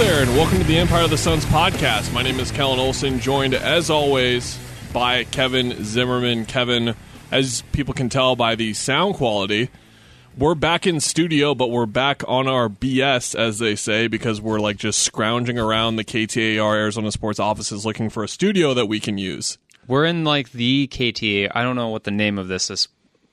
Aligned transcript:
There, 0.00 0.22
and 0.22 0.30
welcome 0.34 0.56
to 0.56 0.64
the 0.64 0.78
Empire 0.78 1.04
of 1.04 1.10
the 1.10 1.18
Suns 1.18 1.44
podcast. 1.44 2.10
My 2.10 2.22
name 2.22 2.40
is 2.40 2.50
Kellen 2.50 2.78
Olson, 2.78 3.20
joined 3.20 3.52
as 3.52 3.90
always 3.90 4.58
by 4.94 5.24
Kevin 5.24 5.84
Zimmerman. 5.84 6.46
Kevin, 6.46 6.94
as 7.30 7.62
people 7.72 7.92
can 7.92 8.08
tell 8.08 8.34
by 8.34 8.54
the 8.54 8.72
sound 8.72 9.16
quality, 9.16 9.68
we're 10.38 10.54
back 10.54 10.86
in 10.86 11.00
studio, 11.00 11.54
but 11.54 11.70
we're 11.70 11.84
back 11.84 12.22
on 12.26 12.48
our 12.48 12.70
BS, 12.70 13.38
as 13.38 13.58
they 13.58 13.76
say, 13.76 14.06
because 14.06 14.40
we're 14.40 14.58
like 14.58 14.78
just 14.78 15.00
scrounging 15.00 15.58
around 15.58 15.96
the 15.96 16.04
KTAR 16.04 16.76
Arizona 16.76 17.12
Sports 17.12 17.38
offices 17.38 17.84
looking 17.84 18.08
for 18.08 18.24
a 18.24 18.28
studio 18.28 18.72
that 18.72 18.86
we 18.86 19.00
can 19.00 19.18
use. 19.18 19.58
We're 19.86 20.06
in 20.06 20.24
like 20.24 20.52
the 20.52 20.88
KTA. 20.88 21.52
I 21.54 21.62
don't 21.62 21.76
know 21.76 21.90
what 21.90 22.04
the 22.04 22.10
name 22.10 22.38
of 22.38 22.48
this 22.48 22.70
is, 22.70 22.88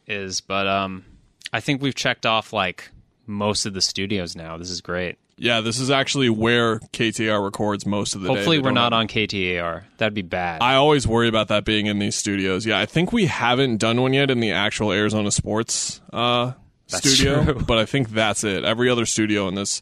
is 0.05 0.41
but 0.41 0.67
um, 0.67 1.05
I 1.53 1.61
think 1.61 1.81
we've 1.81 1.95
checked 1.95 2.25
off 2.25 2.52
like 2.52 2.89
most 3.25 3.66
of 3.66 3.73
the 3.73 3.80
studios 3.80 4.36
now. 4.36 4.58
This 4.58 4.70
is 4.70 4.81
great. 4.81 5.17
Yeah, 5.38 5.62
this 5.62 5.80
is 5.80 5.91
actually 5.91 6.30
where 6.30 6.80
KTAR 6.80 7.44
records 7.44 7.86
most 7.86 8.16
of 8.16 8.22
the 8.22 8.30
day. 8.30 8.36
Hopefully, 8.36 8.58
we're 8.58 8.72
don't 8.72 8.78
have- 8.78 8.94
on 8.94 9.08
KTAR. 9.08 9.84
That'd 9.98 10.16
be 10.16 10.23
bad. 10.23 10.62
I 10.62 10.76
always 10.76 11.08
worry 11.08 11.28
about 11.28 11.48
that 11.50 11.64
being 11.64 11.86
in 11.86 12.00
these 12.00 12.16
studios. 12.16 12.66
Yeah, 12.66 12.80
I 12.80 12.86
think 12.88 13.14
we 13.14 13.28
haven't 13.28 13.78
done 13.78 14.02
one 14.02 14.14
yet 14.14 14.31
in 14.31 14.39
the 14.39 14.52
actual 14.52 14.92
Arizona 14.92 15.30
Sports 15.31 16.02
uh, 16.11 16.53
studio, 16.88 17.44
true. 17.44 17.53
but 17.67 17.78
I 17.78 17.86
think 17.86 18.09
that's 18.09 18.44
it. 18.44 18.64
Every 18.64 18.89
other 18.89 19.06
studio 19.06 19.48
in 19.48 19.53
this 19.56 19.81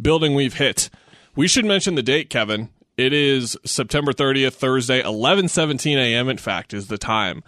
building 0.00 0.34
we've 0.34 0.54
hit. 0.54 0.88
We 1.34 1.48
should 1.48 1.64
mention 1.64 1.96
the 1.96 2.02
date, 2.02 2.30
Kevin. 2.30 2.68
It 2.96 3.12
is 3.12 3.56
September 3.64 4.12
30th, 4.12 4.52
Thursday, 4.54 5.02
11:17 5.02 5.96
a.m. 5.96 6.28
In 6.28 6.36
fact, 6.36 6.72
is 6.74 6.86
the 6.86 6.98
time. 6.98 7.42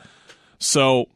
So 0.59 1.07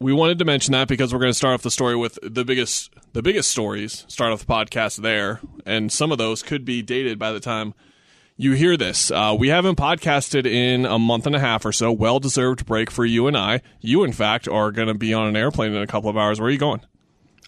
we 0.00 0.12
wanted 0.12 0.38
to 0.38 0.44
mention 0.44 0.72
that 0.72 0.88
because 0.88 1.12
we're 1.12 1.20
going 1.20 1.30
to 1.32 1.36
start 1.36 1.54
off 1.54 1.62
the 1.62 1.70
story 1.70 1.96
with 1.96 2.18
the 2.22 2.44
biggest 2.44 2.94
the 3.12 3.22
biggest 3.22 3.50
stories. 3.50 4.04
Start 4.08 4.32
off 4.32 4.40
the 4.40 4.52
podcast 4.52 4.98
there, 5.02 5.40
and 5.66 5.90
some 5.90 6.12
of 6.12 6.18
those 6.18 6.42
could 6.42 6.64
be 6.64 6.82
dated 6.82 7.18
by 7.18 7.32
the 7.32 7.40
time 7.40 7.74
you 8.36 8.52
hear 8.52 8.76
this. 8.76 9.10
Uh, 9.10 9.34
we 9.36 9.48
haven't 9.48 9.76
podcasted 9.76 10.46
in 10.46 10.86
a 10.86 10.98
month 10.98 11.26
and 11.26 11.34
a 11.34 11.40
half 11.40 11.64
or 11.64 11.72
so. 11.72 11.90
Well 11.90 12.20
deserved 12.20 12.64
break 12.66 12.90
for 12.90 13.04
you 13.04 13.26
and 13.26 13.36
I. 13.36 13.62
You, 13.80 14.04
in 14.04 14.12
fact, 14.12 14.46
are 14.46 14.70
going 14.70 14.88
to 14.88 14.94
be 14.94 15.12
on 15.12 15.26
an 15.26 15.36
airplane 15.36 15.72
in 15.74 15.82
a 15.82 15.86
couple 15.88 16.08
of 16.08 16.16
hours. 16.16 16.38
Where 16.38 16.48
are 16.48 16.52
you 16.52 16.58
going? 16.58 16.80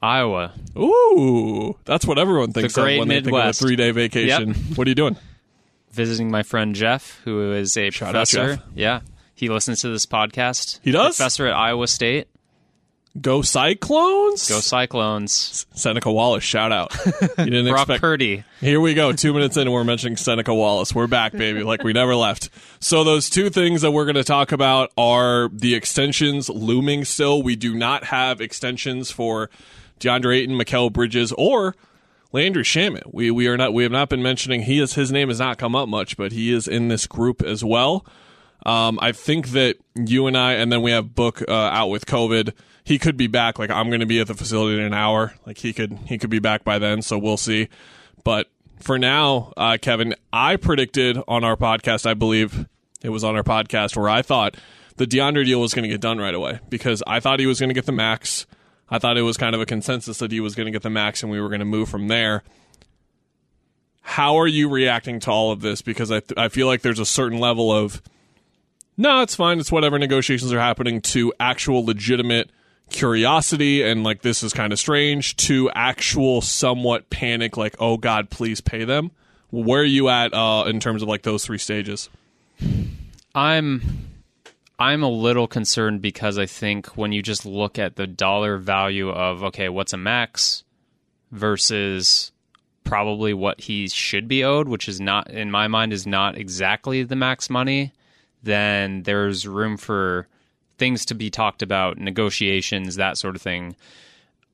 Iowa. 0.03 0.53
Ooh, 0.77 1.77
that's 1.85 2.07
what 2.07 2.19
everyone 2.19 2.53
thinks 2.53 2.77
of 2.77 2.83
great 2.83 2.99
when 2.99 3.07
they 3.09 3.17
Midwest. 3.21 3.61
think 3.61 3.67
of 3.67 3.67
a 3.67 3.69
three 3.69 3.77
day 3.77 3.91
vacation. 3.93 4.55
What 4.75 4.87
are 4.89 4.91
you 4.91 4.95
doing? 4.97 5.17
Visiting 5.93 6.31
my 6.31 6.43
friend 6.43 6.75
Jeff, 6.75 7.21
who 7.25 7.53
is 7.53 7.77
a 7.77 7.91
Shout 7.91 8.09
out, 8.09 8.13
professor. 8.13 8.57
Jeff. 8.57 8.65
Yeah, 8.75 9.01
he 9.35 9.49
listens 9.49 9.81
to 9.83 9.89
this 9.91 10.07
podcast. 10.07 10.81
He 10.83 10.91
does? 10.91 11.17
Professor 11.17 11.47
at 11.47 11.55
Iowa 11.55 11.87
State. 11.87 12.29
Go 13.21 13.43
Cyclones. 13.43 14.49
Go 14.49 14.61
Cyclones. 14.61 15.67
Seneca 15.75 16.13
Wallace. 16.13 16.45
Shout 16.45 16.71
out. 16.71 16.95
You 17.39 17.45
didn't 17.47 17.67
Brock 17.71 17.83
expect. 17.83 18.01
Purdy. 18.01 18.45
Here 18.61 18.81
we 18.81 18.95
go. 18.95 19.13
Two 19.13 19.33
minutes 19.33 19.57
in, 19.57 19.63
and 19.63 19.73
we're 19.73 19.83
mentioning 19.83 20.17
Seneca 20.17 20.55
Wallace. 20.55 20.95
We're 20.95 21.09
back, 21.09 21.33
baby, 21.33 21.65
like 21.65 21.83
we 21.83 21.93
never 21.93 22.15
left. 22.15 22.51
So, 22.79 23.03
those 23.03 23.29
two 23.29 23.51
things 23.51 23.83
that 23.83 23.91
we're 23.91 24.05
going 24.05 24.15
to 24.15 24.25
talk 24.25 24.53
about 24.53 24.93
are 24.97 25.49
the 25.49 25.75
extensions 25.75 26.49
looming 26.49 27.05
still. 27.05 27.43
We 27.43 27.57
do 27.57 27.75
not 27.75 28.05
have 28.05 28.41
extensions 28.41 29.11
for 29.11 29.51
DeAndre 29.99 30.37
Ayton, 30.37 30.57
Mikal 30.57 30.93
Bridges, 30.93 31.33
or 31.33 31.75
Landry 32.33 32.63
Shamet. 32.63 33.13
We 33.13 33.33
we 33.33 33.49
are 33.49 33.57
not. 33.57 33.75
We 33.75 33.83
have 33.83 33.93
not 33.93 34.09
been 34.09 34.23
mentioning. 34.23 34.63
He 34.63 34.79
is 34.79 34.95
his 34.95 35.11
name 35.11 35.29
has 35.29 35.41
not 35.41 35.59
come 35.59 35.75
up 35.75 35.89
much, 35.89 36.17
but 36.17 36.31
he 36.31 36.53
is 36.53 36.69
in 36.69 36.87
this 36.87 37.09
group 37.09 37.43
as 37.43 37.65
well. 37.65 38.07
Um, 38.65 39.01
I 39.03 39.11
think 39.11 39.49
that 39.49 39.79
you 39.97 40.29
and 40.29 40.37
I, 40.37 40.53
and 40.53 40.71
then 40.71 40.81
we 40.83 40.93
have 40.93 41.13
Book 41.15 41.43
uh, 41.49 41.53
out 41.53 41.89
with 41.89 42.07
COVID. 42.07 42.53
He 42.85 42.99
could 42.99 43.17
be 43.17 43.27
back. 43.27 43.59
Like 43.59 43.71
I'm 43.71 43.89
going 43.89 44.01
to 44.01 44.07
be 44.07 44.21
at 44.21 44.27
the 44.27 44.35
facility 44.35 44.79
in 44.79 44.85
an 44.85 44.95
hour. 44.95 45.35
Like 45.47 45.59
he 45.59 45.73
could 45.73 45.93
he 46.07 46.19
could 46.19 46.31
be 46.31 46.39
back 46.39 46.65
by 46.65 46.79
then. 46.79 47.03
So 47.03 47.19
we'll 47.19 47.37
see. 47.37 47.69
But 48.25 48.49
for 48.79 48.99
now, 48.99 49.53
uh, 49.57 49.79
Kevin, 49.81 50.15
I 50.33 50.57
predicted 50.57 51.19
on 51.29 51.45
our 51.45 51.57
podcast. 51.57 52.07
I 52.07 52.15
believe 52.15 52.67
it 53.03 53.11
was 53.11 53.25
on 53.25 53.37
our 53.37 53.43
podcast 53.43 53.97
where 53.97 54.09
I 54.09 54.23
thought 54.23 54.57
the 54.97 55.07
DeAndre 55.07 55.45
deal 55.45 55.61
was 55.61 55.75
going 55.75 55.85
to 55.85 55.89
get 55.89 56.01
done 56.01 56.19
right 56.19 56.35
away 56.35 56.61
because 56.69 57.03
I 57.07 57.21
thought 57.21 57.41
he 57.41 57.47
was 57.47 57.61
going 57.61 57.71
to 57.71 57.75
get 57.75 57.87
the 57.87 57.93
max. 57.93 58.47
I 58.91 58.99
thought 58.99 59.17
it 59.17 59.23
was 59.23 59.37
kind 59.37 59.55
of 59.55 59.61
a 59.61 59.67
consensus 59.67 60.19
that 60.19 60.33
he 60.33 60.41
was 60.41 60.55
going 60.55 60.67
to 60.67 60.73
get 60.73 60.83
the 60.83 60.91
max, 60.91 61.23
and 61.23 61.31
we 61.31 61.41
were 61.41 61.49
going 61.49 61.61
to 61.61 61.65
move 61.65 61.89
from 61.89 62.09
there. 62.09 62.43
How 64.03 64.37
are 64.37 64.47
you 64.47 64.69
reacting 64.69 65.21
to 65.21 65.31
all 65.31 65.53
of 65.53 65.61
this? 65.61 65.81
Because 65.83 66.11
I 66.11 66.21
th- 66.21 66.37
I 66.37 66.49
feel 66.49 66.67
like 66.67 66.83
there's 66.83 66.99
a 66.99 67.07
certain 67.07 67.39
level 67.39 67.71
of 67.71 68.03
no, 68.97 69.23
it's 69.23 69.35
fine. 69.35 69.61
It's 69.61 69.71
whatever 69.71 69.99
negotiations 69.99 70.53
are 70.53 70.59
happening 70.59 71.01
to 71.03 71.33
actual 71.41 71.85
legitimate 71.87 72.51
curiosity 72.91 73.83
and 73.83 74.05
like 74.05 74.23
this 74.23 74.43
is 74.43 74.53
kind 74.53 74.73
of 74.73 74.79
strange 74.79 75.37
to 75.37 75.71
actual 75.75 76.41
somewhat 76.41 77.09
panic 77.11 77.57
like 77.57 77.75
oh 77.79 77.97
god 77.97 78.31
please 78.31 78.61
pay 78.61 78.85
them. 78.85 79.11
Where 79.51 79.81
are 79.81 79.85
you 79.85 80.09
at 80.09 80.33
uh, 80.33 80.65
in 80.67 80.79
terms 80.79 81.03
of 81.03 81.09
like 81.09 81.23
those 81.23 81.45
three 81.45 81.59
stages? 81.59 82.09
I'm 83.35 83.83
I'm 84.79 85.03
a 85.03 85.09
little 85.09 85.47
concerned 85.47 86.01
because 86.03 86.39
I 86.39 86.47
think 86.47 86.97
when 86.97 87.13
you 87.13 87.23
just 87.23 87.45
look 87.45 87.79
at 87.79 87.97
the 87.97 88.07
dollar 88.07 88.57
value 88.57 89.11
of 89.11 89.43
okay, 89.45 89.69
what's 89.69 89.93
a 89.93 89.97
max 89.97 90.65
versus 91.33 92.33
probably 92.85 93.35
what 93.35 93.61
he 93.63 93.89
should 93.89 94.27
be 94.27 94.43
owed, 94.43 94.69
which 94.69 94.89
is 94.89 95.01
not 95.01 95.31
in 95.31 95.51
my 95.51 95.69
mind 95.69 95.93
is 95.93 96.07
not 96.07 96.37
exactly 96.37 97.03
the 97.03 97.17
max 97.17 97.51
money, 97.51 97.93
then 98.43 99.03
there's 99.03 99.47
room 99.47 99.77
for 99.77 100.27
things 100.81 101.05
to 101.05 101.15
be 101.15 101.31
talked 101.31 101.63
about, 101.63 101.99
negotiations, 101.99 102.97
that 102.97 103.19
sort 103.19 103.37
of 103.37 103.43
thing. 103.43 103.77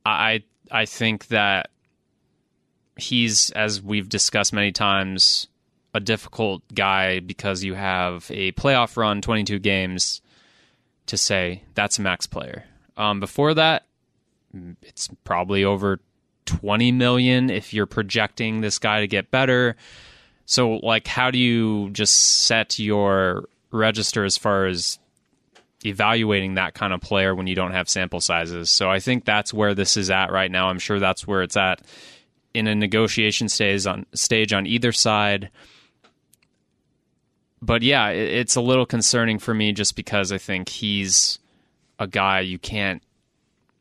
I 0.05 0.43
I 0.71 0.85
think 0.85 1.29
that 1.29 1.71
he's 2.97 3.51
as 3.53 3.81
we've 3.81 4.09
discussed 4.09 4.53
many 4.53 4.73
times 4.73 5.47
a 5.95 6.01
difficult 6.01 6.63
guy 6.75 7.21
because 7.21 7.65
you 7.65 7.75
have 7.75 8.31
a 8.31 8.53
playoff 8.53 8.97
run, 8.97 9.23
22 9.23 9.61
games 9.61 10.21
to 11.07 11.17
say 11.17 11.63
that's 11.75 11.99
a 11.99 12.03
max 12.03 12.27
player. 12.27 12.65
Um, 12.97 13.21
before 13.21 13.55
that, 13.55 13.87
it's 14.83 15.09
probably 15.25 15.65
over 15.65 16.01
20 16.47 16.93
million 16.93 17.51
if 17.51 17.73
you're 17.73 17.87
projecting 17.87 18.61
this 18.61 18.79
guy 18.79 19.01
to 19.01 19.07
get 19.07 19.31
better. 19.31 19.77
So, 20.45 20.75
like, 20.75 21.07
how 21.07 21.31
do 21.31 21.39
you 21.39 21.91
just 21.91 22.15
set 22.47 22.79
your 22.79 23.49
register 23.71 24.25
as 24.25 24.37
far 24.37 24.67
as 24.67 24.99
evaluating 25.87 26.55
that 26.55 26.75
kind 26.75 26.93
of 26.93 27.01
player 27.01 27.35
when 27.35 27.47
you 27.47 27.55
don't 27.55 27.73
have 27.73 27.89
sample 27.89 28.21
sizes? 28.21 28.71
So, 28.71 28.91
I 28.91 29.01
think 29.01 29.25
that's 29.25 29.55
where 29.55 29.75
this 29.75 29.97
is 29.97 30.11
at 30.11 30.33
right 30.33 30.51
now. 30.51 30.69
I'm 30.69 30.79
sure 30.79 30.99
that's 30.99 31.27
where 31.27 31.43
it's 31.43 31.57
at 31.57 31.83
in 32.53 32.67
a 32.67 32.75
negotiation 32.75 33.49
stage 33.49 33.87
on 33.87 34.07
stage 34.15 34.53
on 34.53 34.67
either 34.67 34.93
side 34.93 35.51
but 37.63 37.83
yeah, 37.83 38.09
it, 38.09 38.33
it's 38.33 38.57
a 38.57 38.61
little 38.61 38.87
concerning 38.87 39.39
for 39.39 39.55
me 39.55 39.73
just 39.73 39.97
because 39.97 40.33
I 40.33 40.39
think 40.39 40.69
he's 40.69 41.39
a 41.99 42.07
guy 42.07 42.41
you 42.41 42.59
can't 42.59 43.03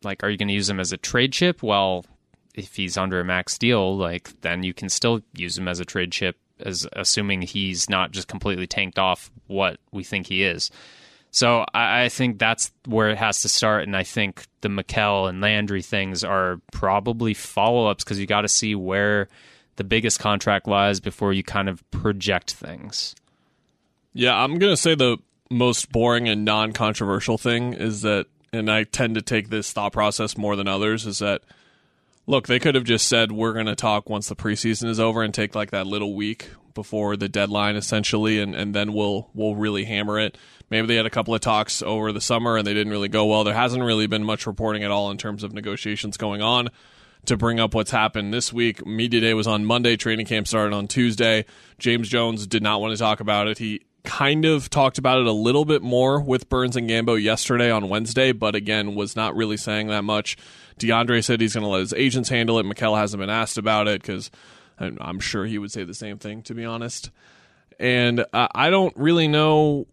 like. 0.04 0.24
Are 0.24 0.30
you 0.30 0.38
going 0.38 0.48
to 0.48 0.54
use 0.54 0.70
him 0.70 0.80
as 0.80 0.92
a 0.92 0.98
trade 0.98 1.34
chip? 1.34 1.62
Well, 1.62 2.06
if 2.54 2.76
he's 2.76 2.98
under 2.98 3.20
a 3.20 3.26
max 3.26 3.58
deal, 3.58 3.96
like 3.96 4.42
then 4.42 4.64
you 4.64 4.74
can 4.74 4.90
still 4.90 5.22
use 5.36 5.58
him 5.58 5.68
as 5.68 5.80
a 5.80 5.86
trade 5.86 6.12
chip, 6.12 6.38
as 6.60 6.88
assuming 6.94 7.42
he's 7.42 7.90
not 7.90 8.12
just 8.12 8.28
completely 8.28 8.68
tanked 8.68 8.98
off 8.98 9.30
what 9.48 9.78
we 9.92 10.04
think 10.04 10.28
he 10.28 10.44
is. 10.44 10.72
So 11.36 11.66
I, 11.74 12.06
I 12.06 12.10
think 12.10 12.40
that's 12.40 12.72
where 12.86 13.10
it 13.10 13.18
has 13.18 13.42
to 13.42 13.50
start, 13.50 13.84
and 13.84 13.94
I 13.94 14.04
think 14.04 14.48
the 14.62 14.70
Mikal 14.70 15.28
and 15.28 15.42
Landry 15.42 15.82
things 15.82 16.24
are 16.24 16.62
probably 16.72 17.34
follow 17.34 17.88
ups 17.88 18.06
because 18.06 18.22
you 18.22 18.26
got 18.26 18.42
to 18.42 18.48
see 18.48 18.74
where 18.74 19.28
the 19.76 19.84
biggest 19.84 20.22
contract 20.22 20.66
lies 20.66 21.02
before 21.02 21.34
you 21.34 21.44
kind 21.44 21.68
of 21.68 21.84
project 21.92 22.54
things. 22.54 23.16
Yeah, 24.14 24.34
I'm 24.34 24.60
going 24.60 24.72
to 24.72 24.78
say 24.78 24.96
the 24.96 25.18
most 25.52 25.92
boring 25.92 26.30
and 26.30 26.46
non 26.46 26.72
controversial 26.72 27.38
thing 27.38 27.74
is 27.74 28.02
that, 28.04 28.28
and 28.54 28.72
I 28.72 28.86
tend 28.86 29.16
to 29.16 29.22
take 29.22 29.50
this 29.50 29.74
thought 29.74 29.92
process 29.92 30.38
more 30.38 30.56
than 30.56 30.70
others, 30.70 31.06
is 31.06 31.20
that, 31.20 31.42
look, 32.28 32.48
they 32.48 32.60
could 32.60 32.76
have 32.76 32.86
just 32.86 33.10
said, 33.10 33.34
we're 33.34 33.52
going 33.52 33.66
to 33.66 33.76
talk 33.76 34.10
once 34.10 34.30
the 34.30 34.38
preseason 34.38 34.88
is 34.88 35.02
over 35.02 35.22
and 35.22 35.34
take 35.34 35.54
like 35.54 35.72
that 35.72 35.86
little 35.86 36.16
week 36.16 36.48
before 36.76 37.18
the 37.18 37.28
deadline 37.28 37.76
essentially, 37.76 38.40
and, 38.40 38.54
and 38.54 38.76
then 38.76 38.94
we'll, 38.94 39.30
we'll 39.34 39.56
really 39.56 39.86
hammer 39.86 40.20
it. 40.20 40.38
Maybe 40.70 40.88
they 40.88 40.96
had 40.96 41.06
a 41.06 41.12
couple 41.12 41.34
of 41.34 41.42
talks 41.42 41.82
over 41.82 42.12
the 42.12 42.22
summer 42.22 42.58
and 42.58 42.68
they 42.68 42.74
didn't 42.74 42.92
really 42.92 43.08
go 43.08 43.26
well. 43.26 43.44
There 43.44 43.54
hasn't 43.54 43.84
really 43.84 44.08
been 44.08 44.24
much 44.24 44.46
reporting 44.46 44.84
at 44.84 44.92
all 44.92 45.10
in 45.10 45.18
terms 45.18 45.44
of 45.44 45.54
negotiations 45.54 46.18
going 46.18 46.42
on 46.42 46.70
to 47.26 47.38
bring 47.38 47.60
up 47.60 47.74
what's 47.74 47.92
happened 47.92 48.34
this 48.34 48.54
week. 48.54 48.86
Media 48.86 49.22
day 49.22 49.34
was 49.34 49.48
on 49.48 49.66
Monday. 49.66 49.98
Training 49.98 50.26
camp 50.26 50.48
started 50.48 50.76
on 50.76 50.88
Tuesday. 50.88 51.46
James 51.80 52.08
Jones 52.10 52.46
did 52.48 52.64
not 52.64 52.82
want 52.82 52.94
to 52.94 52.98
talk 52.98 53.20
about 53.20 53.48
it. 53.48 53.58
He 53.58 53.82
kind 54.04 54.46
of 54.46 54.70
talked 54.70 54.98
about 54.98 55.20
it 55.20 55.26
a 55.26 55.32
little 55.32 55.66
bit 55.66 55.82
more 55.82 56.22
with 56.22 56.48
Burns 56.48 56.76
and 56.76 56.90
Gambo 56.90 57.22
yesterday 57.22 57.72
on 57.72 57.90
Wednesday, 57.90 58.32
but 58.32 58.56
again, 58.56 58.96
was 58.96 59.16
not 59.16 59.36
really 59.36 59.58
saying 59.58 59.88
that 59.88 60.04
much. 60.04 60.38
DeAndre 60.80 61.24
said 61.24 61.42
he's 61.42 61.56
going 61.56 61.64
to 61.64 61.70
let 61.70 61.80
his 61.80 61.94
agents 61.94 62.30
handle 62.30 62.60
it. 62.60 62.66
Mikal 62.66 62.98
hasn't 62.98 63.20
been 63.20 63.30
asked 63.30 63.58
about 63.58 63.88
it 63.88 64.02
because 64.02 64.30
I'm 64.80 65.20
sure 65.20 65.46
he 65.46 65.58
would 65.58 65.72
say 65.72 65.84
the 65.84 65.94
same 65.94 66.18
thing, 66.18 66.42
to 66.44 66.54
be 66.54 66.66
honest. 66.66 67.12
And 67.80 68.22
uh, 68.34 68.48
I 68.54 68.70
don't 68.70 68.96
really 68.98 69.28
know. 69.28 69.88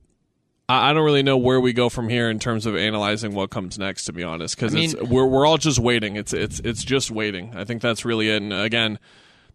I 0.69 0.93
don't 0.93 1.05
really 1.05 1.23
know 1.23 1.37
where 1.37 1.61
we 1.61 1.73
go 1.73 1.89
from 1.89 2.09
here 2.09 2.31
in 2.31 2.39
terms 2.39 2.65
of 2.65 2.77
analyzing 2.77 3.35
what 3.35 3.51
comes 3.51 3.79
next. 3.79 4.05
To 4.07 4.13
be 4.13 4.23
honest, 4.23 4.57
because 4.57 4.75
I 4.75 4.79
mean- 4.79 5.11
we're 5.11 5.27
we're 5.27 5.47
all 5.47 5.59
just 5.59 5.79
waiting. 5.79 6.17
It's 6.17 6.33
it's 6.33 6.61
it's 6.61 6.85
just 6.85 7.11
waiting. 7.11 7.55
I 7.55 7.65
think 7.65 7.83
that's 7.83 8.05
really 8.05 8.29
it. 8.31 8.43
And 8.43 8.53
again, 8.53 8.99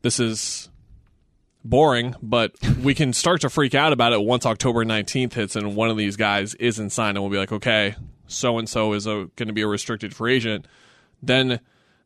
this 0.02 0.20
is 0.20 0.70
boring, 1.64 2.16
but 2.22 2.54
we 2.82 2.94
can 2.94 3.14
start 3.14 3.42
to 3.42 3.50
freak 3.50 3.76
out 3.76 3.94
about 3.94 4.14
it 4.14 4.22
once 4.22 4.46
October 4.46 4.86
19th 4.86 5.34
hits 5.34 5.56
and 5.56 5.76
one 5.76 5.90
of 5.90 5.98
these 5.98 6.16
guys 6.16 6.56
isn't 6.56 6.92
signed 6.92 7.18
and 7.18 7.24
we'll 7.24 7.32
be 7.32 7.38
like, 7.38 7.52
okay, 7.52 7.96
so 8.28 8.58
and 8.58 8.70
so 8.70 8.94
is 8.94 9.06
going 9.06 9.30
to 9.36 9.54
be 9.54 9.62
a 9.62 9.68
restricted 9.68 10.16
free 10.16 10.36
agent. 10.36 10.66
Then 11.22 11.60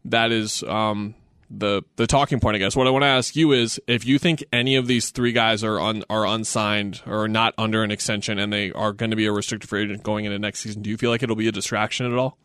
that 0.05 0.31
is 0.31 0.63
um, 0.63 1.15
the 1.51 1.83
the 1.97 2.07
talking 2.07 2.39
point, 2.39 2.55
I 2.55 2.59
guess. 2.59 2.75
What 2.75 2.87
I 2.87 2.91
want 2.91 3.03
to 3.03 3.07
ask 3.07 3.35
you 3.35 3.51
is 3.51 3.79
if 3.87 4.05
you 4.05 4.17
think 4.17 4.43
any 4.53 4.75
of 4.75 4.87
these 4.87 5.09
three 5.09 5.33
guys 5.33 5.63
are 5.63 5.79
un, 5.79 6.03
are 6.09 6.25
unsigned 6.25 7.01
or 7.05 7.27
not 7.27 7.53
under 7.57 7.83
an 7.83 7.91
extension 7.91 8.39
and 8.39 8.51
they 8.51 8.71
are 8.71 8.93
going 8.93 9.11
to 9.11 9.17
be 9.17 9.25
a 9.25 9.31
restricted 9.31 9.69
free 9.69 9.83
agent 9.83 10.03
going 10.03 10.25
into 10.25 10.39
next 10.39 10.59
season, 10.61 10.81
do 10.81 10.89
you 10.89 10.97
feel 10.97 11.09
like 11.09 11.23
it'll 11.23 11.35
be 11.35 11.47
a 11.47 11.51
distraction 11.51 12.05
at 12.11 12.17
all? 12.17 12.37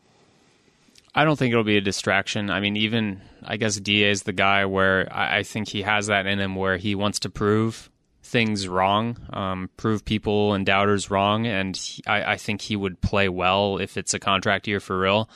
I 1.15 1.23
don't 1.23 1.37
think 1.37 1.51
it'll 1.51 1.63
be 1.63 1.77
a 1.77 1.81
distraction. 1.81 2.49
I 2.49 2.59
mean, 2.59 2.75
even 2.75 3.21
I 3.43 3.57
guess 3.57 3.79
Da 3.79 4.03
is 4.03 4.23
the 4.23 4.33
guy 4.33 4.65
where 4.65 5.07
I, 5.11 5.39
I 5.39 5.43
think 5.43 5.69
he 5.69 5.81
has 5.81 6.07
that 6.07 6.27
in 6.27 6.39
him 6.39 6.55
where 6.55 6.77
he 6.77 6.93
wants 6.93 7.19
to 7.19 7.29
prove 7.29 7.89
things 8.21 8.67
wrong, 8.67 9.17
um, 9.31 9.69
prove 9.77 10.03
people 10.03 10.53
and 10.53 10.65
doubters 10.65 11.09
wrong, 11.09 11.47
and 11.47 11.75
he, 11.75 12.03
I, 12.05 12.33
I 12.33 12.37
think 12.37 12.61
he 12.61 12.75
would 12.75 13.01
play 13.01 13.29
well 13.29 13.77
if 13.77 13.97
it's 13.97 14.13
a 14.13 14.19
contract 14.19 14.67
year 14.67 14.81
for 14.81 14.99
real. 14.99 15.29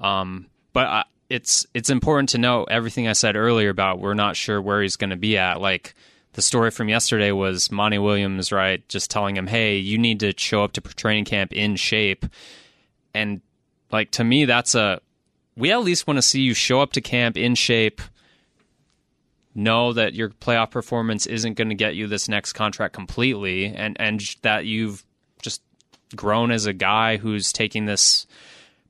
Um, 0.00 0.48
but 0.72 0.86
I, 0.86 1.04
it's 1.32 1.66
it's 1.72 1.88
important 1.88 2.28
to 2.28 2.38
know 2.38 2.64
everything 2.64 3.08
I 3.08 3.14
said 3.14 3.36
earlier 3.36 3.70
about 3.70 4.00
we're 4.00 4.12
not 4.12 4.36
sure 4.36 4.60
where 4.60 4.82
he's 4.82 4.96
going 4.96 5.10
to 5.10 5.16
be 5.16 5.38
at. 5.38 5.62
Like 5.62 5.94
the 6.34 6.42
story 6.42 6.70
from 6.70 6.90
yesterday 6.90 7.32
was 7.32 7.72
Monty 7.72 7.98
Williams, 7.98 8.52
right? 8.52 8.86
Just 8.86 9.10
telling 9.10 9.34
him, 9.34 9.46
"Hey, 9.46 9.78
you 9.78 9.96
need 9.96 10.20
to 10.20 10.34
show 10.36 10.62
up 10.62 10.72
to 10.72 10.82
training 10.82 11.24
camp 11.24 11.54
in 11.54 11.76
shape," 11.76 12.26
and 13.14 13.40
like 13.90 14.10
to 14.12 14.24
me, 14.24 14.44
that's 14.44 14.74
a 14.74 15.00
we 15.56 15.72
at 15.72 15.82
least 15.82 16.06
want 16.06 16.18
to 16.18 16.22
see 16.22 16.42
you 16.42 16.52
show 16.52 16.82
up 16.82 16.92
to 16.92 17.00
camp 17.00 17.38
in 17.38 17.54
shape. 17.54 18.02
Know 19.54 19.94
that 19.94 20.12
your 20.12 20.28
playoff 20.28 20.70
performance 20.70 21.24
isn't 21.24 21.54
going 21.54 21.70
to 21.70 21.74
get 21.74 21.94
you 21.94 22.08
this 22.08 22.28
next 22.28 22.52
contract 22.52 22.92
completely, 22.92 23.66
and 23.66 23.96
and 23.98 24.20
that 24.42 24.66
you've 24.66 25.02
just 25.40 25.62
grown 26.14 26.50
as 26.50 26.66
a 26.66 26.74
guy 26.74 27.16
who's 27.16 27.52
taking 27.52 27.86
this 27.86 28.26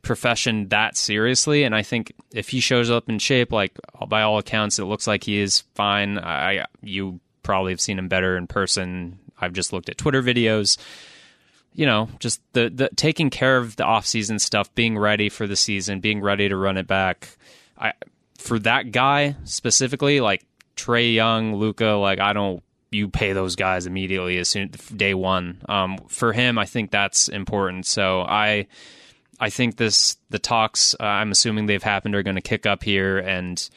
profession 0.02 0.68
that 0.68 0.96
seriously. 0.96 1.62
And 1.64 1.74
I 1.74 1.82
think 1.82 2.12
if 2.32 2.48
he 2.48 2.60
shows 2.60 2.90
up 2.90 3.08
in 3.08 3.18
shape, 3.18 3.52
like 3.52 3.78
by 4.08 4.22
all 4.22 4.38
accounts, 4.38 4.78
it 4.78 4.84
looks 4.84 5.06
like 5.06 5.24
he 5.24 5.38
is 5.38 5.60
fine. 5.74 6.18
I 6.18 6.66
you 6.82 7.20
probably 7.42 7.72
have 7.72 7.80
seen 7.80 7.98
him 7.98 8.08
better 8.08 8.36
in 8.36 8.46
person. 8.46 9.18
I've 9.40 9.52
just 9.52 9.72
looked 9.72 9.88
at 9.88 9.98
Twitter 9.98 10.22
videos. 10.22 10.76
You 11.74 11.86
know, 11.86 12.10
just 12.18 12.42
the, 12.52 12.68
the 12.68 12.90
taking 12.96 13.30
care 13.30 13.56
of 13.56 13.76
the 13.76 13.84
offseason 13.84 14.40
stuff, 14.40 14.74
being 14.74 14.98
ready 14.98 15.30
for 15.30 15.46
the 15.46 15.56
season, 15.56 16.00
being 16.00 16.20
ready 16.20 16.48
to 16.48 16.56
run 16.56 16.76
it 16.76 16.86
back. 16.86 17.36
I 17.78 17.94
for 18.36 18.58
that 18.60 18.92
guy 18.92 19.36
specifically, 19.44 20.20
like 20.20 20.44
Trae 20.76 21.14
Young, 21.14 21.54
Luka, 21.54 21.92
like 21.92 22.20
I 22.20 22.32
don't 22.32 22.62
you 22.90 23.08
pay 23.08 23.32
those 23.32 23.56
guys 23.56 23.86
immediately 23.86 24.36
as 24.36 24.48
soon 24.48 24.70
day 24.94 25.14
one. 25.14 25.62
Um, 25.68 25.98
for 26.08 26.32
him, 26.32 26.58
I 26.58 26.66
think 26.66 26.90
that's 26.90 27.28
important. 27.28 27.86
So 27.86 28.20
I 28.20 28.66
I 29.42 29.50
think 29.50 29.76
this 29.76 30.16
the 30.30 30.38
talks 30.38 30.94
uh, 31.00 31.04
I'm 31.04 31.32
assuming 31.32 31.66
they've 31.66 31.82
happened 31.82 32.14
are 32.14 32.22
going 32.22 32.36
to 32.36 32.40
kick 32.42 32.64
up 32.64 32.84
here, 32.84 33.18
and 33.18 33.68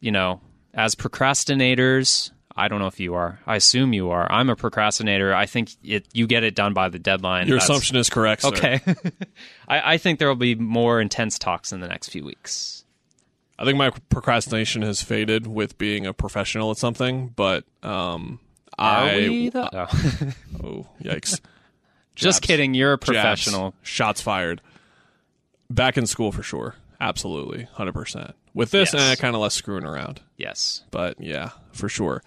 you 0.00 0.10
know, 0.10 0.40
as 0.74 0.96
procrastinators, 0.96 2.32
I 2.56 2.66
don't 2.68 2.80
know 2.80 2.88
if 2.88 2.98
you 2.98 3.14
are. 3.14 3.38
I 3.46 3.56
assume 3.56 3.92
you 3.92 4.10
are. 4.10 4.30
I'm 4.30 4.50
a 4.50 4.56
procrastinator. 4.56 5.32
I 5.34 5.46
think 5.46 5.70
it 5.84 6.06
you 6.12 6.26
get 6.26 6.42
it 6.42 6.54
done 6.56 6.74
by 6.74 6.88
the 6.88 6.98
deadline. 6.98 7.46
Your 7.46 7.58
That's- 7.58 7.70
assumption 7.70 7.96
is 7.96 8.10
correct. 8.10 8.42
Sir. 8.42 8.48
Okay. 8.48 8.80
I, 9.68 9.94
I 9.94 9.98
think 9.98 10.18
there 10.18 10.28
will 10.28 10.34
be 10.34 10.56
more 10.56 11.00
intense 11.00 11.38
talks 11.38 11.72
in 11.72 11.80
the 11.80 11.88
next 11.88 12.08
few 12.08 12.24
weeks. 12.24 12.84
I 13.58 13.64
think 13.64 13.76
my 13.78 13.90
procrastination 14.08 14.82
has 14.82 15.02
faded 15.02 15.46
with 15.46 15.76
being 15.78 16.06
a 16.06 16.12
professional 16.14 16.70
at 16.70 16.78
something, 16.78 17.28
but 17.36 17.64
um, 17.82 18.40
Are 18.78 19.04
I 19.04 19.16
we, 19.28 19.50
though? 19.50 19.68
Oh 19.72 20.86
yikes. 21.02 21.38
Just 22.16 22.38
Jabs. 22.38 22.40
kidding. 22.40 22.74
You're 22.74 22.94
a 22.94 22.96
Jabs. 22.98 23.06
professional. 23.06 23.74
Shots 23.82 24.20
fired. 24.20 24.62
Back 25.70 25.96
in 25.96 26.06
school 26.06 26.32
for 26.32 26.42
sure. 26.42 26.74
Absolutely. 27.00 27.66
100%. 27.76 28.32
With 28.52 28.72
this, 28.72 28.92
Yes. 28.92 29.12
eh, 29.12 29.14
kind 29.20 29.34
of 29.34 29.40
less 29.40 29.54
screwing 29.54 29.84
around. 29.84 30.20
Yes. 30.36 30.82
But 30.90 31.20
yeah, 31.20 31.50
for 31.72 31.88
sure. 31.88 32.22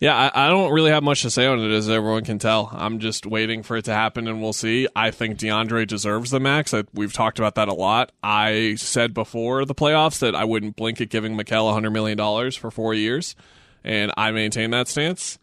Yeah, 0.00 0.16
I, 0.34 0.46
I 0.46 0.48
don't 0.48 0.72
really 0.72 0.90
have 0.90 1.02
much 1.04 1.22
to 1.22 1.30
say 1.30 1.46
on 1.46 1.60
it, 1.60 1.70
as 1.70 1.88
everyone 1.88 2.24
can 2.24 2.38
tell. 2.40 2.70
I'm 2.72 2.98
just 2.98 3.24
waiting 3.26 3.62
for 3.62 3.76
it 3.76 3.84
to 3.84 3.92
happen, 3.92 4.26
and 4.26 4.40
we'll 4.42 4.52
see. 4.52 4.88
I 4.96 5.12
think 5.12 5.38
DeAndre 5.38 5.86
deserves 5.86 6.30
the 6.30 6.40
max. 6.40 6.74
I, 6.74 6.82
we've 6.92 7.12
talked 7.12 7.38
about 7.38 7.54
that 7.54 7.68
a 7.68 7.74
lot. 7.74 8.10
I 8.22 8.74
said 8.78 9.14
before 9.14 9.64
the 9.64 9.76
playoffs 9.76 10.18
that 10.18 10.34
I 10.34 10.44
wouldn't 10.44 10.74
blink 10.74 11.00
at 11.00 11.08
giving 11.08 11.36
Mikal 11.36 11.72
$100 11.80 11.92
million 11.92 12.50
for 12.50 12.70
four 12.72 12.94
years, 12.94 13.36
and 13.84 14.10
I 14.16 14.32
maintain 14.32 14.70
that 14.70 14.88
stance. 14.88 15.38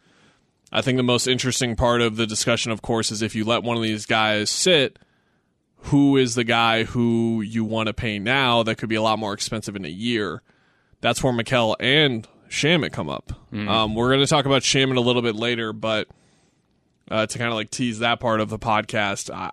I 0.72 0.82
think 0.82 0.98
the 0.98 1.02
most 1.04 1.26
interesting 1.26 1.74
part 1.74 2.02
of 2.02 2.16
the 2.16 2.26
discussion, 2.26 2.70
of 2.70 2.82
course, 2.82 3.10
is 3.10 3.22
if 3.22 3.34
you 3.34 3.44
let 3.44 3.62
one 3.62 3.78
of 3.78 3.82
these 3.82 4.04
guys 4.04 4.50
sit, 4.50 4.98
who 5.84 6.16
is 6.16 6.34
the 6.34 6.44
guy 6.44 6.84
who 6.84 7.40
you 7.40 7.64
want 7.64 7.86
to 7.88 7.94
pay 7.94 8.18
now 8.18 8.62
that 8.62 8.76
could 8.76 8.88
be 8.88 8.96
a 8.96 9.02
lot 9.02 9.18
more 9.18 9.32
expensive 9.32 9.76
in 9.76 9.84
a 9.84 9.88
year? 9.88 10.42
That's 11.00 11.22
where 11.22 11.32
Mikal 11.32 11.76
and 11.80 12.26
Shamet 12.48 12.92
come 12.92 13.08
up. 13.08 13.32
Um, 13.68 13.94
we're 13.94 14.08
going 14.08 14.20
to 14.20 14.26
talk 14.26 14.44
about 14.44 14.62
Shamet 14.62 14.96
a 14.96 15.00
little 15.00 15.22
bit 15.22 15.34
later, 15.36 15.72
but 15.72 16.08
uh, 17.10 17.26
to 17.26 17.38
kind 17.38 17.48
of 17.48 17.54
like 17.54 17.70
tease 17.70 18.00
that 18.00 18.20
part 18.20 18.40
of 18.40 18.50
the 18.50 18.58
podcast, 18.58 19.34
I, 19.34 19.50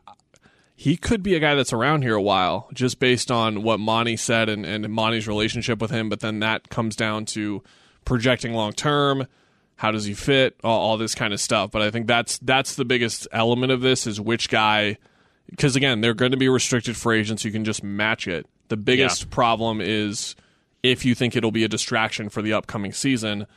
he 0.75 0.95
could 0.97 1.23
be 1.23 1.33
a 1.35 1.39
guy 1.39 1.55
that's 1.55 1.73
around 1.73 2.03
here 2.03 2.15
a 2.15 2.21
while, 2.21 2.69
just 2.73 2.99
based 2.99 3.31
on 3.31 3.63
what 3.63 3.79
Monty 3.79 4.15
said 4.17 4.49
and, 4.49 4.65
and 4.65 4.87
Monty's 4.89 5.27
relationship 5.27 5.79
with 5.81 5.89
him. 5.89 6.09
But 6.09 6.19
then 6.19 6.39
that 6.41 6.69
comes 6.69 6.95
down 6.95 7.25
to 7.27 7.63
projecting 8.05 8.53
long 8.53 8.73
term. 8.73 9.25
How 9.77 9.91
does 9.91 10.05
he 10.05 10.13
fit? 10.13 10.55
All, 10.63 10.79
all 10.79 10.97
this 10.97 11.15
kind 11.15 11.33
of 11.33 11.39
stuff. 11.39 11.71
But 11.71 11.81
I 11.81 11.89
think 11.89 12.07
that's 12.07 12.37
that's 12.39 12.75
the 12.75 12.85
biggest 12.85 13.27
element 13.31 13.71
of 13.71 13.81
this 13.81 14.05
is 14.05 14.19
which 14.21 14.49
guy, 14.49 14.97
because 15.49 15.75
again, 15.75 16.01
they're 16.01 16.13
going 16.13 16.31
to 16.31 16.37
be 16.37 16.49
restricted 16.49 16.95
for 16.97 17.13
agents. 17.13 17.43
You 17.45 17.51
can 17.51 17.65
just 17.65 17.83
match 17.83 18.27
it. 18.27 18.45
The 18.69 18.77
biggest 18.77 19.29
problem 19.29 19.79
is 19.81 20.35
if 20.83 21.05
you 21.05 21.15
think 21.15 21.35
it'll 21.35 21.51
be 21.51 21.63
a 21.63 21.67
distraction 21.69 22.29
for 22.29 22.41
the 22.41 22.53
upcoming 22.53 22.91
season, 22.93 23.47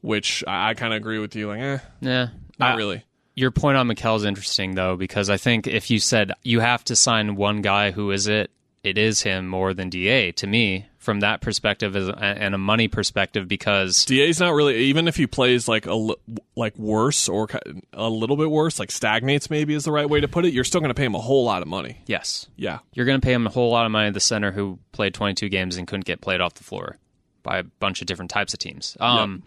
which 0.00 0.42
I, 0.46 0.70
I 0.70 0.74
kind 0.74 0.92
of 0.92 0.98
agree 0.98 1.18
with 1.18 1.34
you. 1.36 1.48
Like, 1.48 1.60
eh, 1.60 1.78
Yeah. 2.00 2.28
not 2.58 2.72
I- 2.72 2.76
really. 2.76 3.04
Your 3.36 3.50
point 3.52 3.78
on 3.78 3.88
Mikal 3.88 4.16
is 4.16 4.24
interesting 4.24 4.74
though, 4.74 4.96
because 4.96 5.30
I 5.30 5.36
think 5.38 5.66
if 5.66 5.90
you 5.90 5.98
said 5.98 6.32
you 6.42 6.60
have 6.60 6.84
to 6.84 6.96
sign 6.96 7.36
one 7.36 7.62
guy, 7.62 7.90
who 7.92 8.10
is 8.10 8.26
it? 8.26 8.50
It 8.82 8.98
is 8.98 9.22
him 9.22 9.46
more 9.46 9.72
than 9.72 9.88
Da 9.88 10.32
to 10.32 10.46
me 10.46 10.86
from 11.00 11.20
that 11.20 11.40
perspective 11.40 11.96
as, 11.96 12.10
and 12.10 12.54
a 12.54 12.58
money 12.58 12.86
perspective 12.86 13.48
because 13.48 14.04
Da's 14.04 14.38
not 14.38 14.52
really 14.52 14.76
even 14.84 15.08
if 15.08 15.16
he 15.16 15.26
plays 15.26 15.66
like 15.66 15.86
a 15.86 16.14
like 16.54 16.78
worse 16.78 17.26
or 17.26 17.48
a 17.94 18.08
little 18.08 18.36
bit 18.36 18.50
worse, 18.50 18.78
like 18.78 18.90
stagnates 18.90 19.48
maybe 19.48 19.74
is 19.74 19.84
the 19.84 19.92
right 19.92 20.08
way 20.08 20.20
to 20.20 20.28
put 20.28 20.44
it. 20.44 20.52
You're 20.52 20.62
still 20.62 20.82
going 20.82 20.90
to 20.90 20.94
pay 20.94 21.06
him 21.06 21.14
a 21.14 21.20
whole 21.20 21.42
lot 21.44 21.62
of 21.62 21.68
money. 21.68 22.02
yes, 22.06 22.46
Yeah, 22.54 22.80
you're 22.92 23.06
going 23.06 23.18
to 23.18 23.24
pay 23.24 23.32
him 23.32 23.46
a 23.46 23.50
whole 23.50 23.70
lot 23.70 23.86
of 23.86 23.92
money. 23.92 24.10
The 24.10 24.20
center 24.20 24.52
who 24.52 24.78
played 24.92 25.14
22 25.14 25.48
games 25.48 25.78
and 25.78 25.88
couldn't 25.88 26.04
get 26.04 26.20
played 26.20 26.42
off 26.42 26.54
the 26.54 26.64
floor 26.64 26.98
by 27.42 27.58
a 27.58 27.62
bunch 27.62 28.02
of 28.02 28.06
different 28.06 28.30
types 28.30 28.52
of 28.52 28.58
teams. 28.58 28.94
Um, 29.00 29.42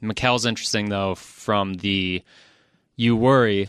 Mikal's 0.00 0.46
interesting 0.46 0.88
though 0.88 1.14
from 1.14 1.74
the 1.74 2.22
you 2.96 3.14
worry. 3.14 3.68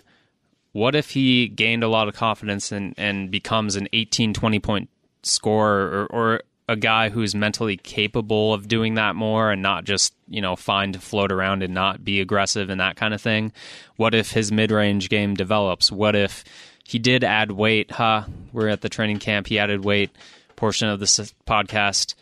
What 0.72 0.96
if 0.96 1.10
he 1.10 1.50
gained 1.50 1.84
a 1.84 1.89
lot 1.89 2.08
of 2.08 2.15
confidence 2.15 2.72
and, 2.72 2.94
and 2.98 3.30
becomes 3.30 3.75
an 3.75 3.89
18, 3.92 4.34
20 4.34 4.60
point 4.60 4.89
scorer 5.24 6.08
or, 6.10 6.34
or 6.34 6.42
a 6.67 6.75
guy 6.75 7.10
who's 7.10 7.36
mentally 7.36 7.77
capable 7.77 8.53
of 8.53 8.67
doing 8.67 8.95
that 8.95 9.15
more 9.15 9.51
and 9.51 9.62
not 9.62 9.84
just, 9.84 10.13
you 10.27 10.41
know, 10.41 10.55
fine 10.55 10.93
to 10.93 11.00
float 11.00 11.31
around 11.31 11.62
and 11.62 11.74
not 11.74 12.03
be 12.03 12.19
aggressive 12.22 12.69
and 12.69 12.81
that 12.81 12.95
kind 12.95 13.13
of 13.13 13.22
thing? 13.22 13.51
What 13.98 14.15
if 14.15 14.31
his 14.31 14.51
mid 14.51 14.72
range 14.72 15.10
game 15.10 15.36
develops? 15.36 15.91
What 15.91 16.15
if 16.15 16.43
he 16.84 16.98
did 17.00 17.24
add 17.24 17.51
weight? 17.51 17.91
Huh? 17.91 18.25
We're 18.51 18.69
at 18.69 18.81
the 18.81 18.89
training 18.89 19.19
camp. 19.19 19.48
He 19.48 19.60
added 19.60 19.86
weight 19.86 20.12
portion 20.55 20.88
of 20.88 21.00
this 21.00 21.34
podcast 21.48 22.15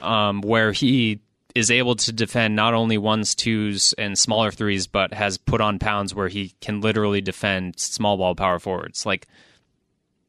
um, 0.00 0.40
where 0.42 0.72
he 0.72 1.20
is 1.54 1.70
able 1.70 1.94
to 1.96 2.12
defend 2.12 2.54
not 2.54 2.74
only 2.74 2.98
ones, 2.98 3.34
twos, 3.34 3.94
and 3.94 4.18
smaller 4.18 4.50
threes, 4.50 4.86
but 4.86 5.14
has 5.14 5.38
put 5.38 5.62
on 5.62 5.78
pounds 5.78 6.14
where 6.14 6.28
he 6.28 6.52
can 6.60 6.82
literally 6.82 7.22
defend 7.22 7.80
small 7.80 8.18
ball 8.18 8.34
power 8.34 8.58
forwards. 8.58 9.06
Like, 9.06 9.26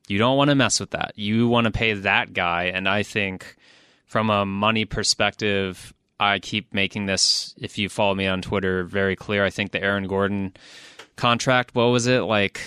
you 0.08 0.18
don't 0.18 0.38
want 0.38 0.50
to 0.50 0.56
mess 0.56 0.80
with 0.80 0.92
that. 0.92 1.14
You 1.16 1.48
want 1.48 1.66
to 1.66 1.72
pay 1.72 1.94
that 1.94 2.34
guy. 2.34 2.66
And 2.66 2.88
I 2.88 3.04
think 3.04 3.56
from 4.06 4.30
a 4.30 4.46
money 4.46 4.86
perspective, 4.86 5.94
I 6.20 6.40
keep 6.40 6.74
making 6.74 7.06
this, 7.06 7.54
if 7.60 7.78
you 7.78 7.90
follow 7.90 8.16
me 8.16 8.26
on 8.28 8.42
Twitter, 8.42 8.84
very 8.84 9.16
clear. 9.16 9.46
I 9.46 9.50
think 9.50 9.72
the 9.72 9.84
Aaron 9.84 10.08
Gordon 10.08 10.54
contract. 11.16 11.76
What 11.76 11.86
was 11.86 12.08
it 12.08 12.22
like? 12.22 12.62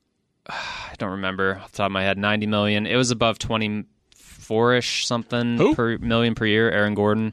I 0.48 0.94
don't 0.98 1.12
remember 1.12 1.58
off 1.62 1.72
the 1.72 1.78
top 1.78 1.86
of 1.86 1.92
my 1.92 2.02
head. 2.02 2.18
Ninety 2.18 2.46
million. 2.46 2.86
It 2.86 2.96
was 2.96 3.10
above 3.10 3.38
twenty 3.38 3.84
four 4.16 4.74
ish 4.74 5.06
something 5.06 5.56
Who? 5.56 5.74
per 5.74 5.98
million 5.98 6.34
per 6.34 6.44
year. 6.46 6.70
Aaron 6.70 6.94
Gordon, 6.94 7.32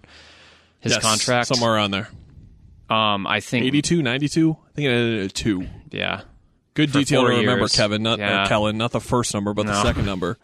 his 0.80 0.94
Yes, 0.94 1.02
contract. 1.02 1.48
somewhere 1.48 1.74
around 1.74 1.92
there. 1.92 2.08
Um, 2.90 3.28
I 3.28 3.40
think 3.40 3.66
82, 3.66 4.02
92? 4.02 4.52
I 4.52 4.72
think 4.74 4.86
it 4.88 4.90
ended 4.92 5.26
at 5.26 5.34
two. 5.36 5.68
Yeah, 5.92 6.22
Good 6.80 6.92
detail 6.94 7.24
to 7.24 7.28
remember, 7.30 7.62
years. 7.64 7.76
Kevin. 7.76 8.04
Not 8.04 8.20
uh, 8.20 8.24
Yeah. 8.24 8.48
Kellen, 8.48 8.78
not 8.78 8.92
the 8.92 9.02
first 9.02 9.34
number, 9.34 9.54
but 9.54 9.66
the 9.66 9.82
second 9.84 10.06
number. 10.06 10.38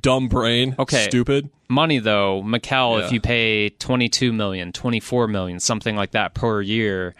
Dumb 0.00 0.28
brain. 0.28 0.74
Okay. 0.78 1.04
Stupid. 1.04 1.50
money 1.68 1.98
though. 1.98 2.42
Mikal, 2.42 2.98
Yeah. 2.98 3.06
if 3.06 3.12
you 3.12 3.20
pay 3.20 3.68
22 3.70 4.32
million, 4.32 4.72
24 4.72 5.28
million, 5.28 5.60
something 5.60 5.94
like 5.96 6.12
that 6.12 6.34
per 6.34 6.60
year, 6.62 7.14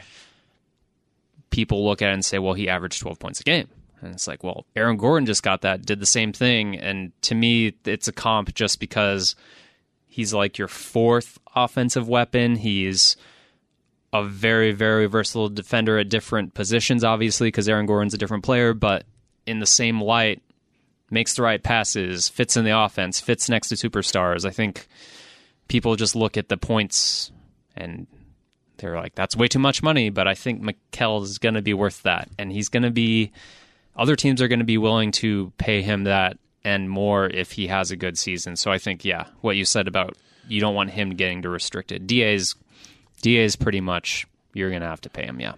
people 1.51 1.85
look 1.85 2.03
at 2.03 2.11
it 2.11 2.15
and 2.15 2.25
say, 2.25 2.39
"Well, 2.39 2.55
he 2.55 2.69
averaged 2.69 3.01
12 3.01 3.19
points 3.19 3.41
a 3.41 3.45
game." 3.45 3.69
And 4.03 4.15
it's 4.15 4.27
like, 4.29 4.45
well, 4.45 4.67
Aaron 4.77 4.97
Gordon 4.99 5.27
just 5.27 5.43
got 5.43 5.63
that, 5.63 5.85
did 5.87 6.01
the 6.01 6.07
same 6.07 6.33
thing, 6.33 6.77
and 6.77 7.13
to 7.23 7.35
me, 7.35 7.75
it's 7.85 8.09
a 8.09 8.13
comp 8.13 8.55
just 8.55 8.79
because 8.79 9.35
he's 10.07 10.35
like 10.35 10.59
your 10.59 10.69
fourth 10.69 11.39
offensive 11.55 12.09
weapon. 12.09 12.57
He's 12.57 13.17
a 14.13 14.25
very, 14.25 14.73
very 14.73 15.07
versatile 15.07 15.49
defender 15.49 15.99
at 15.99 16.09
different 16.09 16.55
positions, 16.55 17.05
obviously, 17.05 17.49
because 17.49 17.69
Aaron 17.69 17.87
Gordon's 17.87 18.15
a 18.15 18.19
different 18.19 18.45
player, 18.45 18.73
but 18.75 19.05
in 19.47 19.61
the 19.61 19.67
same 19.67 20.01
light, 20.01 20.43
makes 21.11 21.35
the 21.35 21.43
right 21.43 21.63
passes, 21.63 22.29
fits 22.29 22.57
in 22.57 22.65
the 22.65 22.77
offense, 22.77 23.21
fits 23.21 23.49
next 23.49 23.69
to 23.69 23.75
superstars. 23.75 24.45
I 24.45 24.51
think 24.51 24.87
people 25.69 25.97
just 25.97 26.17
look 26.17 26.37
at 26.37 26.49
the 26.49 26.57
points 26.57 27.31
and 27.77 28.07
they're 28.79 28.97
like, 28.97 29.15
that's 29.15 29.37
way 29.37 29.49
too 29.49 29.59
much 29.59 29.83
money. 29.83 30.11
But 30.11 30.27
I 30.27 30.35
think 30.35 30.63
Mikal 30.63 31.23
is 31.23 31.39
going 31.39 31.55
to 31.55 31.63
be 31.63 31.75
worth 31.75 32.03
that. 32.03 32.29
And 32.39 32.53
he's 32.53 32.69
going 32.69 32.83
to 32.83 32.91
be, 32.91 33.33
other 33.97 34.17
teams 34.17 34.43
are 34.43 34.49
going 34.49 34.59
to 34.59 34.65
be 34.65 34.79
willing 34.79 35.13
to 35.13 35.53
pay 35.59 35.83
him 35.83 36.05
that 36.05 36.39
and 36.65 36.91
more 36.91 37.27
if 37.27 37.53
he 37.53 37.69
has 37.69 37.91
a 37.91 37.97
good 37.97 38.19
season. 38.19 38.57
So 38.57 38.71
I 38.71 38.79
think, 38.79 39.05
yeah, 39.05 39.27
what 39.41 39.57
you 39.57 39.65
said 39.65 39.87
about 39.87 40.17
you 40.49 40.61
don't 40.61 40.75
want 40.75 40.91
him 40.91 41.11
getting 41.11 41.43
to 41.43 41.49
restricted. 41.49 42.07
DA's, 42.07 42.55
DA's 43.27 43.57
pretty 43.57 43.81
much, 43.81 44.25
you're 44.55 44.71
going 44.71 44.83
to 44.83 44.87
have 44.87 45.01
to 45.01 45.11
pay 45.11 45.25
him, 45.25 45.41
yeah. 45.41 45.55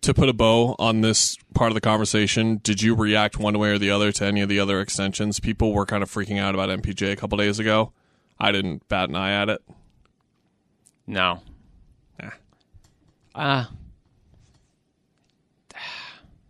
To 0.00 0.12
put 0.12 0.28
a 0.28 0.32
bow 0.32 0.74
on 0.80 1.02
this 1.02 1.36
part 1.54 1.70
of 1.70 1.76
the 1.76 1.80
conversation, 1.80 2.56
did 2.64 2.82
you 2.82 2.96
react 2.96 3.38
one 3.38 3.56
way 3.60 3.70
or 3.70 3.78
the 3.78 3.90
other 3.90 4.10
to 4.10 4.24
any 4.24 4.40
of 4.40 4.48
the 4.48 4.58
other 4.58 4.80
extensions? 4.80 5.38
People 5.38 5.72
were 5.72 5.86
kind 5.86 6.02
of 6.02 6.10
freaking 6.10 6.40
out 6.40 6.56
about 6.56 6.68
MPJ 6.68 7.12
a 7.12 7.16
couple 7.16 7.38
days 7.38 7.60
ago. 7.60 7.92
I 8.40 8.50
didn't 8.50 8.88
bat 8.88 9.08
an 9.08 9.14
eye 9.14 9.40
at 9.40 9.48
it. 9.48 9.62
No. 11.06 11.42
Nah. 12.20 12.30
Ah. 13.36 13.70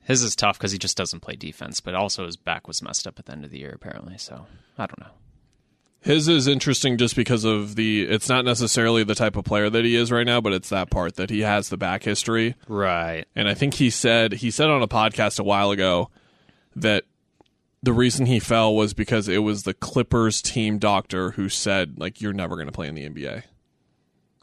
his 0.05 0.23
is 0.23 0.35
tough 0.35 0.57
because 0.57 0.73
he 0.73 0.79
just 0.79 0.97
doesn't 0.97 1.21
play 1.21 1.37
defense, 1.37 1.83
but 1.83 1.95
also 1.95 2.25
his 2.25 2.39
back 2.39 2.67
was 2.67 2.81
messed 2.81 3.07
up 3.07 3.19
at 3.19 3.27
the 3.27 3.33
end 3.33 3.45
of 3.45 3.51
the 3.51 3.59
year, 3.59 3.73
apparently. 3.75 4.17
So 4.17 4.47
I 4.79 4.87
don't 4.87 5.01
know. 5.01 5.13
His 6.07 6.29
is 6.29 6.47
interesting 6.47 6.99
just 6.99 7.17
because 7.17 7.43
of 7.43 7.75
the. 7.75 8.03
It's 8.03 8.29
not 8.29 8.45
necessarily 8.45 9.03
the 9.03 9.17
type 9.17 9.35
of 9.35 9.45
player 9.45 9.69
that 9.69 9.85
he 9.85 9.97
is 9.97 10.13
right 10.13 10.25
now, 10.25 10.41
but 10.41 10.53
it's 10.53 10.69
that 10.69 10.89
part 10.89 11.17
that 11.17 11.31
he 11.31 11.41
has 11.41 11.69
the 11.69 11.77
back 11.77 12.05
history. 12.05 12.55
Right. 12.69 13.25
And 13.35 13.49
I 13.49 13.55
think 13.55 13.75
he 13.75 13.91
said 13.91 14.35
he 14.35 14.53
said 14.53 14.71
on 14.71 14.83
a 14.83 14.87
podcast 14.87 15.41
a 15.41 15.43
while 15.43 15.73
ago 15.73 16.11
that 16.77 17.03
the 17.83 17.93
reason 17.93 18.27
he 18.27 18.39
fell 18.39 18.73
was 18.73 18.95
because 18.95 19.27
it 19.27 19.39
was 19.39 19.65
the 19.65 19.75
Clippers 19.75 20.41
team 20.41 20.79
doctor 20.79 21.33
who 21.33 21.49
said 21.49 21.99
like 21.99 22.21
you're 22.21 22.33
never 22.33 22.55
going 22.55 22.69
to 22.69 22.73
play 22.73 22.87
in 22.87 22.95
the 22.95 23.09
NBA. 23.09 23.43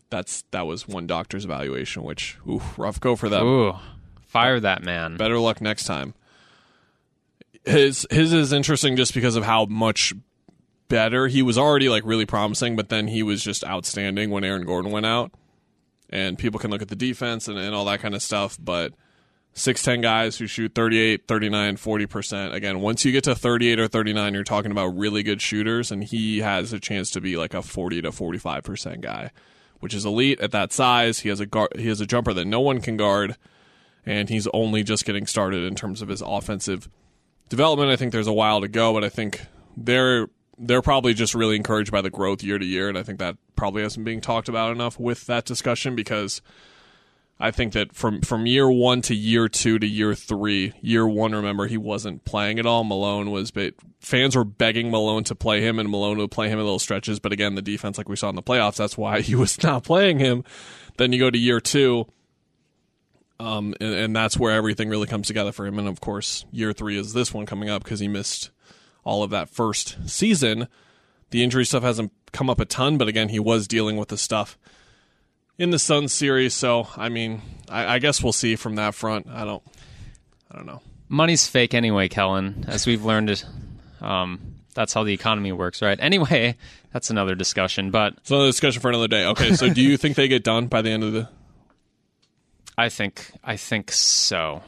That's 0.09 0.43
that 0.51 0.67
was 0.67 0.85
one 0.85 1.07
doctor's 1.07 1.45
evaluation, 1.45 2.03
which 2.03 2.37
ooh, 2.45 2.61
rough 2.75 2.99
go 2.99 3.15
for 3.15 3.29
them. 3.29 3.47
Ooh, 3.47 3.73
fire 4.27 4.59
that 4.59 4.83
man. 4.83 5.15
Better 5.15 5.39
luck 5.39 5.61
next 5.61 5.85
time. 5.85 6.13
His 7.63 8.05
his 8.11 8.33
is 8.33 8.51
interesting 8.51 8.97
just 8.97 9.13
because 9.13 9.37
of 9.37 9.45
how 9.45 9.63
much 9.63 10.13
better 10.87 11.27
he 11.27 11.41
was 11.41 11.57
already 11.57 11.89
like 11.89 12.03
really 12.05 12.25
promising, 12.25 12.75
but 12.75 12.89
then 12.89 13.07
he 13.07 13.23
was 13.23 13.43
just 13.43 13.63
outstanding 13.63 14.29
when 14.29 14.43
Aaron 14.43 14.65
Gordon 14.65 14.91
went 14.91 15.05
out. 15.05 15.31
And 16.09 16.37
people 16.37 16.59
can 16.59 16.69
look 16.69 16.81
at 16.81 16.89
the 16.89 16.95
defense 16.95 17.47
and, 17.47 17.57
and 17.57 17.73
all 17.73 17.85
that 17.85 17.99
kind 17.99 18.13
of 18.13 18.21
stuff, 18.21 18.57
but 18.61 18.93
6'10 19.55 20.01
guys 20.01 20.37
who 20.37 20.47
shoot 20.47 20.73
38, 20.73 21.27
39, 21.27 21.77
40%. 21.77 22.53
Again, 22.53 22.79
once 22.81 23.05
you 23.05 23.11
get 23.11 23.23
to 23.25 23.35
38 23.35 23.79
or 23.79 23.87
39, 23.87 24.33
you're 24.33 24.43
talking 24.43 24.71
about 24.71 24.97
really 24.97 25.21
good 25.21 25.41
shooters, 25.41 25.91
and 25.91 26.03
he 26.03 26.39
has 26.39 26.73
a 26.73 26.79
chance 26.79 27.11
to 27.11 27.21
be 27.21 27.37
like 27.37 27.53
a 27.53 27.61
40 27.61 28.01
to 28.01 28.09
45% 28.09 29.01
guy, 29.01 29.31
which 29.79 29.93
is 29.93 30.05
elite 30.05 30.39
at 30.39 30.51
that 30.51 30.71
size. 30.71 31.19
He 31.19 31.29
has 31.29 31.39
a 31.39 31.45
guard, 31.45 31.69
he 31.77 31.87
has 31.87 32.01
a 32.01 32.07
jumper 32.07 32.33
that 32.33 32.45
no 32.45 32.61
one 32.61 32.81
can 32.81 32.97
guard, 32.97 33.35
and 34.05 34.27
he's 34.27 34.47
only 34.53 34.83
just 34.83 35.05
getting 35.05 35.27
started 35.27 35.63
in 35.63 35.75
terms 35.75 36.01
of 36.01 36.09
his 36.09 36.21
offensive 36.21 36.89
development. 37.49 37.91
I 37.91 37.95
think 37.95 38.11
there's 38.11 38.27
a 38.27 38.33
while 38.33 38.61
to 38.61 38.67
go, 38.67 38.93
but 38.93 39.03
I 39.03 39.09
think 39.09 39.45
they're 39.77 40.29
they're 40.57 40.81
probably 40.81 41.13
just 41.13 41.33
really 41.33 41.55
encouraged 41.55 41.91
by 41.91 42.01
the 42.01 42.09
growth 42.09 42.43
year 42.43 42.59
to 42.59 42.65
year, 42.65 42.89
and 42.89 42.97
I 42.97 43.03
think 43.03 43.19
that 43.19 43.37
probably 43.55 43.83
hasn't 43.83 44.05
being 44.05 44.21
talked 44.21 44.49
about 44.49 44.71
enough 44.71 44.99
with 44.99 45.25
that 45.25 45.45
discussion 45.45 45.95
because 45.95 46.41
I 47.39 47.51
think 47.51 47.73
that 47.73 47.93
from 47.95 48.21
from 48.21 48.45
year 48.45 48.69
one 48.69 49.01
to 49.03 49.15
year 49.15 49.49
two 49.49 49.79
to 49.79 49.87
year 49.87 50.13
three, 50.15 50.73
year 50.81 51.07
one, 51.07 51.33
remember 51.33 51.67
he 51.67 51.77
wasn't 51.77 52.23
playing 52.25 52.59
at 52.59 52.65
all. 52.65 52.83
Malone 52.83 53.31
was, 53.31 53.51
but 53.51 53.73
fans 53.99 54.35
were 54.35 54.43
begging 54.43 54.91
Malone 54.91 55.23
to 55.25 55.35
play 55.35 55.61
him, 55.61 55.79
and 55.79 55.89
Malone 55.89 56.19
would 56.19 56.31
play 56.31 56.47
him 56.47 56.59
in 56.59 56.65
little 56.65 56.79
stretches. 56.79 57.19
But 57.19 57.33
again, 57.33 57.55
the 57.55 57.61
defense, 57.61 57.97
like 57.97 58.07
we 58.07 58.15
saw 58.15 58.29
in 58.29 58.35
the 58.35 58.43
playoffs, 58.43 58.77
that's 58.77 58.97
why 58.97 59.21
he 59.21 59.35
was 59.35 59.61
not 59.63 59.83
playing 59.83 60.19
him. 60.19 60.43
Then 60.97 61.11
you 61.11 61.19
go 61.19 61.31
to 61.31 61.37
year 61.37 61.59
two, 61.59 62.05
um, 63.39 63.73
and, 63.81 63.93
and 63.93 64.15
that's 64.15 64.37
where 64.37 64.53
everything 64.53 64.89
really 64.89 65.07
comes 65.07 65.27
together 65.27 65.51
for 65.51 65.65
him. 65.65 65.79
And 65.79 65.87
of 65.87 65.99
course, 65.99 66.45
year 66.51 66.71
three 66.71 66.97
is 66.97 67.13
this 67.13 67.33
one 67.33 67.47
coming 67.47 67.69
up 67.69 67.83
because 67.83 67.99
he 67.99 68.07
missed 68.07 68.51
all 69.03 69.23
of 69.23 69.29
that 69.31 69.49
first 69.49 69.97
season. 70.09 70.67
The 71.31 71.43
injury 71.43 71.65
stuff 71.65 71.83
hasn't 71.83 72.11
come 72.31 72.49
up 72.49 72.59
a 72.59 72.65
ton, 72.65 72.97
but 72.97 73.07
again, 73.07 73.29
he 73.29 73.39
was 73.39 73.67
dealing 73.67 73.97
with 73.97 74.09
the 74.09 74.17
stuff 74.17 74.57
in 75.57 75.69
the 75.71 75.79
Suns 75.79 76.13
series. 76.13 76.53
So, 76.53 76.87
I 76.95 77.09
mean, 77.09 77.41
I, 77.69 77.95
I 77.95 77.99
guess 77.99 78.21
we'll 78.21 78.33
see 78.33 78.55
from 78.55 78.75
that 78.75 78.95
front. 78.95 79.27
I 79.27 79.45
don't, 79.45 79.63
I 80.51 80.55
don't 80.55 80.65
know. 80.65 80.81
Money's 81.09 81.47
fake 81.47 81.73
anyway, 81.73 82.07
Kellen, 82.07 82.65
as 82.67 82.87
we've 82.87 83.03
learned. 83.05 83.43
Um, 84.01 84.55
that's 84.73 84.93
how 84.93 85.03
the 85.03 85.13
economy 85.13 85.51
works, 85.51 85.81
right? 85.81 85.97
Anyway, 86.01 86.57
that's 86.91 87.09
another 87.09 87.35
discussion. 87.35 87.91
But 87.91 88.13
It's 88.17 88.31
another 88.31 88.47
discussion 88.47 88.81
for 88.81 88.89
another 88.89 89.07
day. 89.07 89.25
Okay, 89.27 89.53
so 89.53 89.71
do 89.71 89.81
you 89.81 89.97
think 89.97 90.15
they 90.15 90.27
get 90.27 90.43
done 90.43 90.67
by 90.67 90.81
the 90.81 90.89
end 90.89 91.03
of 91.03 91.13
the? 91.13 91.29
I 92.77 92.89
think 92.89 93.31
I 93.43 93.55
think 93.57 93.91
so. 93.91 94.63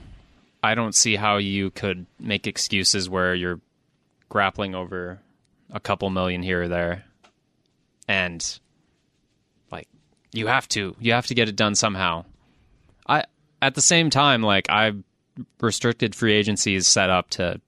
I 0.62 0.76
don't 0.76 0.94
see 0.94 1.16
how 1.16 1.38
you 1.38 1.72
could 1.72 2.06
make 2.20 2.48
excuses 2.48 3.10
where 3.10 3.34
you're 3.34 3.60
grappling 4.30 4.76
over 4.76 5.20
a 5.72 5.80
couple 5.80 6.10
million 6.10 6.44
here 6.44 6.64
or 6.64 6.68
there, 6.68 7.06
and 8.08 8.60
like 9.72 9.88
you 10.32 10.48
have 10.48 10.68
to 10.70 10.96
you 11.00 11.14
have 11.14 11.28
to 11.28 11.36
get 11.36 11.50
it 11.50 11.56
done 11.56 11.76
somehow. 11.76 12.26
I 13.08 13.24
at 13.62 13.76
the 13.76 13.82
same 13.82 14.10
time 14.10 14.42
like 14.42 14.70
I 14.70 14.94
restricted 15.60 16.16
free 16.16 16.34
agency 16.34 16.76
is 16.76 16.88
set 16.88 17.10
up 17.10 17.30
to 17.32 17.60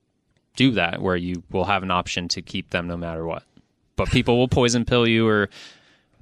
do 0.56 0.72
that 0.72 1.02
where 1.02 1.16
you 1.16 1.44
will 1.52 1.66
have 1.66 1.84
an 1.84 1.92
option 1.92 2.28
to 2.30 2.42
keep 2.42 2.70
them 2.70 2.88
no 2.88 2.98
matter 2.98 3.26
what. 3.26 3.44
But 3.96 4.10
people 4.10 4.38
will 4.38 4.48
poison 4.48 4.86
pill 4.86 5.08
you 5.08 5.28
or 5.28 5.50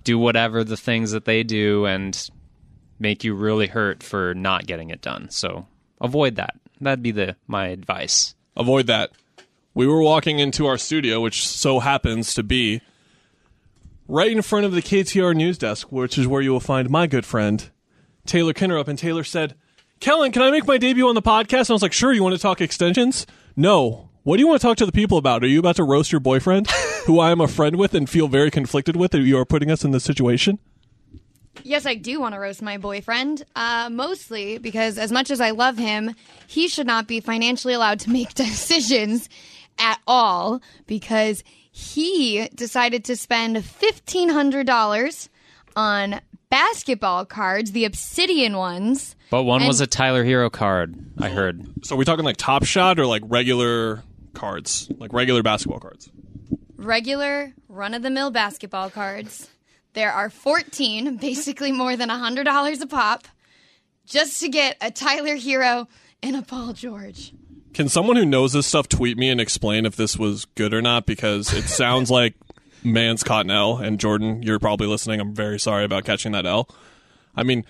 do 0.04 0.18
whatever 0.18 0.63
the 0.63 0.77
things 0.77 1.12
that 1.12 1.25
they 1.25 1.44
do 1.44 1.86
and 1.86 2.30
make 3.00 3.24
you 3.24 3.34
really 3.34 3.68
hurt 3.68 4.04
for 4.04 4.34
not 4.34 4.65
getting 4.68 4.89
it 4.89 5.01
done. 5.01 5.30
So 5.30 5.68
avoid 6.00 6.36
that. 6.36 6.56
That'd 6.80 7.04
be 7.04 7.12
the 7.12 7.36
my 7.48 7.68
advice. 7.68 8.36
Avoid 8.56 8.88
that. 8.88 9.12
We 9.75 9.88
were 9.88 10.01
walking 10.01 10.39
into 10.39 10.67
our 10.67 10.77
studio, 10.77 11.20
which 11.20 11.46
so 11.46 11.82
happens 11.82 12.34
to 12.36 12.44
be 12.44 12.82
right 14.08 14.32
in 14.32 14.41
front 14.41 14.65
of 14.65 14.72
the 14.72 14.82
KTAR 14.82 15.36
news 15.36 15.58
desk, 15.58 15.91
which 15.91 16.17
is 16.17 16.25
where 16.25 16.41
you 16.41 16.51
will 16.51 16.62
find 16.62 16.89
my 16.89 17.08
good 17.08 17.25
friend 17.25 17.70
Taylor 18.25 18.53
Kinnerup. 18.53 18.88
And 18.88 18.98
Taylor 18.98 19.25
said, 19.25 19.53
"Kellen, 20.00 20.32
can 20.32 20.44
I 20.44 20.50
make 20.50 20.65
my 20.65 20.77
debut 20.77 21.10
on 21.10 21.15
the 21.15 21.22
podcast?" 21.22 21.63
And 21.63 21.72
I 21.72 21.74
was 21.74 21.82
like, 21.82 21.91
"Sure." 21.91 22.13
You 22.13 22.24
want 22.24 22.34
to 22.36 22.41
talk 22.41 22.62
extensions? 22.62 23.27
No. 23.58 24.10
What 24.24 24.38
do 24.38 24.44
you 24.44 24.48
want 24.48 24.62
to 24.62 24.65
talk 24.65 24.77
to 24.77 24.86
the 24.86 24.94
people 24.94 25.17
about? 25.17 25.44
Are 25.44 25.48
you 25.48 25.60
about 25.60 25.75
to 25.75 25.84
roast 25.84 26.10
your 26.10 26.22
boyfriend, 26.22 26.72
who 27.05 27.20
I 27.20 27.32
am 27.32 27.41
a 27.41 27.48
friend 27.48 27.75
with 27.75 27.94
and 27.94 28.10
feel 28.10 28.29
very 28.29 28.50
conflicted 28.50 28.96
with 28.96 29.12
that 29.12 29.20
you 29.20 29.38
are 29.38 29.46
putting 29.46 29.70
us 29.70 29.84
in 29.84 29.91
this 29.91 30.05
situation? 30.05 30.58
Yes, 31.63 31.86
I 31.86 31.96
do 31.96 32.20
want 32.22 32.34
to 32.34 32.39
roast 32.39 32.62
my 32.62 32.77
boyfriend. 32.77 33.44
Uh, 33.55 33.89
mostly 33.91 34.58
because, 34.58 34.98
as 34.98 35.12
much 35.12 35.32
as 35.32 35.41
I 35.41 35.51
love 35.51 35.77
him, 35.77 36.15
he 36.48 36.70
should 36.70 36.88
not 36.88 37.08
be 37.08 37.20
financially 37.20 37.74
allowed 37.74 38.00
to 38.01 38.10
make 38.10 38.34
decisions 38.36 39.27
at 39.77 40.00
all 40.08 40.62
because 40.88 41.44
he 41.72 42.48
decided 42.55 43.03
to 43.05 43.15
spend 43.15 43.58
$1,500 43.58 45.29
on 45.75 46.22
basketball 46.50 47.25
cards, 47.25 47.72
the 47.74 47.86
obsidian 47.86 48.55
ones. 48.58 49.15
But 49.29 49.44
one 49.44 49.62
And- 49.62 49.67
was 49.67 49.82
a 49.82 49.88
Tyler 49.88 50.24
Herro 50.24 50.51
card, 50.51 50.96
I 51.20 51.29
heard. 51.29 51.86
So 51.86 51.96
are 51.96 51.98
we 51.98 52.05
talking 52.05 52.24
like 52.25 52.38
Top 52.38 52.63
Shot 52.65 53.00
or 53.00 53.05
like 53.05 53.24
regular 53.25 54.03
cards, 54.34 54.89
like 54.98 55.12
regular 55.13 55.44
basketball 55.44 55.79
cards? 55.79 56.10
regular 56.77 57.53
run 57.67 57.94
of 57.96 58.03
the 58.03 58.10
mill 58.12 58.29
basketball 58.32 58.89
cards. 58.91 59.50
There 59.94 60.12
are 60.12 60.29
14, 60.29 61.17
basically 61.22 61.72
more 61.72 61.96
than 61.96 62.10
$100 62.10 62.82
a 62.82 62.86
pop, 62.88 63.27
just 64.05 64.39
to 64.41 64.50
get 64.50 64.77
a 64.82 64.91
Tyler 64.91 65.36
Herro 65.36 65.88
and 66.22 66.36
a 66.36 66.41
Paul 66.44 66.74
George. 66.74 67.34
Can 67.75 67.89
someone 67.89 68.15
who 68.15 68.25
knows 68.25 68.53
this 68.53 68.65
stuff 68.65 68.88
tweet 68.88 69.17
me 69.17 69.29
and 69.29 69.41
explain 69.41 69.86
if 69.86 69.98
this 69.98 70.17
was 70.17 70.46
good 70.55 70.74
or 70.74 70.82
not? 70.82 71.05
Because 71.05 71.53
it 71.53 71.63
sounds 71.65 72.10
like 72.10 72.34
man's 72.86 73.22
caught 73.22 73.46
an 73.46 73.51
L. 73.51 73.77
And 73.77 74.00
Jordan, 74.00 74.41
you're 74.41 74.60
probably 74.60 74.88
listening. 74.88 75.20
I'm 75.20 75.36
very 75.36 75.60
sorry 75.60 75.84
about 75.84 76.05
catching 76.05 76.32
that 76.32 76.46
L. 76.46 76.70
I 77.36 77.44
mean, 77.44 77.65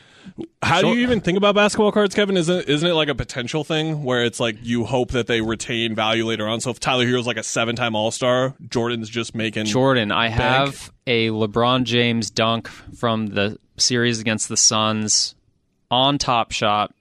how 0.61 0.81
do 0.81 0.89
you 0.89 1.01
even 1.01 1.21
think 1.21 1.39
about 1.39 1.55
basketball 1.55 1.91
cards, 1.91 2.13
Kevin? 2.13 2.37
Isn't 2.37 2.69
isn't 2.69 2.87
it 2.87 2.93
like 2.93 3.07
a 3.07 3.15
potential 3.15 3.63
thing 3.63 4.03
where 4.03 4.23
it's 4.23 4.39
like 4.39 4.57
you 4.61 4.83
hope 4.83 5.09
that 5.11 5.25
they 5.25 5.41
retain 5.41 5.95
value 5.95 6.23
later 6.23 6.47
on? 6.47 6.61
So 6.61 6.69
if 6.69 6.79
Tyler 6.79 7.07
Herro's 7.07 7.25
like 7.25 7.37
a 7.37 7.43
seven 7.43 7.75
time 7.75 7.95
All 7.95 8.11
Star, 8.11 8.53
Jordan's 8.69 9.09
just 9.09 9.33
making 9.33 9.65
Jordan, 9.65 10.11
I 10.11 10.27
have 10.27 10.91
a 11.07 11.29
LeBron 11.29 11.83
James 11.83 12.29
dunk 12.29 12.67
from 12.67 13.27
the 13.27 13.57
series 13.77 14.19
against 14.19 14.49
the 14.49 14.57
Suns 14.57 15.33
on 15.89 16.19
Top 16.19 16.51
Shot. 16.51 16.93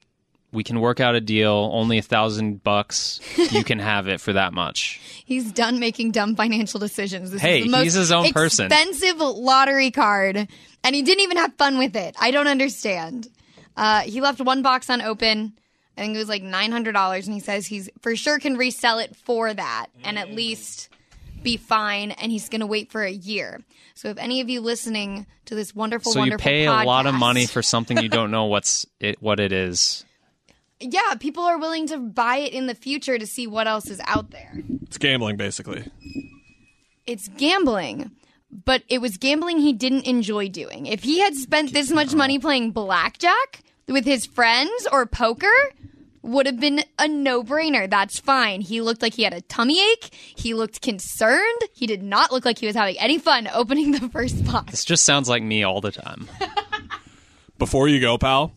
We 0.54 0.64
can 0.64 0.80
work 0.80 1.00
out 1.00 1.14
a 1.14 1.20
deal. 1.20 1.70
Only 1.72 1.98
a 1.98 2.02
thousand 2.02 2.62
bucks. 2.62 3.20
You 3.36 3.64
can 3.64 3.78
have 3.80 4.08
it 4.08 4.20
for 4.20 4.32
that 4.32 4.52
much. 4.54 5.00
He's 5.26 5.52
done 5.52 5.78
making 5.80 6.12
dumb 6.12 6.36
financial 6.36 6.78
decisions. 6.80 7.30
This 7.30 7.42
Hey, 7.42 7.58
is 7.60 7.64
the 7.64 7.70
most 7.70 7.82
he's 7.82 7.94
his 7.94 8.12
own 8.12 8.30
person. 8.32 8.66
Expensive 8.66 9.18
lottery 9.18 9.90
card, 9.90 10.36
and 10.84 10.94
he 10.94 11.02
didn't 11.02 11.22
even 11.22 11.36
have 11.38 11.54
fun 11.54 11.78
with 11.78 11.96
it. 11.96 12.14
I 12.20 12.30
don't 12.30 12.46
understand. 12.46 13.28
Uh, 13.76 14.00
he 14.02 14.20
left 14.20 14.40
one 14.40 14.62
box 14.62 14.88
unopened. 14.88 15.52
I 15.96 16.02
think 16.02 16.14
it 16.14 16.18
was 16.18 16.28
like 16.28 16.42
nine 16.42 16.72
hundred 16.72 16.92
dollars, 16.92 17.26
and 17.26 17.34
he 17.34 17.40
says 17.40 17.66
he's 17.66 17.88
for 18.00 18.14
sure 18.16 18.38
can 18.38 18.56
resell 18.56 18.98
it 18.98 19.16
for 19.16 19.52
that 19.52 19.86
and 20.04 20.18
at 20.18 20.30
least 20.32 20.88
be 21.42 21.56
fine. 21.56 22.10
And 22.12 22.30
he's 22.32 22.48
going 22.48 22.60
to 22.60 22.66
wait 22.66 22.90
for 22.90 23.02
a 23.02 23.10
year. 23.10 23.60
So 23.94 24.08
if 24.08 24.18
any 24.18 24.40
of 24.40 24.48
you 24.50 24.60
listening 24.60 25.26
to 25.46 25.54
this 25.54 25.74
wonderful, 25.74 26.12
So 26.12 26.18
you 26.18 26.22
wonderful 26.22 26.42
pay 26.42 26.66
a 26.66 26.72
lot 26.84 27.06
of 27.06 27.14
money 27.14 27.46
for 27.46 27.62
something 27.62 27.96
you 27.98 28.08
don't 28.08 28.30
know 28.30 28.46
what's 28.46 28.86
it 29.00 29.22
what 29.22 29.40
it 29.40 29.52
is. 29.52 30.04
Yeah, 30.92 31.14
people 31.18 31.42
are 31.44 31.58
willing 31.58 31.86
to 31.88 31.98
buy 31.98 32.36
it 32.36 32.52
in 32.52 32.66
the 32.66 32.74
future 32.74 33.18
to 33.18 33.26
see 33.26 33.46
what 33.46 33.66
else 33.66 33.88
is 33.88 34.00
out 34.04 34.30
there. 34.30 34.52
it's 34.82 34.98
gambling 34.98 35.36
basically. 35.36 35.90
it's 37.06 37.28
gambling, 37.28 38.10
but 38.50 38.82
it 38.88 39.00
was 39.00 39.16
gambling 39.16 39.58
he 39.58 39.72
didn't 39.72 40.06
enjoy 40.06 40.48
doing. 40.48 40.86
If 40.86 41.02
he 41.02 41.20
had 41.20 41.34
spent 41.34 41.72
this 41.72 41.90
much 41.90 42.14
money 42.14 42.38
playing 42.38 42.72
blackjack 42.72 43.62
with 43.88 44.04
his 44.04 44.26
friends 44.26 44.86
or 44.92 45.06
poker, 45.06 45.52
would 46.22 46.46
have 46.46 46.58
been 46.58 46.82
a 46.98 47.06
no-brainer. 47.06 47.88
That's 47.88 48.18
fine. 48.18 48.62
He 48.62 48.80
looked 48.80 49.02
like 49.02 49.12
he 49.12 49.24
had 49.24 49.34
a 49.34 49.42
tummy 49.42 49.78
ache. 49.92 50.08
He 50.34 50.54
looked 50.54 50.80
concerned. 50.80 51.60
He 51.74 51.86
did 51.86 52.02
not 52.02 52.32
look 52.32 52.46
like 52.46 52.58
he 52.58 52.66
was 52.66 52.74
having 52.74 52.98
any 52.98 53.18
fun 53.18 53.46
opening 53.52 53.92
the 53.92 54.08
first 54.08 54.42
box. 54.46 54.70
This 54.70 54.84
just 54.86 55.04
sounds 55.04 55.28
like 55.28 55.42
me 55.42 55.62
all 55.64 55.82
the 55.82 55.92
time. 55.92 56.28
Before 57.58 57.88
you 57.88 58.00
go, 58.00 58.16
pal, 58.16 58.52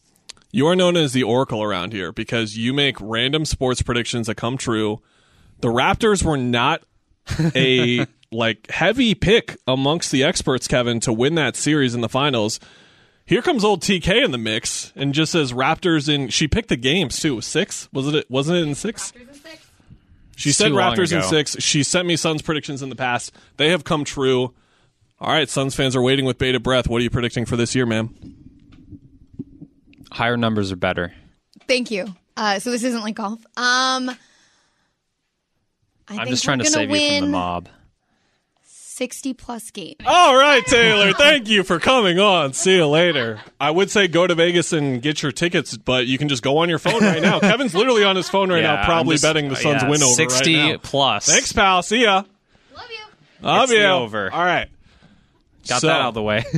you 0.51 0.67
are 0.67 0.75
known 0.75 0.95
as 0.95 1.13
the 1.13 1.23
Oracle 1.23 1.61
around 1.61 1.93
here 1.93 2.11
because 2.11 2.57
you 2.57 2.73
make 2.73 2.97
random 2.99 3.45
sports 3.45 3.81
predictions 3.81 4.27
that 4.27 4.35
come 4.35 4.57
true. 4.57 5.01
The 5.59 5.69
Raptors 5.69 6.23
were 6.23 6.37
not 6.37 6.83
a 7.55 8.05
like 8.31 8.69
heavy 8.69 9.15
pick 9.15 9.57
amongst 9.67 10.11
the 10.11 10.23
experts, 10.23 10.67
Kevin, 10.67 10.99
to 11.01 11.13
win 11.13 11.35
that 11.35 11.55
series 11.55 11.95
in 11.95 12.01
the 12.01 12.09
finals. 12.09 12.59
Here 13.25 13.41
comes 13.41 13.65
old 13.65 13.81
TK 13.81 14.23
in 14.23 14.31
the 14.31 14.37
mix 14.37 14.93
and 14.95 15.13
just 15.13 15.33
says 15.33 15.51
Raptors 15.51 16.07
in. 16.07 16.29
She 16.29 16.47
picked 16.47 16.69
the 16.69 16.77
games 16.77 17.19
too. 17.19 17.41
Six 17.41 17.89
was 17.91 18.07
it? 18.13 18.29
Wasn't 18.29 18.57
it 18.57 18.65
in 18.65 18.73
six? 18.73 19.11
She 20.37 20.51
said 20.51 20.71
Raptors 20.71 21.11
in 21.11 21.23
six. 21.23 21.57
She 21.59 21.83
sent 21.83 22.07
me 22.07 22.15
Suns 22.15 22.41
predictions 22.41 22.81
in 22.81 22.89
the 22.89 22.95
past. 22.95 23.33
They 23.57 23.69
have 23.69 23.83
come 23.83 24.05
true. 24.05 24.53
All 25.19 25.31
right, 25.31 25.49
Suns 25.49 25.75
fans 25.75 25.95
are 25.95 26.01
waiting 26.01 26.25
with 26.25 26.37
bated 26.37 26.63
breath. 26.63 26.87
What 26.87 27.01
are 27.01 27.03
you 27.03 27.09
predicting 27.09 27.45
for 27.45 27.57
this 27.57 27.73
year, 27.75 27.87
ma'am? 27.87 28.36
Higher 30.11 30.37
numbers 30.37 30.71
are 30.71 30.75
better. 30.77 31.13
Thank 31.67 31.91
you. 31.91 32.13
Uh, 32.35 32.59
so 32.59 32.71
this 32.71 32.83
isn't 32.83 33.01
like 33.01 33.15
golf. 33.15 33.39
Um, 33.57 34.09
I 34.09 34.13
I'm 36.09 36.17
think 36.17 36.29
just 36.29 36.43
trying 36.43 36.59
to 36.59 36.65
save 36.65 36.89
you 36.89 37.09
from 37.19 37.25
the 37.25 37.31
mob. 37.31 37.69
Sixty 38.63 39.33
plus 39.35 39.69
games. 39.69 39.97
All 40.07 40.35
right, 40.35 40.65
Taylor. 40.65 41.13
Thank 41.17 41.47
you 41.49 41.63
for 41.63 41.79
coming 41.79 42.17
on. 42.19 42.53
See 42.53 42.75
you 42.75 42.87
later. 42.87 43.39
I 43.59 43.69
would 43.69 43.91
say 43.91 44.07
go 44.07 44.25
to 44.25 44.33
Vegas 44.33 44.73
and 44.73 45.01
get 45.03 45.21
your 45.21 45.31
tickets, 45.31 45.77
but 45.77 46.07
you 46.07 46.17
can 46.17 46.29
just 46.29 46.41
go 46.41 46.57
on 46.59 46.69
your 46.69 46.79
phone 46.79 47.01
right 47.03 47.21
now. 47.21 47.39
Kevin's 47.41 47.75
literally 47.75 48.03
on 48.03 48.15
his 48.15 48.27
phone 48.27 48.49
right 48.49 48.63
Yeah, 48.63 48.75
now, 48.77 48.85
probably 48.85 49.13
just- 49.15 49.23
betting 49.23 49.49
the 49.49 49.55
Suns 49.55 49.83
yeah, 49.83 49.89
win 49.89 50.01
over 50.01 50.13
60 50.13 50.55
right 50.55 50.71
now. 50.71 50.77
plus. 50.81 51.27
Thanks, 51.27 51.51
pal. 51.53 51.83
See 51.83 52.01
ya. 52.03 52.23
Love 52.75 52.85
you. 52.89 53.45
Love 53.47 53.63
It's 53.69 53.73
you. 53.79 53.83
over. 53.85 54.31
All 54.33 54.43
right. 54.43 54.67
Got 55.67 55.81
So, 55.81 55.87
that 55.87 56.01
out 56.01 56.07
of 56.09 56.13
the 56.15 56.23
way. 56.23 56.43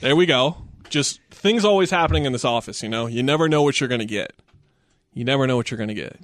There 0.00 0.14
we 0.14 0.26
go. 0.26 0.56
Just 0.90 1.18
things 1.38 1.64
always 1.64 1.90
happening 1.90 2.24
in 2.24 2.32
this 2.32 2.44
office. 2.44 2.82
You 2.82 2.88
know, 2.88 3.06
you 3.06 3.22
never 3.22 3.48
know 3.48 3.62
what 3.62 3.80
you're 3.80 3.88
going 3.88 4.00
to 4.00 4.04
get. 4.06 4.32
You 5.14 5.24
never 5.24 5.46
know 5.46 5.56
what 5.56 5.70
you're 5.70 5.78
going 5.78 5.88
to 5.88 5.94
get. 5.94 6.16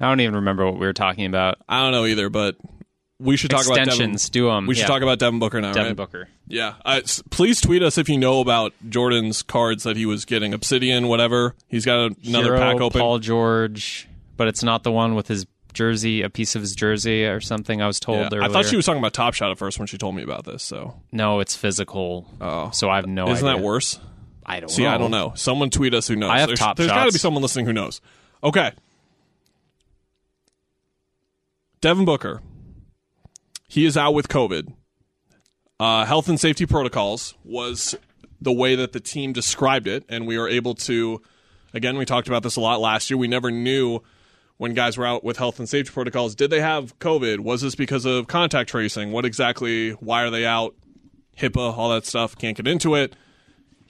I 0.00 0.08
don't 0.08 0.20
even 0.20 0.34
remember 0.36 0.64
what 0.66 0.74
we 0.74 0.86
were 0.86 0.92
talking 0.92 1.26
about. 1.26 1.58
I 1.68 1.80
don't 1.80 1.92
know 1.92 2.04
either, 2.04 2.28
but 2.28 2.56
we 3.20 3.36
should 3.36 3.50
talk 3.50 3.64
about 3.64 3.78
Extensions. 3.78 4.28
Devin. 4.28 4.32
Do 4.48 4.50
'em. 4.50 4.66
We 4.66 4.74
should 4.74 4.82
Yeah. 4.82 4.86
talk 4.88 5.02
about 5.02 5.18
Devin 5.20 5.38
Booker 5.38 5.60
now, 5.60 5.72
Devin 5.72 5.90
right? 5.90 5.96
Booker. 5.96 6.28
Yeah. 6.48 6.74
S- 6.84 7.22
please 7.30 7.60
tweet 7.60 7.82
us 7.82 7.96
if 7.96 8.08
you 8.08 8.18
know 8.18 8.40
about 8.40 8.74
Jordan's 8.88 9.42
cards 9.42 9.84
that 9.84 9.96
he 9.96 10.04
was 10.04 10.24
getting. 10.24 10.52
Obsidian, 10.52 11.06
whatever. 11.08 11.54
He's 11.68 11.84
got 11.84 12.10
another 12.26 12.52
Herro, 12.54 12.58
pack 12.58 12.80
open. 12.80 13.00
Paul 13.00 13.18
George, 13.20 14.08
but 14.36 14.48
it's 14.48 14.62
not 14.64 14.82
the 14.82 14.92
one 14.92 15.14
with 15.14 15.28
his 15.28 15.46
jersey, 15.72 16.22
a 16.22 16.28
piece 16.28 16.54
of 16.54 16.60
his 16.60 16.74
jersey 16.74 17.24
or 17.24 17.40
something. 17.40 17.80
I 17.80 17.86
was 17.86 17.98
told 18.00 18.18
Yeah. 18.18 18.26
earlier. 18.26 18.42
I 18.42 18.48
thought 18.48 18.66
she 18.66 18.76
was 18.76 18.84
talking 18.84 18.98
about 19.00 19.14
Top 19.14 19.34
Shot 19.34 19.50
at 19.52 19.58
first 19.58 19.78
when 19.78 19.86
she 19.86 19.96
told 19.96 20.14
me 20.16 20.22
about 20.22 20.44
this. 20.44 20.62
So 20.62 20.94
No, 21.12 21.40
it's 21.40 21.54
physical. 21.56 22.26
Oh. 22.40 22.70
so 22.72 22.90
I 22.90 22.96
have 22.96 23.06
no. 23.06 23.28
isn't 23.30 23.46
idea. 23.46 23.58
that 23.58 23.64
worse? 23.64 23.98
I 24.46 24.60
don't. 24.60 24.68
See, 24.68 24.82
know. 24.82 24.90
I 24.90 24.98
don't 24.98 25.10
know. 25.10 25.32
Someone 25.36 25.70
tweet 25.70 25.94
us 25.94 26.08
who 26.08 26.16
knows. 26.16 26.30
I 26.30 26.40
have 26.40 26.48
there's 26.48 26.58
Top 26.58 26.76
there's 26.76 26.90
got 26.90 27.06
to 27.06 27.12
be 27.12 27.18
someone 27.18 27.42
listening 27.42 27.66
who 27.66 27.72
knows. 27.72 28.00
Okay. 28.42 28.72
Devin 31.80 32.04
Booker. 32.04 32.42
He 33.68 33.84
is 33.86 33.96
out 33.96 34.14
with 34.14 34.28
COVID. 34.28 34.72
Uh, 35.80 36.04
health 36.04 36.28
and 36.28 36.38
safety 36.38 36.66
protocols 36.66 37.34
was 37.44 37.94
the 38.40 38.52
way 38.52 38.74
that 38.76 38.92
the 38.92 39.00
team 39.00 39.32
described 39.32 39.86
it, 39.86 40.04
and 40.08 40.26
we 40.26 40.38
were 40.38 40.48
able 40.48 40.74
to. 40.74 41.20
Again, 41.72 41.98
we 41.98 42.04
talked 42.04 42.28
about 42.28 42.42
this 42.42 42.56
a 42.56 42.60
lot 42.60 42.80
last 42.80 43.10
year. 43.10 43.18
We 43.18 43.26
never 43.26 43.50
knew 43.50 44.00
when 44.58 44.74
guys 44.74 44.96
were 44.96 45.06
out 45.06 45.24
with 45.24 45.38
health 45.38 45.58
and 45.58 45.68
safety 45.68 45.92
protocols. 45.92 46.34
Did 46.34 46.50
they 46.50 46.60
have 46.60 46.96
COVID? 47.00 47.40
Was 47.40 47.62
this 47.62 47.74
because 47.74 48.04
of 48.04 48.28
contact 48.28 48.70
tracing? 48.70 49.10
What 49.10 49.24
exactly? 49.24 49.90
Why 49.90 50.22
are 50.22 50.30
they 50.30 50.46
out? 50.46 50.74
HIPAA, 51.36 51.76
all 51.76 51.90
that 51.90 52.06
stuff. 52.06 52.36
Can't 52.38 52.56
get 52.56 52.68
into 52.68 52.94
it 52.94 53.16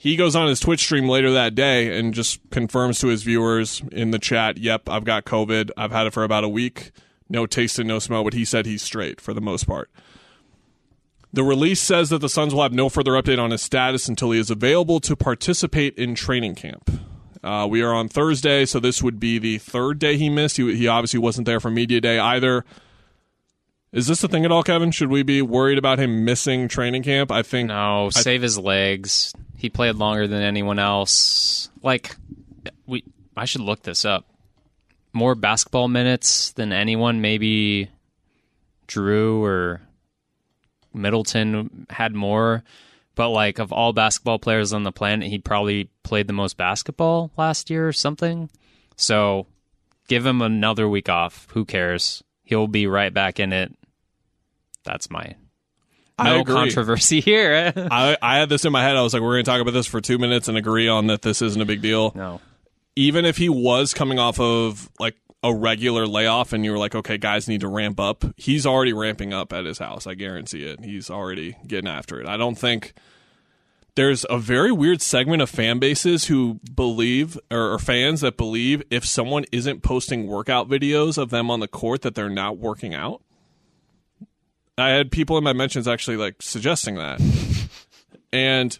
he 0.05 0.15
goes 0.15 0.35
on 0.35 0.47
his 0.47 0.59
Twitch 0.59 0.81
stream 0.81 1.09
later 1.09 1.31
that 1.31 1.55
day 1.55 1.97
and 1.97 2.13
just 2.13 2.39
confirms 2.51 2.99
to 2.99 3.07
his 3.07 3.23
viewers 3.23 3.81
in 3.91 4.11
the 4.11 4.19
chat, 4.19 4.59
"Yep, 4.59 4.87
I've 4.87 5.03
got 5.03 5.25
COVID. 5.25 5.71
I've 5.75 5.91
had 5.91 6.05
it 6.05 6.13
for 6.13 6.23
about 6.23 6.43
a 6.43 6.47
week. 6.47 6.91
No 7.27 7.47
taste 7.47 7.79
and 7.79 7.87
no 7.87 7.97
smell." 7.97 8.23
But 8.23 8.33
he 8.33 8.45
said 8.45 8.67
he's 8.67 8.83
straight 8.83 9.19
for 9.19 9.33
the 9.33 9.41
most 9.41 9.65
part. 9.65 9.89
The 11.33 11.43
release 11.43 11.81
says 11.81 12.11
that 12.11 12.19
the 12.19 12.29
Suns 12.29 12.53
will 12.53 12.61
have 12.61 12.71
no 12.71 12.87
further 12.87 13.13
update 13.13 13.41
on 13.41 13.49
his 13.49 13.63
status 13.63 14.07
until 14.07 14.29
he 14.29 14.39
is 14.39 14.51
available 14.51 14.99
to 14.99 15.15
participate 15.15 15.97
in 15.97 16.13
training 16.13 16.53
camp. 16.53 16.87
Uh, 17.43 17.65
we 17.67 17.81
are 17.81 17.91
on 17.91 18.07
Thursday, 18.07 18.63
so 18.63 18.79
this 18.79 19.01
would 19.01 19.19
be 19.19 19.39
the 19.39 19.57
third 19.57 19.97
day 19.97 20.17
he 20.17 20.29
missed. 20.29 20.57
He, 20.57 20.75
he 20.75 20.87
obviously 20.87 21.19
wasn't 21.19 21.47
there 21.47 21.59
for 21.59 21.71
media 21.71 21.99
day 21.99 22.19
either. 22.19 22.63
Is 23.95 24.07
this 24.07 24.19
the 24.19 24.27
thing 24.27 24.43
at 24.43 24.51
all, 24.51 24.61
Kevin? 24.61 24.91
Should 24.91 25.09
we 25.09 25.23
be 25.23 25.41
worried 25.41 25.77
about 25.77 25.99
him 25.99 26.25
missing 26.25 26.67
training 26.67 27.03
camp? 27.03 27.31
I 27.31 27.43
think 27.43 27.69
No, 27.69 28.09
save 28.11 28.41
his 28.41 28.57
legs. 28.57 29.33
He 29.55 29.69
played 29.69 29.95
longer 29.95 30.27
than 30.27 30.41
anyone 30.41 30.79
else. 30.79 31.69
Like 31.81 32.17
we 32.85 33.05
I 33.37 33.45
should 33.45 33.61
look 33.61 33.83
this 33.83 34.03
up. 34.03 34.25
More 35.13 35.33
basketball 35.33 35.87
minutes 35.87 36.51
than 36.51 36.73
anyone, 36.73 37.21
maybe 37.21 37.89
Jrue 38.89 39.39
or 39.39 39.79
Middleton 40.93 41.87
had 41.89 42.13
more. 42.13 42.65
But 43.15 43.29
like 43.29 43.59
of 43.59 43.71
all 43.71 43.93
basketball 43.93 44.39
players 44.39 44.73
on 44.73 44.83
the 44.83 44.91
planet, 44.91 45.29
he 45.29 45.37
probably 45.37 45.89
played 46.03 46.27
the 46.27 46.33
most 46.33 46.57
basketball 46.57 47.31
last 47.37 47.69
year 47.69 47.87
or 47.87 47.93
something. 47.93 48.49
So 48.97 49.47
give 50.09 50.25
him 50.25 50.41
another 50.41 50.89
week 50.89 51.07
off. 51.07 51.47
Who 51.51 51.63
cares? 51.63 52.21
He'll 52.43 52.67
be 52.67 52.87
right 52.87 53.13
back 53.13 53.39
in 53.39 53.53
it. 53.53 53.73
That's 54.85 55.09
my 55.09 55.35
no 56.17 56.43
controversy 56.45 57.19
here. 57.21 57.73
I, 57.75 58.17
I 58.21 58.37
had 58.37 58.49
this 58.49 58.63
in 58.65 58.71
my 58.71 58.81
head. 58.83 58.95
I 58.95 59.01
was 59.01 59.13
like, 59.13 59.21
we're 59.21 59.33
going 59.33 59.43
to 59.45 59.51
talk 59.51 59.61
about 59.61 59.71
this 59.73 59.87
for 59.87 59.99
two 59.99 60.17
minutes 60.17 60.47
and 60.47 60.57
agree 60.57 60.87
on 60.87 61.07
that 61.07 61.21
this 61.21 61.41
isn't 61.41 61.61
a 61.61 61.65
big 61.65 61.81
deal. 61.81 62.11
no. 62.15 62.41
Even 62.97 63.25
if 63.25 63.35
he 63.35 63.49
was 63.49 63.93
coming 63.93 64.19
off 64.19 64.39
of 64.39 64.89
like 65.01 65.17
a 65.43 65.53
regular 65.53 66.07
layoff 66.07 66.53
and 66.53 66.63
you 66.63 66.71
were 66.71 66.77
like, 66.77 66.95
okay, 66.95 67.17
guys 67.17 67.45
need 67.49 67.59
to 67.59 67.67
ramp 67.67 67.99
up, 67.99 68.23
he's 68.37 68.65
already 68.65 68.93
ramping 68.93 69.33
up 69.33 69.51
at 69.51 69.65
his 69.65 69.79
house. 69.79 70.07
I 70.07 70.13
guarantee 70.13 70.63
it. 70.63 70.81
He's 70.81 71.09
already 71.09 71.57
getting 71.67 71.89
after 71.89 72.21
it. 72.21 72.27
I 72.29 72.37
don't 72.37 72.55
think 72.55 72.93
there's 73.95 74.25
a 74.29 74.37
very 74.37 74.71
weird 74.71 75.01
segment 75.01 75.41
of 75.41 75.49
fan 75.49 75.77
bases 75.77 76.25
who 76.25 76.61
believe 76.73 77.37
or, 77.51 77.73
or 77.73 77.79
fans 77.79 78.21
that 78.21 78.37
believe 78.37 78.81
if 78.89 79.05
someone 79.05 79.43
isn't 79.51 79.83
posting 79.83 80.27
workout 80.27 80.69
videos 80.69 81.17
of 81.17 81.31
them 81.31 81.51
on 81.51 81.59
the 81.59 81.67
court 81.67 82.01
that 82.03 82.15
they're 82.15 82.29
not 82.29 82.57
working 82.57 82.93
out. 82.93 83.21
I 84.77 84.89
had 84.89 85.11
people 85.11 85.37
in 85.37 85.43
my 85.43 85.53
mentions 85.53 85.87
actually 85.87 86.17
like 86.17 86.41
suggesting 86.41 86.95
that. 86.95 87.21
And 88.33 88.77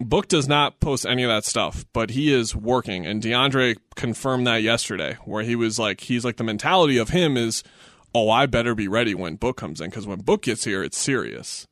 Book 0.00 0.28
does 0.28 0.48
not 0.48 0.80
post 0.80 1.04
any 1.04 1.24
of 1.24 1.28
that 1.28 1.44
stuff, 1.44 1.84
but 1.92 2.10
he 2.10 2.32
is 2.32 2.56
working. 2.56 3.04
And 3.04 3.22
DeAndre 3.22 3.76
confirmed 3.96 4.46
that 4.46 4.62
yesterday, 4.62 5.18
where 5.26 5.42
he 5.42 5.54
was 5.54 5.78
like, 5.78 6.00
he's 6.00 6.24
like, 6.24 6.36
the 6.36 6.44
mentality 6.44 6.96
of 6.96 7.10
him 7.10 7.36
is, 7.36 7.62
oh, 8.14 8.30
I 8.30 8.46
better 8.46 8.74
be 8.74 8.88
ready 8.88 9.14
when 9.14 9.36
Book 9.36 9.58
comes 9.58 9.82
in, 9.82 9.90
because 9.90 10.06
when 10.06 10.20
Book 10.20 10.42
gets 10.42 10.64
here, 10.64 10.82
it's 10.82 10.96
serious. 10.96 11.66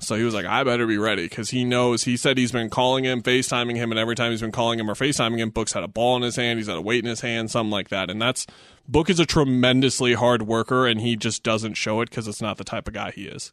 So 0.00 0.14
he 0.14 0.22
was 0.22 0.34
like, 0.34 0.46
I 0.46 0.62
better 0.62 0.86
be 0.86 0.98
ready 0.98 1.24
because 1.24 1.50
he 1.50 1.64
knows. 1.64 2.04
He 2.04 2.16
said 2.16 2.38
he's 2.38 2.52
been 2.52 2.70
calling 2.70 3.04
him, 3.04 3.22
FaceTiming 3.22 3.74
him, 3.76 3.90
and 3.90 3.98
every 3.98 4.14
time 4.14 4.30
he's 4.30 4.40
been 4.42 4.52
calling 4.52 4.78
him 4.78 4.88
or 4.90 4.94
FaceTiming 4.94 5.38
him, 5.38 5.50
Book's 5.50 5.72
had 5.72 5.82
a 5.82 5.88
ball 5.88 6.16
in 6.16 6.22
his 6.22 6.36
hand, 6.36 6.58
he's 6.58 6.68
had 6.68 6.76
a 6.76 6.80
weight 6.82 7.02
in 7.02 7.08
his 7.10 7.22
hand, 7.22 7.50
something 7.50 7.70
like 7.72 7.88
that. 7.88 8.08
And 8.10 8.20
that's 8.22 8.46
Book 8.86 9.10
is 9.10 9.18
a 9.18 9.26
tremendously 9.26 10.12
hard 10.14 10.42
worker, 10.42 10.86
and 10.86 11.00
he 11.00 11.16
just 11.16 11.42
doesn't 11.42 11.74
show 11.74 12.02
it 12.02 12.10
because 12.10 12.28
it's 12.28 12.40
not 12.42 12.56
the 12.56 12.62
type 12.64 12.86
of 12.86 12.94
guy 12.94 13.10
he 13.10 13.24
is. 13.26 13.50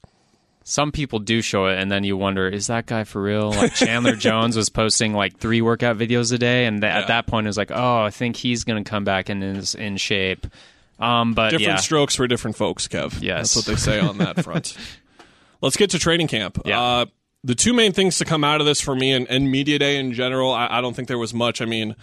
Some 0.66 0.92
people 0.92 1.20
do 1.20 1.42
show 1.42 1.66
it, 1.66 1.78
and 1.80 1.92
then 1.92 2.04
you 2.04 2.16
wonder, 2.16 2.48
is 2.48 2.68
that 2.68 2.86
guy 2.86 3.04
for 3.04 3.22
real? 3.22 3.50
Like 3.50 3.74
Chandler 3.74 4.16
Jones 4.18 4.56
was 4.56 4.70
posting 4.70 5.14
like 5.14 5.38
three 5.38 5.62
workout 5.62 5.98
videos 5.98 6.32
a 6.32 6.38
day, 6.38 6.66
and 6.68 6.82
th- 6.82 6.90
Yeah. 6.90 7.00
at 7.00 7.08
that 7.08 7.26
point, 7.26 7.48
it 7.48 7.50
was 7.50 7.58
like, 7.58 7.72
oh, 7.72 8.04
I 8.04 8.12
think 8.12 8.36
he's 8.36 8.64
going 8.64 8.84
to 8.84 8.88
come 8.90 9.04
back 9.04 9.28
and 9.30 9.44
is 9.44 9.74
in 9.76 9.98
shape. 9.98 10.46
Um, 11.00 11.34
but 11.34 11.50
Different 11.50 11.68
yeah, 11.68 11.76
strokes 11.78 12.16
for 12.16 12.28
different 12.28 12.56
folks, 12.56 12.88
Kev. 12.88 13.22
Yes. 13.22 13.54
That's 13.54 13.56
what 13.56 13.66
they 13.66 13.76
say 13.76 14.00
on 14.00 14.20
that 14.20 14.44
front. 14.44 14.78
Let's 15.64 15.78
get 15.78 15.92
to 15.92 16.00
training 16.00 16.28
camp. 16.28 16.62
Yeah. 16.66 16.82
Uh, 16.82 17.06
the 17.42 17.56
two 17.56 17.74
main 17.74 17.94
things 17.94 18.18
to 18.18 18.26
come 18.26 18.44
out 18.44 18.60
of 18.60 18.68
this 18.68 18.82
for 18.82 18.94
me 18.94 19.14
and, 19.14 19.26
and 19.30 19.50
media 19.50 19.80
day 19.80 19.98
in 19.98 20.12
general, 20.12 20.52
I, 20.52 20.68
I 20.70 20.82
don't 20.82 20.94
think 20.94 21.08
there 21.08 21.18
was 21.18 21.34
much. 21.34 21.62
I 21.62 21.66
mean, 21.66 21.96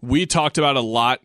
we 0.00 0.26
talked 0.26 0.58
about 0.58 0.76
a 0.76 0.80
lot 0.80 1.20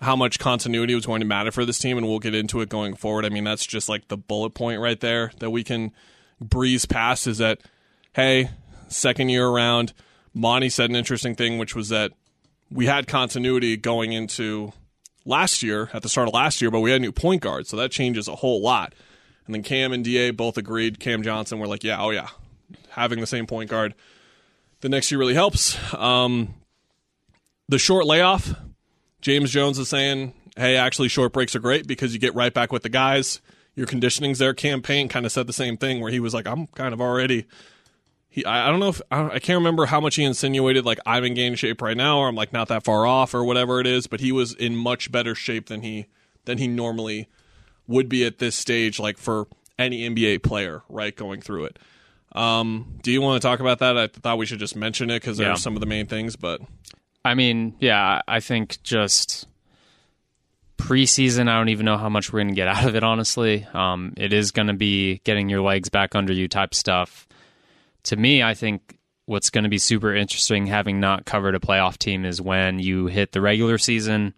how 0.00 0.16
much 0.16 0.38
continuity 0.38 0.94
was 0.94 1.04
going 1.04 1.20
to 1.20 1.26
matter 1.26 1.52
for 1.52 1.66
this 1.66 1.78
team, 1.78 1.98
and 1.98 2.06
we'll 2.06 2.20
get 2.20 2.34
into 2.34 2.62
it 2.62 2.70
going 2.70 2.94
forward. 2.94 3.26
I 3.26 3.28
mean, 3.28 3.44
that's 3.44 3.66
just 3.66 3.86
like 3.86 4.08
the 4.08 4.16
bullet 4.16 4.54
point 4.54 4.80
right 4.80 4.98
there 4.98 5.30
that 5.40 5.50
we 5.50 5.62
can 5.62 5.92
breeze 6.40 6.86
past 6.86 7.26
is 7.26 7.36
that, 7.38 7.60
hey, 8.14 8.48
second 8.88 9.28
year 9.28 9.46
around, 9.46 9.92
Monty 10.32 10.70
said 10.70 10.88
an 10.88 10.96
interesting 10.96 11.34
thing, 11.34 11.58
which 11.58 11.74
was 11.74 11.90
that 11.90 12.12
we 12.70 12.86
had 12.86 13.06
continuity 13.06 13.76
going 13.76 14.12
into 14.12 14.72
last 15.26 15.62
year, 15.62 15.90
at 15.92 16.02
the 16.02 16.08
start 16.08 16.28
of 16.28 16.34
last 16.34 16.62
year, 16.62 16.70
but 16.70 16.80
we 16.80 16.90
had 16.90 17.00
a 17.00 17.04
new 17.04 17.12
point 17.12 17.42
guard, 17.42 17.66
so 17.66 17.76
that 17.76 17.90
changes 17.90 18.26
a 18.26 18.36
whole 18.36 18.62
lot. 18.62 18.94
And 19.46 19.54
then 19.54 19.62
Cam 19.62 19.92
and 19.92 20.04
DA 20.04 20.30
both 20.30 20.58
agreed. 20.58 20.98
Cam 20.98 21.22
Johnson 21.22 21.58
were 21.58 21.68
like, 21.68 21.84
yeah, 21.84 22.02
oh 22.02 22.10
yeah, 22.10 22.28
having 22.90 23.20
the 23.20 23.26
same 23.26 23.46
point 23.46 23.70
guard 23.70 23.94
the 24.80 24.88
next 24.88 25.10
year 25.10 25.18
really 25.18 25.34
helps. 25.34 25.76
Um, 25.94 26.54
the 27.68 27.78
short 27.78 28.06
layoff, 28.06 28.54
James 29.20 29.50
Jones 29.50 29.78
is 29.78 29.88
saying, 29.88 30.32
hey, 30.56 30.76
actually, 30.76 31.08
short 31.08 31.32
breaks 31.32 31.56
are 31.56 31.60
great 31.60 31.86
because 31.86 32.12
you 32.12 32.20
get 32.20 32.34
right 32.34 32.52
back 32.52 32.72
with 32.72 32.82
the 32.82 32.88
guys. 32.88 33.40
Your 33.74 33.86
conditioning's 33.86 34.38
there. 34.38 34.54
Cam 34.54 34.82
Payne 34.82 35.08
kind 35.08 35.26
of 35.26 35.32
said 35.32 35.46
the 35.46 35.52
same 35.52 35.76
thing 35.76 36.00
where 36.00 36.10
he 36.10 36.20
was 36.20 36.32
like, 36.32 36.46
I'm 36.46 36.66
kind 36.68 36.94
of 36.94 37.00
already. 37.00 37.46
He, 38.28 38.44
I, 38.44 38.70
don't 38.70 38.80
know 38.80 38.88
if 38.88 39.02
I, 39.10 39.24
I 39.24 39.38
can't 39.38 39.58
remember 39.58 39.86
how 39.86 40.00
much 40.00 40.16
he 40.16 40.24
insinuated 40.24 40.84
like 40.84 40.98
I'm 41.06 41.24
in 41.24 41.34
game 41.34 41.54
shape 41.54 41.82
right 41.82 41.96
now 41.96 42.18
or 42.18 42.28
I'm 42.28 42.34
like 42.34 42.52
not 42.52 42.68
that 42.68 42.84
far 42.84 43.06
off 43.06 43.34
or 43.34 43.44
whatever 43.44 43.80
it 43.80 43.86
is, 43.86 44.06
but 44.06 44.20
he 44.20 44.30
was 44.30 44.52
in 44.54 44.76
much 44.76 45.10
better 45.10 45.34
shape 45.34 45.66
than 45.66 45.80
he 45.80 46.06
than 46.44 46.58
he 46.58 46.68
normally 46.68 47.28
would 47.88 48.08
be 48.08 48.24
at 48.24 48.38
this 48.38 48.54
stage, 48.56 48.98
like 48.98 49.18
for 49.18 49.46
any 49.78 50.08
NBA 50.08 50.42
player, 50.42 50.82
right, 50.88 51.14
going 51.14 51.40
through 51.40 51.66
it. 51.66 51.78
Um, 52.32 52.98
do 53.02 53.10
you 53.12 53.20
want 53.22 53.40
to 53.40 53.46
talk 53.48 53.60
about 53.60 53.78
that? 53.78 53.96
I 53.96 54.08
thought 54.08 54.38
we 54.38 54.46
should 54.46 54.58
just 54.58 54.76
mention 54.76 55.10
it 55.10 55.20
because 55.20 55.38
Yeah. 55.38 55.46
they're 55.46 55.56
some 55.56 55.74
of 55.74 55.80
the 55.80 55.86
main 55.86 56.06
things, 56.06 56.36
but 56.36 56.60
I 57.24 57.34
mean, 57.34 57.74
yeah, 57.80 58.20
I 58.28 58.40
think 58.40 58.82
just 58.82 59.46
preseason, 60.78 61.48
I 61.48 61.56
don't 61.58 61.70
even 61.70 61.86
know 61.86 61.96
how 61.96 62.08
much 62.08 62.32
we're 62.32 62.40
going 62.40 62.48
to 62.48 62.54
get 62.54 62.68
out 62.68 62.84
of 62.86 62.94
it, 62.94 63.02
honestly. 63.02 63.66
Um, 63.72 64.12
it 64.16 64.32
is 64.32 64.50
going 64.50 64.68
to 64.68 64.74
be 64.74 65.18
getting 65.24 65.48
your 65.48 65.62
legs 65.62 65.88
back 65.88 66.14
under 66.14 66.32
you 66.32 66.48
type 66.48 66.74
stuff. 66.74 67.26
To 68.04 68.16
me, 68.16 68.42
I 68.42 68.54
think 68.54 68.98
what's 69.24 69.50
going 69.50 69.64
to 69.64 69.70
be 69.70 69.78
super 69.78 70.14
interesting, 70.14 70.66
having 70.66 71.00
not 71.00 71.24
covered 71.24 71.54
a 71.54 71.58
playoff 71.58 71.96
team, 71.98 72.24
is 72.24 72.40
when 72.40 72.78
you 72.78 73.06
hit 73.06 73.32
the 73.32 73.40
regular 73.40 73.78
season. 73.78 74.34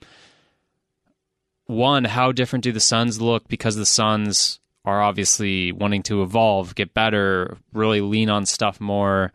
One, 1.69 2.05
how 2.05 2.33
different 2.33 2.65
do 2.65 2.73
the 2.73 2.81
Suns 2.81 3.21
look? 3.21 3.47
Because 3.49 3.77
the 3.77 3.87
Suns 3.87 4.59
are 4.85 5.01
obviously 5.01 5.71
wanting 5.71 6.03
to 6.05 6.23
evolve, 6.23 6.75
get 6.75 6.95
better, 6.95 7.57
really 7.73 8.01
lean 8.01 8.29
on 8.29 8.45
stuff 8.45 8.81
more 8.81 9.33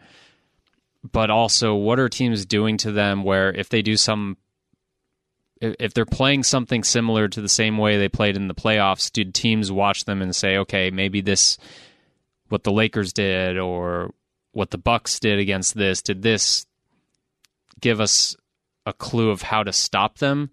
but 1.12 1.30
also 1.30 1.76
what 1.76 2.00
are 2.00 2.10
teams 2.10 2.46
doing 2.46 2.78
to 2.78 2.92
them 2.92 3.24
where 3.24 3.52
if 3.52 3.70
they 3.70 3.82
do 3.82 3.98
some 3.98 4.38
if 5.60 5.94
they're 5.94 6.06
playing 6.06 6.44
something 6.44 6.84
similar 6.84 7.28
to 7.28 7.42
the 7.42 7.50
same 7.50 7.78
way 7.78 7.98
they 7.98 8.10
played 8.10 8.36
in 8.36 8.48
the 8.48 8.56
playoffs 8.56 9.12
do 9.12 9.24
teams 9.26 9.72
watch 9.72 10.06
them 10.06 10.22
and 10.22 10.36
say 10.36 10.58
okay 10.58 10.90
maybe 10.92 11.22
this 11.22 11.58
what 12.50 12.64
the 12.64 12.72
Lakers 12.72 13.14
did 13.14 13.58
or 13.58 14.14
what 14.52 14.72
the 14.72 14.78
Bucks 14.78 15.20
did 15.20 15.40
against 15.40 15.76
this 15.76 16.02
did 16.02 16.22
this 16.22 16.66
give 17.82 18.00
us 18.00 18.36
a 18.86 18.94
clue 18.94 19.30
of 19.30 19.42
how 19.42 19.64
to 19.64 19.74
stop 19.74 20.20
them 20.20 20.50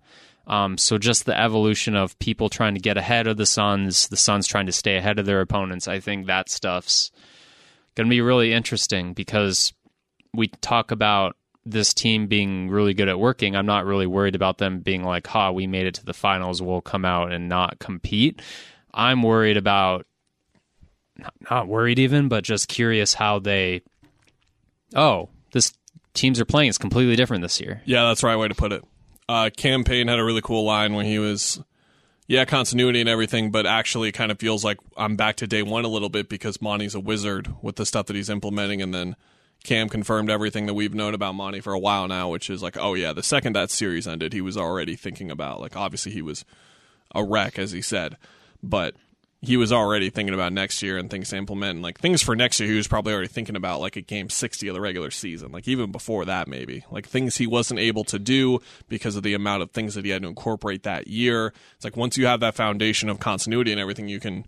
um, 0.51 0.77
so 0.77 0.99
just 0.99 1.27
the 1.27 1.41
evolution 1.41 1.95
of 1.95 2.19
people 2.19 2.49
trying 2.49 2.75
to 2.75 2.81
get 2.81 2.99
ahead 2.99 3.29
of 3.29 3.37
the 3.37 3.47
Suns, 3.47 4.09
the 4.09 4.17
Suns 4.17 4.49
trying 4.49 4.67
to 4.67 4.73
stay 4.73 4.97
ahead 4.97 5.21
of 5.21 5.25
their 5.25 5.41
opponents. 5.41 5.87
I 5.87 6.01
think 6.01 6.27
that 6.27 6.49
stuff's 6.49 7.13
going 7.95 8.09
to 8.09 8.11
be 8.11 8.21
really 8.21 8.53
interesting 8.53 9.13
because 9.13 9.73
we 10.35 10.49
talk 10.49 10.91
about 10.91 11.37
this 11.65 11.95
team 11.95 12.27
being 12.27 12.69
really 12.69 12.95
good 12.95 13.09
at 13.09 13.21
working. 13.21 13.55
I'm 13.55 13.65
not 13.65 13.87
really 13.87 14.09
worried 14.09 14.35
about 14.35 14.59
them 14.59 14.81
being 14.81 15.05
like, 15.05 15.29
"Ha, 15.29 15.53
we 15.53 15.69
made 15.69 15.87
it 15.87 15.95
to 15.95 16.05
the 16.05 16.13
finals. 16.13 16.61
We'll 16.61 16.81
come 16.81 17.05
out 17.05 17.31
and 17.31 17.49
not 17.49 17.79
compete." 17.79 18.43
I'm 18.93 19.23
worried 19.23 19.57
about 19.57 20.05
not, 21.17 21.35
not 21.49 21.69
worried 21.69 22.01
even, 22.01 22.27
but 22.27 22.43
just 22.43 22.67
curious 22.67 23.15
how 23.15 23.39
they. 23.39 23.83
Oh, 24.97 25.29
this 25.53 25.73
teams 26.13 26.41
are 26.41 26.45
playing 26.45 26.71
is 26.71 26.79
completely 26.79 27.15
different 27.15 27.43
this 27.43 27.61
year. 27.61 27.83
Yeah, 27.85 28.09
that's 28.09 28.23
the 28.23 28.27
right 28.27 28.37
way 28.37 28.49
to 28.49 28.55
put 28.57 28.73
it. 28.73 28.83
Uh, 29.31 29.49
Cam 29.57 29.85
Payne 29.85 30.09
had 30.09 30.19
a 30.19 30.25
really 30.25 30.41
cool 30.41 30.65
line 30.65 30.93
when 30.93 31.07
he 31.07 31.21
was, 31.21 31.63
yeah, 32.27 32.45
continuity 32.45 32.99
and 32.99 33.09
everything, 33.09 33.53
but 33.53 33.65
actually 33.65 34.09
it 34.09 34.13
kind 34.13 34.33
of 34.33 34.41
feels 34.41 34.65
like 34.65 34.79
I'm 34.97 35.15
back 35.15 35.37
to 35.37 35.47
day 35.47 35.63
one 35.63 35.85
a 35.85 35.89
little 35.89 36.09
bit 36.09 36.29
because 36.29 36.61
Monty's 36.61 36.97
a 36.97 37.01
wizard 37.01 37.49
with 37.63 37.77
the 37.77 37.87
stuff 37.87 38.07
that 38.07 38.17
he's 38.17 38.29
implementing. 38.29 38.83
And 38.83 38.93
then 38.93 39.15
Cam 39.63 39.89
confirmed 39.89 40.31
everything 40.31 40.67
that 40.67 40.75
we've 40.75 40.95
known 40.95 41.15
about 41.15 41.37
Monty 41.37 41.61
for 41.61 41.73
a 41.73 41.79
while 41.79 42.09
now, 42.09 42.29
which 42.29 42.51
is 42.51 42.61
like, 42.61 42.77
oh, 42.77 42.95
yeah, 42.95 43.13
the 43.13 43.23
second 43.23 43.55
that 43.55 43.71
series 43.71 44.09
ended, 44.09 44.33
he 44.33 44.41
was 44.41 44.57
already 44.57 44.97
thinking 44.97 45.31
about, 45.31 45.61
like, 45.61 45.77
obviously 45.77 46.11
he 46.11 46.23
was 46.23 46.45
a 47.15 47.23
wreck, 47.23 47.57
as 47.57 47.71
he 47.71 47.83
said, 47.83 48.17
but 48.65 48.97
he 49.43 49.57
was 49.57 49.73
already 49.73 50.11
thinking 50.11 50.35
about 50.35 50.53
next 50.53 50.83
year 50.83 50.99
and 50.99 51.09
things 51.11 51.31
to 51.31 51.37
implement. 51.37 51.77
And 51.77 51.83
like 51.83 51.99
things 51.99 52.21
for 52.21 52.37
next 52.37 52.61
year, 52.61 52.69
he 52.69 52.77
was 52.77 52.87
probably 52.87 53.15
already 53.15 53.29
thinking 53.29 53.57
about 53.57 53.81
like 53.81 53.97
a 53.97 54.03
game 54.03 54.29
60 54.29 54.69
of 54.69 54.75
the 54.75 54.81
regular 54.81 55.11
season, 55.11 55.51
like 55.51 55.67
even 55.67 55.91
before 55.91 56.27
that, 56.27 56.47
maybe. 56.47 56.85
Like 56.91 57.09
things 57.09 57.39
he 57.39 57.47
wasn't 57.47 57.81
able 57.81 58.05
to 58.05 58.19
do 58.19 58.61
because 58.89 59.17
of 59.17 59.23
the 59.23 59.33
amount 59.33 59.63
of 59.63 59.71
things 59.71 59.95
that 59.95 60.05
he 60.05 60.11
had 60.11 60.23
to 60.23 60.29
incorporate 60.29 60.83
that 60.83 61.09
year. 61.09 61.55
It's 61.75 61.85
like 61.85 61.97
once 61.97 62.19
you 62.19 62.27
have 62.27 62.41
that 62.41 62.55
foundation 62.55 63.09
of 63.09 63.19
continuity 63.19 63.73
and 63.73 63.81
everything, 63.81 64.09
you 64.09 64.21
can 64.21 64.45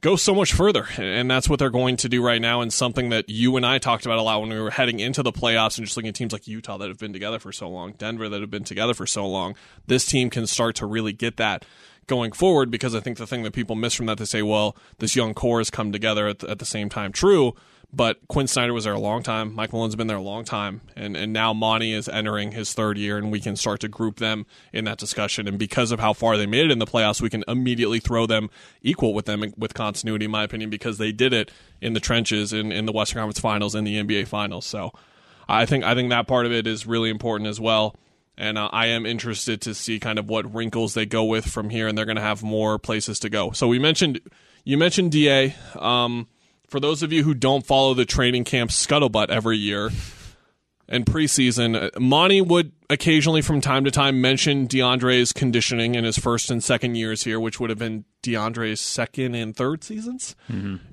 go 0.00 0.16
so 0.16 0.34
much 0.34 0.54
further. 0.54 0.88
And 0.96 1.30
that's 1.30 1.48
what 1.48 1.58
they're 1.58 1.68
going 1.68 1.98
to 1.98 2.08
do 2.08 2.24
right 2.24 2.40
now. 2.40 2.62
And 2.62 2.72
something 2.72 3.10
that 3.10 3.28
you 3.28 3.58
and 3.58 3.66
I 3.66 3.78
talked 3.78 4.06
about 4.06 4.18
a 4.18 4.22
lot 4.22 4.40
when 4.40 4.48
we 4.48 4.58
were 4.58 4.70
heading 4.70 4.98
into 4.98 5.22
the 5.22 5.32
playoffs 5.32 5.76
and 5.76 5.86
just 5.86 5.96
looking 5.96 6.08
at 6.08 6.14
teams 6.14 6.32
like 6.32 6.48
Utah 6.48 6.78
that 6.78 6.88
have 6.88 6.98
been 6.98 7.12
together 7.12 7.38
for 7.38 7.52
so 7.52 7.68
long, 7.68 7.92
Denver 7.92 8.30
that 8.30 8.40
have 8.40 8.50
been 8.50 8.64
together 8.64 8.94
for 8.94 9.06
so 9.06 9.26
long. 9.26 9.56
This 9.86 10.06
team 10.06 10.30
can 10.30 10.46
start 10.46 10.76
to 10.76 10.86
really 10.86 11.12
get 11.12 11.36
that 11.36 11.66
going 12.06 12.32
forward 12.32 12.70
because 12.70 12.94
I 12.94 13.00
think 13.00 13.18
the 13.18 13.26
thing 13.26 13.42
that 13.42 13.52
people 13.52 13.76
miss 13.76 13.94
from 13.94 14.06
that, 14.06 14.18
they 14.18 14.24
say, 14.24 14.42
well, 14.42 14.76
this 14.98 15.16
young 15.16 15.34
core 15.34 15.60
has 15.60 15.70
come 15.70 15.92
together 15.92 16.28
at 16.28 16.40
the, 16.40 16.50
at 16.50 16.58
the 16.58 16.64
same 16.64 16.88
time. 16.88 17.12
True. 17.12 17.54
But 17.94 18.26
Quin 18.26 18.46
Snyder 18.46 18.72
was 18.72 18.84
there 18.84 18.94
a 18.94 18.98
long 18.98 19.22
time. 19.22 19.54
Mike 19.54 19.70
Malone's 19.70 19.96
been 19.96 20.06
there 20.06 20.16
a 20.16 20.22
long 20.22 20.44
time. 20.44 20.80
And, 20.96 21.14
and 21.14 21.30
now 21.30 21.52
Monty 21.52 21.92
is 21.92 22.08
entering 22.08 22.52
his 22.52 22.72
third 22.72 22.96
year, 22.96 23.18
and 23.18 23.30
we 23.30 23.38
can 23.38 23.54
start 23.54 23.80
to 23.80 23.88
group 23.88 24.16
them 24.16 24.46
in 24.72 24.86
that 24.86 24.96
discussion. 24.96 25.46
And 25.46 25.58
because 25.58 25.92
of 25.92 26.00
how 26.00 26.14
far 26.14 26.38
they 26.38 26.46
made 26.46 26.64
it 26.64 26.70
in 26.70 26.78
the 26.78 26.86
playoffs, 26.86 27.20
we 27.20 27.28
can 27.28 27.44
immediately 27.46 28.00
throw 28.00 28.24
them 28.24 28.48
equal 28.80 29.12
with 29.12 29.26
them 29.26 29.44
with 29.58 29.74
continuity, 29.74 30.24
in 30.24 30.30
my 30.30 30.42
opinion, 30.42 30.70
because 30.70 30.96
they 30.96 31.12
did 31.12 31.34
it 31.34 31.50
in 31.82 31.92
the 31.92 32.00
trenches 32.00 32.54
in, 32.54 32.72
in 32.72 32.86
the 32.86 32.92
Western 32.92 33.20
Conference 33.20 33.40
Finals 33.40 33.74
and 33.74 33.86
the 33.86 34.02
NBA 34.02 34.26
Finals. 34.26 34.64
So 34.64 34.92
I 35.46 35.66
think 35.66 35.84
I 35.84 35.94
think 35.94 36.08
that 36.10 36.26
part 36.26 36.46
of 36.46 36.52
it 36.52 36.66
is 36.66 36.86
really 36.86 37.10
important 37.10 37.48
as 37.48 37.60
well. 37.60 37.94
And 38.38 38.56
uh, 38.56 38.70
I 38.72 38.86
am 38.86 39.04
interested 39.04 39.60
to 39.62 39.74
see 39.74 40.00
kind 40.00 40.18
of 40.18 40.28
what 40.28 40.52
wrinkles 40.54 40.94
they 40.94 41.04
go 41.04 41.24
with 41.24 41.46
from 41.46 41.70
here, 41.70 41.86
and 41.86 41.96
they're 41.96 42.06
going 42.06 42.16
to 42.16 42.22
have 42.22 42.42
more 42.42 42.78
places 42.78 43.18
to 43.20 43.28
go. 43.28 43.50
So 43.50 43.68
we 43.68 43.78
mentioned 43.78 44.20
you 44.64 44.78
mentioned 44.78 45.12
Da. 45.12 45.54
Um, 45.74 46.28
for 46.68 46.80
those 46.80 47.02
of 47.02 47.12
you 47.12 47.22
who 47.24 47.34
don't 47.34 47.66
follow 47.66 47.92
the 47.92 48.06
training 48.06 48.44
camp 48.44 48.70
scuttlebutt 48.70 49.28
every 49.28 49.58
year 49.58 49.90
and 50.88 51.04
preseason, 51.04 51.90
Monty 52.00 52.40
would 52.40 52.72
occasionally 52.88 53.42
from 53.42 53.60
time 53.60 53.84
to 53.84 53.90
time 53.90 54.20
mention 54.22 54.66
DeAndre's 54.66 55.32
conditioning 55.34 55.94
in 55.94 56.04
his 56.04 56.18
first 56.18 56.50
and 56.50 56.64
second 56.64 56.94
years 56.94 57.24
here, 57.24 57.38
which 57.38 57.60
would 57.60 57.68
have 57.68 57.78
been 57.78 58.06
DeAndre's 58.22 58.80
second 58.80 59.34
and 59.34 59.54
third 59.54 59.84
seasons. 59.84 60.34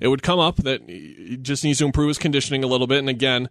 It 0.00 0.08
would 0.08 0.22
come 0.22 0.38
up 0.38 0.56
that 0.56 0.82
he 0.88 1.38
just 1.40 1.64
needs 1.64 1.78
to 1.78 1.86
improve 1.86 2.08
his 2.08 2.18
conditioning 2.18 2.62
a 2.62 2.66
little 2.66 2.86
bit. 2.86 2.98
And 2.98 3.08
again, 3.08 3.48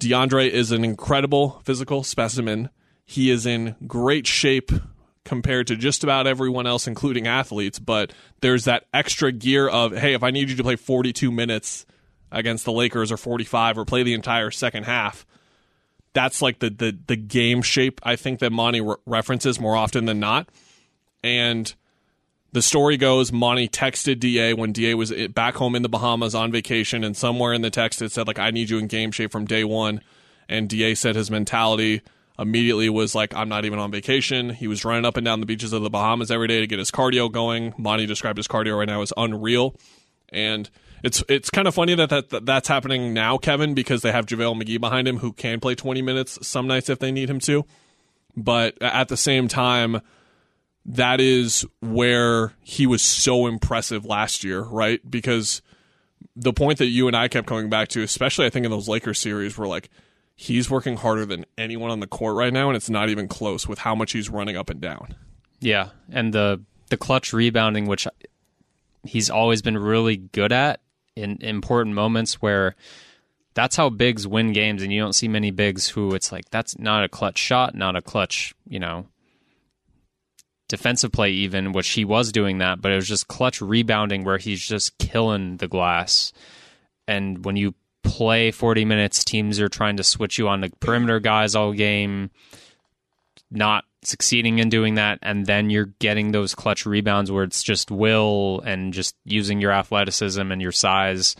DeAndre 0.00 0.48
is 0.48 0.72
an 0.72 0.84
incredible 0.84 1.60
physical 1.64 2.02
specimen. 2.02 2.70
He 3.06 3.30
is 3.30 3.46
in 3.46 3.76
great 3.86 4.26
shape 4.26 4.70
compared 5.24 5.66
to 5.68 5.76
just 5.76 6.04
about 6.04 6.26
everyone 6.26 6.66
else, 6.66 6.86
including 6.86 7.26
athletes. 7.26 7.78
But 7.78 8.12
there's 8.40 8.64
that 8.64 8.86
extra 8.92 9.32
gear 9.32 9.68
of, 9.68 9.96
hey, 9.96 10.14
if 10.14 10.22
I 10.22 10.30
need 10.30 10.50
you 10.50 10.56
to 10.56 10.62
play 10.62 10.76
42 10.76 11.30
minutes 11.32 11.86
against 12.30 12.64
the 12.64 12.72
Lakers 12.72 13.12
or 13.12 13.16
45 13.16 13.78
or 13.78 13.84
play 13.84 14.02
the 14.02 14.14
entire 14.14 14.50
second 14.50 14.84
half. 14.84 15.26
That's 16.12 16.40
like 16.40 16.60
the 16.60 16.70
the 16.70 16.98
the 17.06 17.16
game 17.16 17.62
shape 17.62 18.00
I 18.02 18.16
think 18.16 18.40
that 18.40 18.50
Monty 18.50 18.80
re- 18.80 18.96
references 19.04 19.60
more 19.60 19.76
often 19.76 20.06
than 20.06 20.18
not. 20.18 20.48
And 21.22 21.72
the 22.52 22.62
story 22.62 22.96
goes 22.96 23.32
Monty 23.32 23.68
texted 23.68 24.18
DA 24.18 24.54
when 24.54 24.72
DA 24.72 24.94
was 24.94 25.12
back 25.28 25.56
home 25.56 25.74
in 25.74 25.82
the 25.82 25.90
Bahamas 25.90 26.34
on 26.34 26.50
vacation 26.50 27.04
and 27.04 27.14
somewhere 27.16 27.52
in 27.52 27.60
the 27.60 27.70
text 27.70 28.00
it 28.00 28.12
said 28.12 28.26
like 28.26 28.38
I 28.38 28.50
need 28.50 28.70
you 28.70 28.78
in 28.78 28.86
game 28.86 29.12
shape 29.12 29.30
from 29.30 29.44
day 29.44 29.62
1 29.62 30.00
and 30.48 30.68
DA 30.68 30.94
said 30.94 31.16
his 31.16 31.30
mentality 31.30 32.00
immediately 32.38 32.88
was 32.88 33.14
like, 33.14 33.34
I'm 33.34 33.48
not 33.48 33.64
even 33.64 33.78
on 33.78 33.90
vacation. 33.90 34.50
He 34.50 34.68
was 34.68 34.84
running 34.84 35.04
up 35.04 35.16
and 35.16 35.24
down 35.24 35.40
the 35.40 35.46
beaches 35.46 35.72
of 35.72 35.82
the 35.82 35.90
Bahamas 35.90 36.30
every 36.30 36.48
day 36.48 36.60
to 36.60 36.66
get 36.66 36.78
his 36.78 36.90
cardio 36.90 37.30
going. 37.30 37.74
Monty 37.78 38.06
described 38.06 38.36
his 38.36 38.48
cardio 38.48 38.78
right 38.78 38.88
now 38.88 39.02
as 39.02 39.12
unreal. 39.16 39.76
And 40.30 40.68
it's 41.02 41.22
it's 41.28 41.50
kind 41.50 41.68
of 41.68 41.74
funny 41.74 41.94
that, 41.94 42.10
that, 42.10 42.30
that 42.30 42.46
that's 42.46 42.68
happening 42.68 43.14
now, 43.14 43.38
Kevin, 43.38 43.74
because 43.74 44.02
they 44.02 44.12
have 44.12 44.26
JaVale 44.26 44.62
McGee 44.62 44.80
behind 44.80 45.06
him 45.06 45.18
who 45.18 45.32
can 45.32 45.60
play 45.60 45.74
20 45.74 46.02
minutes 46.02 46.38
some 46.46 46.66
nights 46.66 46.88
if 46.88 46.98
they 46.98 47.12
need 47.12 47.30
him 47.30 47.40
to. 47.40 47.64
But 48.36 48.80
at 48.82 49.08
the 49.08 49.16
same 49.16 49.48
time, 49.48 50.00
that 50.84 51.20
is 51.20 51.64
where 51.80 52.52
he 52.62 52.86
was 52.86 53.02
so 53.02 53.46
impressive 53.46 54.04
last 54.04 54.44
year, 54.44 54.62
right? 54.62 55.00
Because 55.08 55.62
the 56.34 56.52
point 56.52 56.78
that 56.78 56.86
you 56.86 57.06
and 57.06 57.16
I 57.16 57.28
kept 57.28 57.46
coming 57.46 57.70
back 57.70 57.88
to, 57.88 58.02
especially 58.02 58.46
I 58.46 58.50
think 58.50 58.64
in 58.64 58.70
those 58.70 58.88
Lakers 58.88 59.18
series, 59.18 59.56
were 59.56 59.66
like, 59.66 59.88
he's 60.36 60.70
working 60.70 60.96
harder 60.96 61.26
than 61.26 61.46
anyone 61.56 61.90
on 61.90 62.00
the 62.00 62.06
court 62.06 62.36
right 62.36 62.52
now, 62.52 62.68
and 62.68 62.76
it's 62.76 62.90
not 62.90 63.08
even 63.08 63.26
close 63.26 63.66
with 63.66 63.80
how 63.80 63.94
much 63.94 64.12
he's 64.12 64.28
running 64.28 64.56
up 64.56 64.70
and 64.70 64.80
down. 64.80 65.16
Yeah, 65.58 65.88
and 66.10 66.32
the 66.32 66.62
the 66.90 66.96
clutch 66.96 67.32
rebounding, 67.32 67.86
which 67.86 68.06
he's 69.02 69.30
always 69.30 69.62
been 69.62 69.78
really 69.78 70.16
good 70.16 70.52
at 70.52 70.80
in 71.16 71.38
important 71.40 71.94
moments 71.94 72.34
where 72.34 72.76
that's 73.54 73.76
how 73.76 73.88
bigs 73.88 74.28
win 74.28 74.52
games, 74.52 74.82
and 74.82 74.92
you 74.92 75.00
don't 75.00 75.14
see 75.14 75.28
many 75.28 75.50
bigs 75.50 75.88
who 75.88 76.14
it's 76.14 76.30
like 76.30 76.50
that's 76.50 76.78
not 76.78 77.02
a 77.02 77.08
clutch 77.08 77.38
shot, 77.38 77.74
not 77.74 77.96
a 77.96 78.02
clutch, 78.02 78.54
you 78.68 78.78
know, 78.78 79.06
defensive 80.68 81.12
play 81.12 81.30
even, 81.30 81.72
which 81.72 81.88
he 81.90 82.04
was 82.04 82.30
doing 82.30 82.58
that, 82.58 82.82
but 82.82 82.92
it 82.92 82.96
was 82.96 83.08
just 83.08 83.28
clutch 83.28 83.62
rebounding 83.62 84.24
where 84.24 84.38
he's 84.38 84.60
just 84.60 84.98
killing 84.98 85.56
the 85.56 85.68
glass. 85.68 86.32
And 87.08 87.44
when 87.44 87.56
you 87.56 87.74
play 88.06 88.50
40 88.50 88.84
minutes. 88.84 89.24
Teams 89.24 89.60
are 89.60 89.68
trying 89.68 89.96
to 89.96 90.04
switch 90.04 90.38
you 90.38 90.48
on 90.48 90.60
the 90.60 90.70
perimeter 90.80 91.20
guys 91.20 91.54
all 91.54 91.72
game, 91.72 92.30
not 93.50 93.84
succeeding 94.02 94.58
in 94.58 94.68
doing 94.68 94.94
that. 94.94 95.18
And 95.22 95.46
then 95.46 95.70
you're 95.70 95.92
getting 95.98 96.32
those 96.32 96.54
clutch 96.54 96.86
rebounds 96.86 97.30
where 97.30 97.44
it's 97.44 97.62
just 97.62 97.90
will 97.90 98.60
and 98.64 98.92
just 98.92 99.14
using 99.24 99.60
your 99.60 99.72
athleticism 99.72 100.52
and 100.52 100.62
your 100.62 100.72
size. 100.72 101.36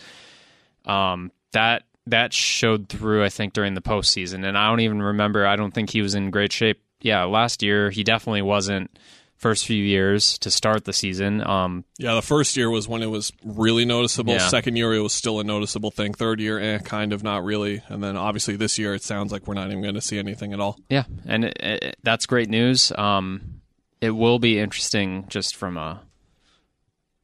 Um, 0.84 1.32
that 1.52 1.84
that 2.08 2.32
showed 2.32 2.88
through, 2.88 3.24
I 3.24 3.28
think, 3.28 3.52
during 3.52 3.74
the 3.74 3.80
postseason. 3.80 4.46
And 4.46 4.56
I 4.56 4.68
don't 4.68 4.80
even 4.80 5.02
remember. 5.02 5.46
I 5.46 5.56
don't 5.56 5.72
think 5.72 5.90
he 5.90 6.02
was 6.02 6.14
in 6.14 6.30
great 6.30 6.52
shape. 6.52 6.80
Yeah, 7.00 7.24
last 7.24 7.62
year 7.62 7.90
he 7.90 8.04
definitely 8.04 8.42
wasn't 8.42 8.96
first 9.36 9.66
few 9.66 9.82
years 9.82 10.38
to 10.38 10.50
start 10.50 10.84
the 10.84 10.92
season. 10.92 11.46
Um, 11.46 11.84
yeah, 11.98 12.14
the 12.14 12.22
first 12.22 12.56
year 12.56 12.70
was 12.70 12.88
when 12.88 13.02
it 13.02 13.06
was 13.06 13.32
really 13.44 13.84
noticeable. 13.84 14.34
Yeah. 14.34 14.48
Second 14.48 14.76
year, 14.76 14.94
it 14.94 15.00
was 15.00 15.12
still 15.12 15.40
a 15.40 15.44
noticeable 15.44 15.90
thing. 15.90 16.14
Third 16.14 16.40
year, 16.40 16.58
eh, 16.58 16.78
kind 16.78 17.12
of 17.12 17.22
not 17.22 17.44
really. 17.44 17.82
And 17.88 18.02
then 18.02 18.16
obviously 18.16 18.56
this 18.56 18.78
year, 18.78 18.94
it 18.94 19.02
sounds 19.02 19.32
like 19.32 19.46
we're 19.46 19.54
not 19.54 19.68
even 19.68 19.82
going 19.82 19.94
to 19.94 20.00
see 20.00 20.18
anything 20.18 20.52
at 20.52 20.60
all. 20.60 20.78
yeah, 20.88 21.04
and 21.26 21.44
it, 21.44 21.56
it, 21.60 21.96
that's 22.02 22.26
great 22.26 22.48
news. 22.48 22.92
Um, 22.96 23.60
it 24.00 24.10
will 24.10 24.38
be 24.38 24.58
interesting 24.58 25.26
just 25.28 25.56
from 25.56 25.76
a 25.76 26.02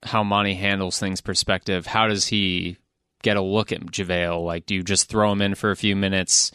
how 0.05 0.25
Monty 0.25 0.55
handles 0.55 0.99
things 0.99 1.21
perspective. 1.21 1.87
How 1.87 2.09
does 2.09 2.27
he 2.27 2.77
get 3.23 3.37
a 3.37 3.43
look 3.43 3.73
at 3.73 3.81
JaVale? 3.81 4.45
Like, 4.45 4.67
do 4.67 4.75
you 4.75 4.83
just 4.83 5.09
throw 5.09 5.31
him 5.31 5.41
in 5.41 5.55
for 5.55 5.71
a 5.71 5.77
few 5.77 5.95
minutes? 5.95 6.51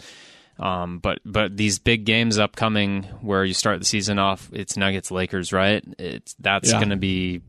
Um, 0.59 0.99
but 0.99 1.19
but 1.25 1.55
these 1.55 1.77
big 1.79 2.05
games 2.05 2.39
upcoming 2.39 3.03
where 3.21 3.45
you 3.45 3.53
start 3.53 3.79
the 3.79 3.85
season 3.85 4.17
off, 4.19 4.49
it's 4.51 4.75
Nuggets 4.75 5.11
Lakers, 5.11 5.53
right? 5.53 5.83
It's 5.99 6.35
that's 6.39 6.71
Yeah. 6.71 6.77
going 6.79 6.89
to 6.89 6.95
be. 6.97 7.41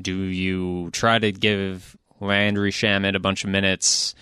Do 0.00 0.14
you 0.16 0.90
try 0.92 1.18
to 1.18 1.30
give 1.32 1.96
Landry 2.20 2.72
Shamet 2.72 3.14
a 3.14 3.18
bunch 3.20 3.44
of 3.44 3.50
minutes 3.50 4.14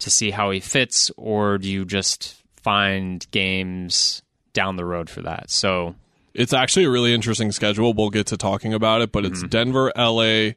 to 0.00 0.10
see 0.10 0.30
how 0.30 0.50
he 0.50 0.60
fits, 0.60 1.10
or 1.16 1.58
do 1.58 1.70
you 1.70 1.84
just 1.84 2.42
find 2.56 3.26
games 3.30 4.22
down 4.52 4.76
the 4.76 4.84
road 4.84 5.08
for 5.10 5.22
that? 5.22 5.50
So 5.50 5.94
It's 6.34 6.52
actually 6.52 6.84
a 6.84 6.90
really 6.90 7.14
interesting 7.14 7.52
schedule. 7.52 7.92
We'll 7.94 8.10
get 8.10 8.26
to 8.28 8.36
talking 8.36 8.74
about 8.74 9.00
it, 9.02 9.12
but 9.12 9.24
it's 9.24 9.42
Denver, 9.44 9.92
LA, 9.96 10.52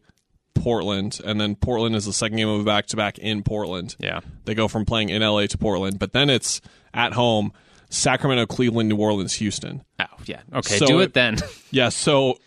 Portland, 0.62 1.20
and 1.26 1.40
then 1.40 1.56
Portland 1.56 1.96
is 1.96 2.06
the 2.06 2.14
second 2.14 2.38
game 2.38 2.48
of 2.50 2.62
a 2.62 2.64
back 2.64 2.88
to 2.88 2.96
back 2.98 3.18
in 3.20 3.44
Portland. 3.44 3.96
yeah, 4.00 4.20
They 4.46 4.54
go 4.56 4.68
from 4.68 4.86
playing 4.86 5.10
in 5.10 5.22
LA 5.22 5.48
to 5.48 5.58
Portland, 5.58 6.00
but 6.00 6.14
then 6.14 6.30
it's 6.30 6.62
at 6.94 7.14
home 7.14 7.54
Sacramento, 7.90 8.46
Cleveland, 8.46 8.90
New 8.90 8.98
Orleans, 8.98 9.34
Houston. 9.36 9.84
oh 10.00 10.06
yeah, 10.26 10.42
okay, 10.54 10.78
So 10.78 10.86
do 10.88 11.00
it- 11.00 11.04
it 11.06 11.14
then. 11.14 11.38
Yeah, 11.72 11.90
so 11.90 12.38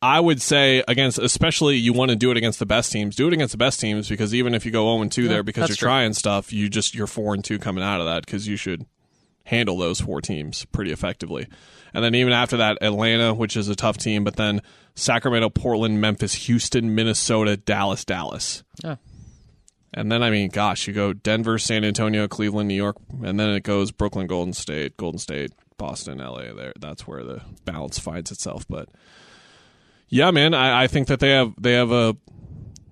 I 0.00 0.18
would 0.18 0.42
say 0.42 0.82
against, 0.88 1.18
especially 1.18 1.76
you 1.76 1.92
want 1.92 2.10
to 2.10 2.16
do 2.16 2.30
it 2.32 2.36
against 2.36 2.58
the 2.58 2.66
best 2.66 2.90
teams. 2.90 3.14
Do 3.14 3.28
it 3.28 3.32
against 3.34 3.52
the 3.52 3.58
best 3.58 3.78
teams 3.80 4.08
because 4.08 4.34
even 4.34 4.52
if 4.54 4.66
you 4.66 4.72
go 4.72 4.84
0 4.92 5.02
and 5.02 5.12
2 5.12 5.28
there 5.28 5.42
because 5.44 5.68
you're 5.68 5.76
true. 5.76 5.86
trying 5.86 6.12
stuff, 6.12 6.52
you 6.52 6.68
just 6.68 6.94
you're 6.94 7.06
4 7.06 7.34
and 7.34 7.44
2 7.44 7.58
coming 7.60 7.84
out 7.84 8.00
of 8.00 8.06
that 8.06 8.26
because 8.26 8.48
you 8.48 8.56
should 8.56 8.84
handle 9.44 9.76
those 9.78 10.00
four 10.00 10.20
teams 10.20 10.64
pretty 10.66 10.90
effectively. 10.92 11.46
And 11.94 12.04
then 12.04 12.14
even 12.14 12.32
after 12.32 12.56
that, 12.58 12.78
Atlanta, 12.80 13.34
which 13.34 13.56
is 13.56 13.68
a 13.68 13.76
tough 13.76 13.98
team, 13.98 14.24
but 14.24 14.36
then 14.36 14.62
Sacramento, 14.94 15.50
Portland, 15.50 16.00
Memphis, 16.00 16.34
Houston, 16.46 16.94
Minnesota, 16.94 17.56
Dallas, 17.56 18.04
Dallas. 18.04 18.62
Yeah. 18.82 18.96
And 19.94 20.10
then 20.10 20.22
I 20.22 20.30
mean, 20.30 20.48
gosh, 20.48 20.86
you 20.86 20.94
go 20.94 21.12
Denver, 21.12 21.58
San 21.58 21.84
Antonio, 21.84 22.26
Cleveland, 22.26 22.68
New 22.68 22.74
York, 22.74 22.96
and 23.22 23.38
then 23.38 23.50
it 23.50 23.62
goes 23.62 23.90
Brooklyn, 23.90 24.26
Golden 24.26 24.54
State, 24.54 24.96
Golden 24.96 25.18
State, 25.18 25.52
Boston, 25.76 26.18
LA. 26.18 26.54
There, 26.54 26.72
that's 26.80 27.06
where 27.06 27.22
the 27.22 27.42
balance 27.64 27.98
finds 27.98 28.32
itself. 28.32 28.66
But 28.68 28.88
yeah, 30.08 30.30
man, 30.30 30.54
I, 30.54 30.84
I 30.84 30.86
think 30.86 31.08
that 31.08 31.20
they 31.20 31.30
have 31.30 31.52
they 31.60 31.72
have 31.72 31.92
a 31.92 32.16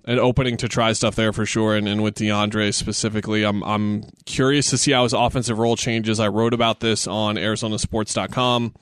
an 0.05 0.19
opening 0.19 0.57
to 0.57 0.67
try 0.67 0.93
stuff 0.93 1.15
there 1.15 1.31
for 1.31 1.45
sure. 1.45 1.75
And, 1.75 1.87
and 1.87 2.01
with 2.03 2.15
DeAndre 2.15 2.73
specifically, 2.73 3.43
I'm 3.43 3.63
I'm 3.63 4.03
curious 4.25 4.69
to 4.69 4.77
see 4.77 4.91
how 4.91 5.03
his 5.03 5.13
offensive 5.13 5.57
role 5.57 5.75
changes. 5.75 6.19
I 6.19 6.27
wrote 6.27 6.53
about 6.53 6.81
this 6.81 7.07
on 7.07 7.35
ArizonaSports.com. 7.35 8.75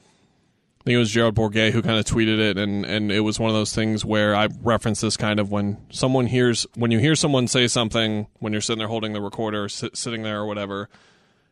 I 0.80 0.84
think 0.86 0.96
it 0.96 1.00
was 1.00 1.12
Gerald 1.12 1.36
Bourguet 1.36 1.72
who 1.72 1.82
kind 1.82 2.00
of 2.00 2.06
tweeted 2.06 2.40
it, 2.40 2.58
and, 2.58 2.86
and 2.86 3.12
it 3.12 3.20
was 3.20 3.38
one 3.38 3.50
of 3.50 3.56
those 3.56 3.76
things 3.76 4.06
where 4.06 4.34
I 4.34 4.48
reference 4.62 5.02
this 5.02 5.18
kind 5.18 5.40
of 5.40 5.52
when 5.52 5.78
someone 5.90 6.26
hears 6.26 6.66
when 6.76 6.90
you 6.90 7.00
hear 7.00 7.16
someone 7.16 7.48
say 7.48 7.68
something 7.68 8.28
when 8.40 8.54
you're 8.54 8.62
sitting 8.62 8.80
there 8.80 8.88
holding 8.88 9.12
the 9.12 9.22
recorder, 9.22 9.66
or 9.66 9.70
sit, 9.70 9.98
sitting 9.98 10.24
there 10.24 10.40
or 10.40 10.46
whatever, 10.46 10.88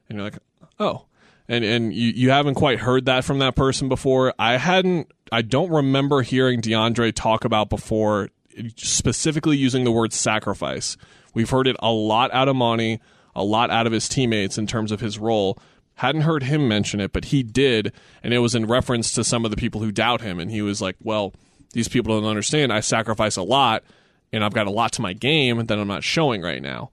and 0.07 0.17
you're 0.17 0.23
like, 0.23 0.39
oh, 0.79 1.07
and 1.49 1.65
and 1.65 1.93
you 1.93 2.09
you 2.11 2.29
haven't 2.29 2.55
quite 2.55 2.79
heard 2.79 3.05
that 3.05 3.25
from 3.25 3.39
that 3.39 3.55
person 3.55 3.89
before. 3.89 4.33
I 4.39 4.55
hadn't. 4.57 5.11
I 5.29 5.41
don't 5.41 5.71
remember 5.71 6.21
hearing 6.21 6.61
DeAndre 6.61 7.13
talk 7.13 7.43
about 7.43 7.69
before 7.69 8.29
specifically 8.77 9.57
using 9.57 9.83
the 9.83 9.91
word 9.91 10.13
sacrifice. 10.13 10.95
We've 11.33 11.49
heard 11.49 11.67
it 11.67 11.75
a 11.79 11.91
lot 11.91 12.33
out 12.33 12.47
of 12.47 12.55
Monty, 12.55 13.01
a 13.35 13.43
lot 13.43 13.69
out 13.69 13.85
of 13.87 13.93
his 13.93 14.07
teammates 14.07 14.57
in 14.57 14.67
terms 14.67 14.91
of 14.91 15.01
his 15.01 15.19
role. 15.19 15.59
Hadn't 15.97 16.21
heard 16.21 16.43
him 16.43 16.67
mention 16.67 16.99
it, 16.99 17.11
but 17.11 17.25
he 17.25 17.43
did, 17.43 17.91
and 18.23 18.33
it 18.33 18.39
was 18.39 18.55
in 18.55 18.65
reference 18.65 19.11
to 19.13 19.23
some 19.23 19.45
of 19.45 19.51
the 19.51 19.57
people 19.57 19.81
who 19.81 19.91
doubt 19.91 20.21
him. 20.21 20.39
And 20.39 20.49
he 20.49 20.61
was 20.61 20.81
like, 20.81 20.95
"Well, 21.03 21.33
these 21.73 21.87
people 21.87 22.19
don't 22.19 22.29
understand. 22.29 22.71
I 22.71 22.79
sacrifice 22.79 23.35
a 23.35 23.43
lot, 23.43 23.83
and 24.31 24.43
I've 24.43 24.53
got 24.53 24.67
a 24.67 24.71
lot 24.71 24.91
to 24.93 25.01
my 25.01 25.13
game 25.13 25.65
that 25.65 25.77
I'm 25.77 25.87
not 25.87 26.03
showing 26.03 26.41
right 26.41 26.61
now." 26.61 26.91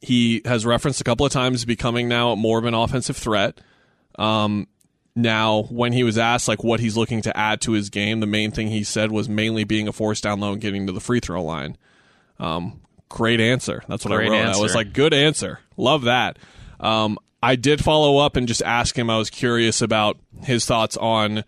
He 0.00 0.42
has 0.44 0.66
referenced 0.66 1.00
a 1.00 1.04
couple 1.04 1.24
of 1.24 1.32
times 1.32 1.64
becoming 1.64 2.08
now 2.08 2.34
more 2.34 2.58
of 2.58 2.64
an 2.66 2.74
offensive 2.74 3.16
threat. 3.16 3.58
Um, 4.18 4.68
now, 5.14 5.62
when 5.70 5.94
he 5.94 6.04
was 6.04 6.18
asked 6.18 6.46
like 6.46 6.62
what 6.62 6.78
he's 6.78 6.94
looking 6.94 7.22
to 7.22 7.34
add 7.34 7.62
to 7.62 7.72
his 7.72 7.88
game, 7.88 8.20
the 8.20 8.26
main 8.26 8.50
thing 8.50 8.68
he 8.68 8.84
said 8.84 9.10
was 9.10 9.30
mainly 9.30 9.64
being 9.64 9.88
a 9.88 9.92
force 9.92 10.20
down 10.20 10.40
low 10.40 10.52
and 10.52 10.60
getting 10.60 10.86
to 10.86 10.92
the 10.92 11.00
free 11.00 11.20
throw 11.20 11.42
line. 11.42 11.78
Um, 12.38 12.82
great 13.08 13.40
answer. 13.40 13.82
That's 13.88 14.04
what 14.04 14.14
Great 14.14 14.30
I 14.30 14.44
wrote. 14.44 14.56
I 14.56 14.60
was 14.60 14.74
like, 14.74 14.92
good 14.92 15.14
answer. 15.14 15.60
Love 15.78 16.02
that. 16.02 16.38
Um, 16.78 17.18
I 17.42 17.56
did 17.56 17.82
follow 17.82 18.18
up 18.18 18.36
and 18.36 18.48
just 18.48 18.62
ask 18.62 18.96
him. 18.96 19.10
I 19.10 19.18
was 19.18 19.30
curious 19.30 19.82
about 19.82 20.18
his 20.42 20.64
thoughts 20.64 20.96
on. 20.96 21.44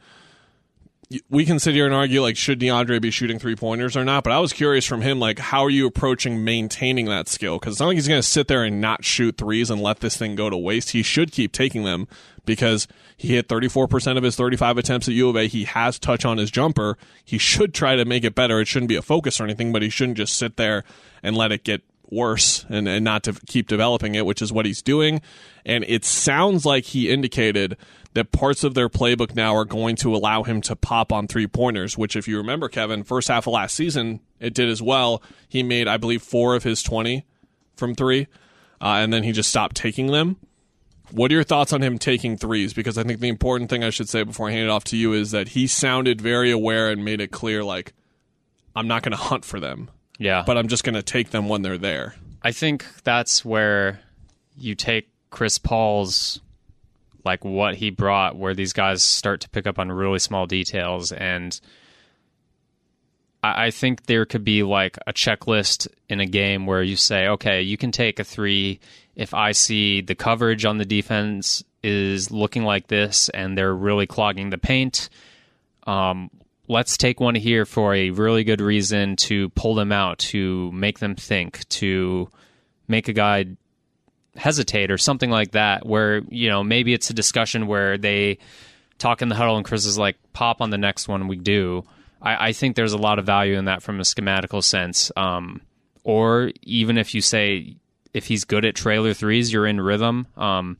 We 1.31 1.47
can 1.47 1.59
sit 1.59 1.75
here 1.75 1.87
and 1.87 1.95
argue 1.95 2.21
like 2.21 2.37
should 2.37 2.61
DeAndre 2.61 3.01
be 3.01 3.11
shooting 3.11 3.39
three 3.39 3.57
pointers 3.57 3.97
or 3.97 4.05
not, 4.05 4.25
but 4.25 4.33
I 4.33 4.39
was 4.41 4.53
curious 4.53 4.85
from 4.85 5.01
him 5.01 5.19
like 5.19 5.39
how 5.39 5.65
are 5.65 5.71
you 5.71 5.87
approaching 5.87 6.45
maintaining 6.45 7.07
that 7.07 7.29
skill? 7.29 7.59
Because 7.59 7.75
it's 7.75 7.81
not 7.81 7.87
like 7.87 7.95
he's 7.97 8.09
going 8.09 8.21
to 8.21 8.29
sit 8.29 8.47
there 8.47 8.63
and 8.63 8.81
not 8.81 9.07
shoot 9.07 9.39
threes 9.39 9.71
and 9.71 9.81
let 9.81 10.01
this 10.01 10.19
thing 10.19 10.35
go 10.35 10.51
to 10.51 10.57
waste. 10.57 10.91
He 10.91 11.03
should 11.03 11.33
keep 11.33 11.53
taking 11.53 11.85
them 11.85 12.09
because 12.45 12.87
he 13.17 13.29
hit 13.29 13.49
34% 13.49 14.19
of 14.19 14.23
his 14.23 14.37
35 14.37 14.77
attempts 14.77 15.09
at 15.09 15.15
U 15.15 15.31
of 15.31 15.37
A. 15.37 15.49
He 15.49 15.65
has 15.65 15.99
touch 15.99 16.27
on 16.27 16.37
his 16.37 16.51
jumper. 16.51 16.99
He 17.25 17.39
should 17.39 17.73
try 17.73 17.97
to 17.97 18.05
make 18.05 18.25
it 18.25 18.35
better. 18.35 18.61
It 18.61 18.69
shouldn't 18.69 18.89
be 18.91 18.97
a 18.97 19.03
focus 19.03 19.41
or 19.41 19.45
anything, 19.45 19.73
but 19.73 19.83
he 19.83 19.89
shouldn't 19.89 20.19
just 20.19 20.37
sit 20.37 20.57
there 20.57 20.85
and 21.23 21.37
let 21.37 21.53
it 21.53 21.65
get 21.65 21.83
worse 22.11 22.65
and, 22.69 22.89
and 22.89 23.05
not 23.05 23.23
to 23.25 23.35
keep 23.47 23.69
developing 23.69 24.15
it, 24.15 24.27
which 24.27 24.43
is 24.43 24.53
what 24.53 24.67
he's 24.67 24.83
doing. 24.83 25.21
And 25.65 25.85
it 25.87 26.05
sounds 26.05 26.65
like 26.65 26.85
he 26.85 27.11
indicated 27.11 27.77
that 28.15 28.33
parts 28.33 28.65
of 28.65 28.75
their 28.75 28.89
playbook 28.89 29.35
now 29.35 29.55
are 29.55 29.65
going 29.65 29.97
to 29.97 30.15
allow 30.15 30.43
him 30.43 30.61
to 30.63 30.75
pop 30.75 31.13
on 31.13 31.29
three 31.29 31.47
pointers, 31.47 31.97
which, 31.97 32.17
if 32.17 32.27
you 32.27 32.37
remember, 32.39 32.69
Kevin, 32.69 33.05
first 33.05 33.29
half 33.29 33.47
of 33.47 33.53
last 33.53 33.75
season, 33.75 34.21
it 34.41 34.55
did 34.55 34.69
as 34.69 34.83
well. 34.83 35.23
He 35.49 35.63
made, 35.63 35.89
I 35.89 35.99
believe, 35.99 36.23
four 36.23 36.55
of 36.55 36.65
his 36.65 36.83
20 36.83 37.25
from 37.77 37.95
three, 37.95 38.27
uh, 38.81 38.99
and 38.99 39.13
then 39.13 39.23
he 39.23 39.33
just 39.33 39.51
stopped 39.51 39.77
taking 39.77 40.09
them. 40.09 40.37
What 41.11 41.31
are 41.31 41.35
your 41.35 41.45
thoughts 41.45 41.73
on 41.73 41.83
him 41.83 41.99
taking 41.99 42.37
threes? 42.37 42.75
Because 42.75 42.99
I 42.99 43.03
think 43.03 43.21
the 43.21 43.29
important 43.29 43.71
thing 43.71 43.83
I 43.83 43.91
should 43.91 44.09
say 44.09 44.25
before 44.25 44.49
I 44.49 44.53
hand 44.53 44.65
it 44.65 44.71
off 44.71 44.85
to 44.85 44.97
you 44.97 45.13
is 45.15 45.31
that 45.31 45.49
he 45.49 45.67
sounded 45.67 46.21
very 46.21 46.51
aware 46.51 46.91
and 46.91 47.05
made 47.05 47.21
it 47.21 47.31
clear, 47.31 47.65
like, 47.65 47.95
I'm 48.77 48.89
not 48.89 49.03
going 49.03 49.13
to 49.13 49.19
hunt 49.19 49.45
for 49.45 49.59
them, 49.59 49.91
Yeah. 50.19 50.43
but 50.47 50.59
I'm 50.59 50.69
just 50.69 50.85
going 50.85 50.95
to 50.95 51.03
take 51.03 51.31
them 51.31 51.49
when 51.49 51.63
they're 51.63 51.79
there. 51.79 52.15
I 52.43 52.53
think 52.53 52.85
that's 53.05 53.45
where 53.45 54.01
you 54.57 54.75
take 54.75 55.09
Chris 55.31 55.59
Paul's 55.59 56.41
like 57.25 57.45
what 57.45 57.75
he 57.75 57.91
brought 57.91 58.37
where 58.37 58.55
these 58.55 58.73
guys 58.73 59.03
start 59.03 59.41
to 59.43 59.49
pick 59.51 59.67
up 59.67 59.79
on 59.79 59.91
really 59.91 60.19
small 60.19 60.47
details 60.47 61.13
and 61.13 61.61
I 63.43 63.67
I 63.67 63.71
think 63.71 64.07
there 64.07 64.25
could 64.25 64.45
be 64.45 64.63
like 64.63 64.99
a 65.07 65.13
checklist 65.13 65.89
in 66.09 66.21
a 66.21 66.27
game 66.27 66.67
where 66.67 66.83
you 66.83 66.97
say, 66.97 67.29
okay, 67.29 67.63
you 67.63 67.77
can 67.77 67.93
take 67.93 68.19
a 68.19 68.25
three 68.25 68.81
if 69.15 69.35
I 69.35 69.53
see 69.53 70.01
the 70.01 70.15
coverage 70.15 70.65
on 70.65 70.79
the 70.79 70.85
defense 70.85 71.63
is 71.83 72.31
looking 72.31 72.65
like 72.65 72.89
this 72.89 73.29
and 73.29 73.57
they're 73.57 73.75
really 73.75 74.07
clogging 74.07 74.51
the 74.51 74.59
paint. 74.59 75.09
Um, 75.87 76.31
let's 76.69 76.97
take 76.99 77.19
one 77.19 77.35
here 77.35 77.65
for 77.65 77.95
a 77.95 78.11
really 78.11 78.45
good 78.45 78.61
reason 78.61 79.17
to 79.17 79.49
pull 79.51 79.75
them 79.75 79.91
out, 79.91 80.19
to 80.19 80.71
make 80.73 80.99
them 80.99 81.17
think, 81.17 81.67
to 81.71 82.31
make 82.87 83.09
a 83.09 83.13
guy 83.13 83.47
hesitate 84.37 84.91
or 84.91 84.99
something 84.99 85.31
like 85.31 85.53
that 85.53 85.85
where 85.85 86.23
you 86.29 86.49
know 86.49 86.63
maybe 86.63 86.95
it's 86.95 87.11
a 87.11 87.15
discussion 87.15 87.67
where 87.67 87.99
they 87.99 88.39
talk 88.97 89.21
in 89.21 89.29
the 89.29 89.35
huddle 89.35 89.57
and 89.57 89.67
chris 89.67 89.85
is 89.85 89.99
like 89.99 90.17
pop 90.33 90.61
on 90.61 90.71
the 90.71 90.79
next 90.79 91.09
one 91.09 91.27
we 91.27 91.37
do. 91.37 91.85
I, 92.23 92.49
I 92.49 92.53
think 92.53 92.77
there's 92.77 92.93
a 92.93 92.99
lot 92.99 93.19
of 93.19 93.27
value 93.27 93.59
in 93.59 93.65
that 93.65 93.83
from 93.83 93.99
a 93.99 94.05
schematical 94.05 94.63
sense 94.63 95.11
um, 95.17 95.61
or 96.05 96.53
even 96.63 96.99
if 96.99 97.15
you 97.15 97.21
say 97.21 97.77
if 98.15 98.27
he's 98.27 98.45
good 98.45 98.65
at 98.65 98.77
trailer 98.77 99.13
threes 99.13 99.53
you're 99.53 99.67
in 99.67 99.81
rhythm 99.81 100.29
um, 100.37 100.79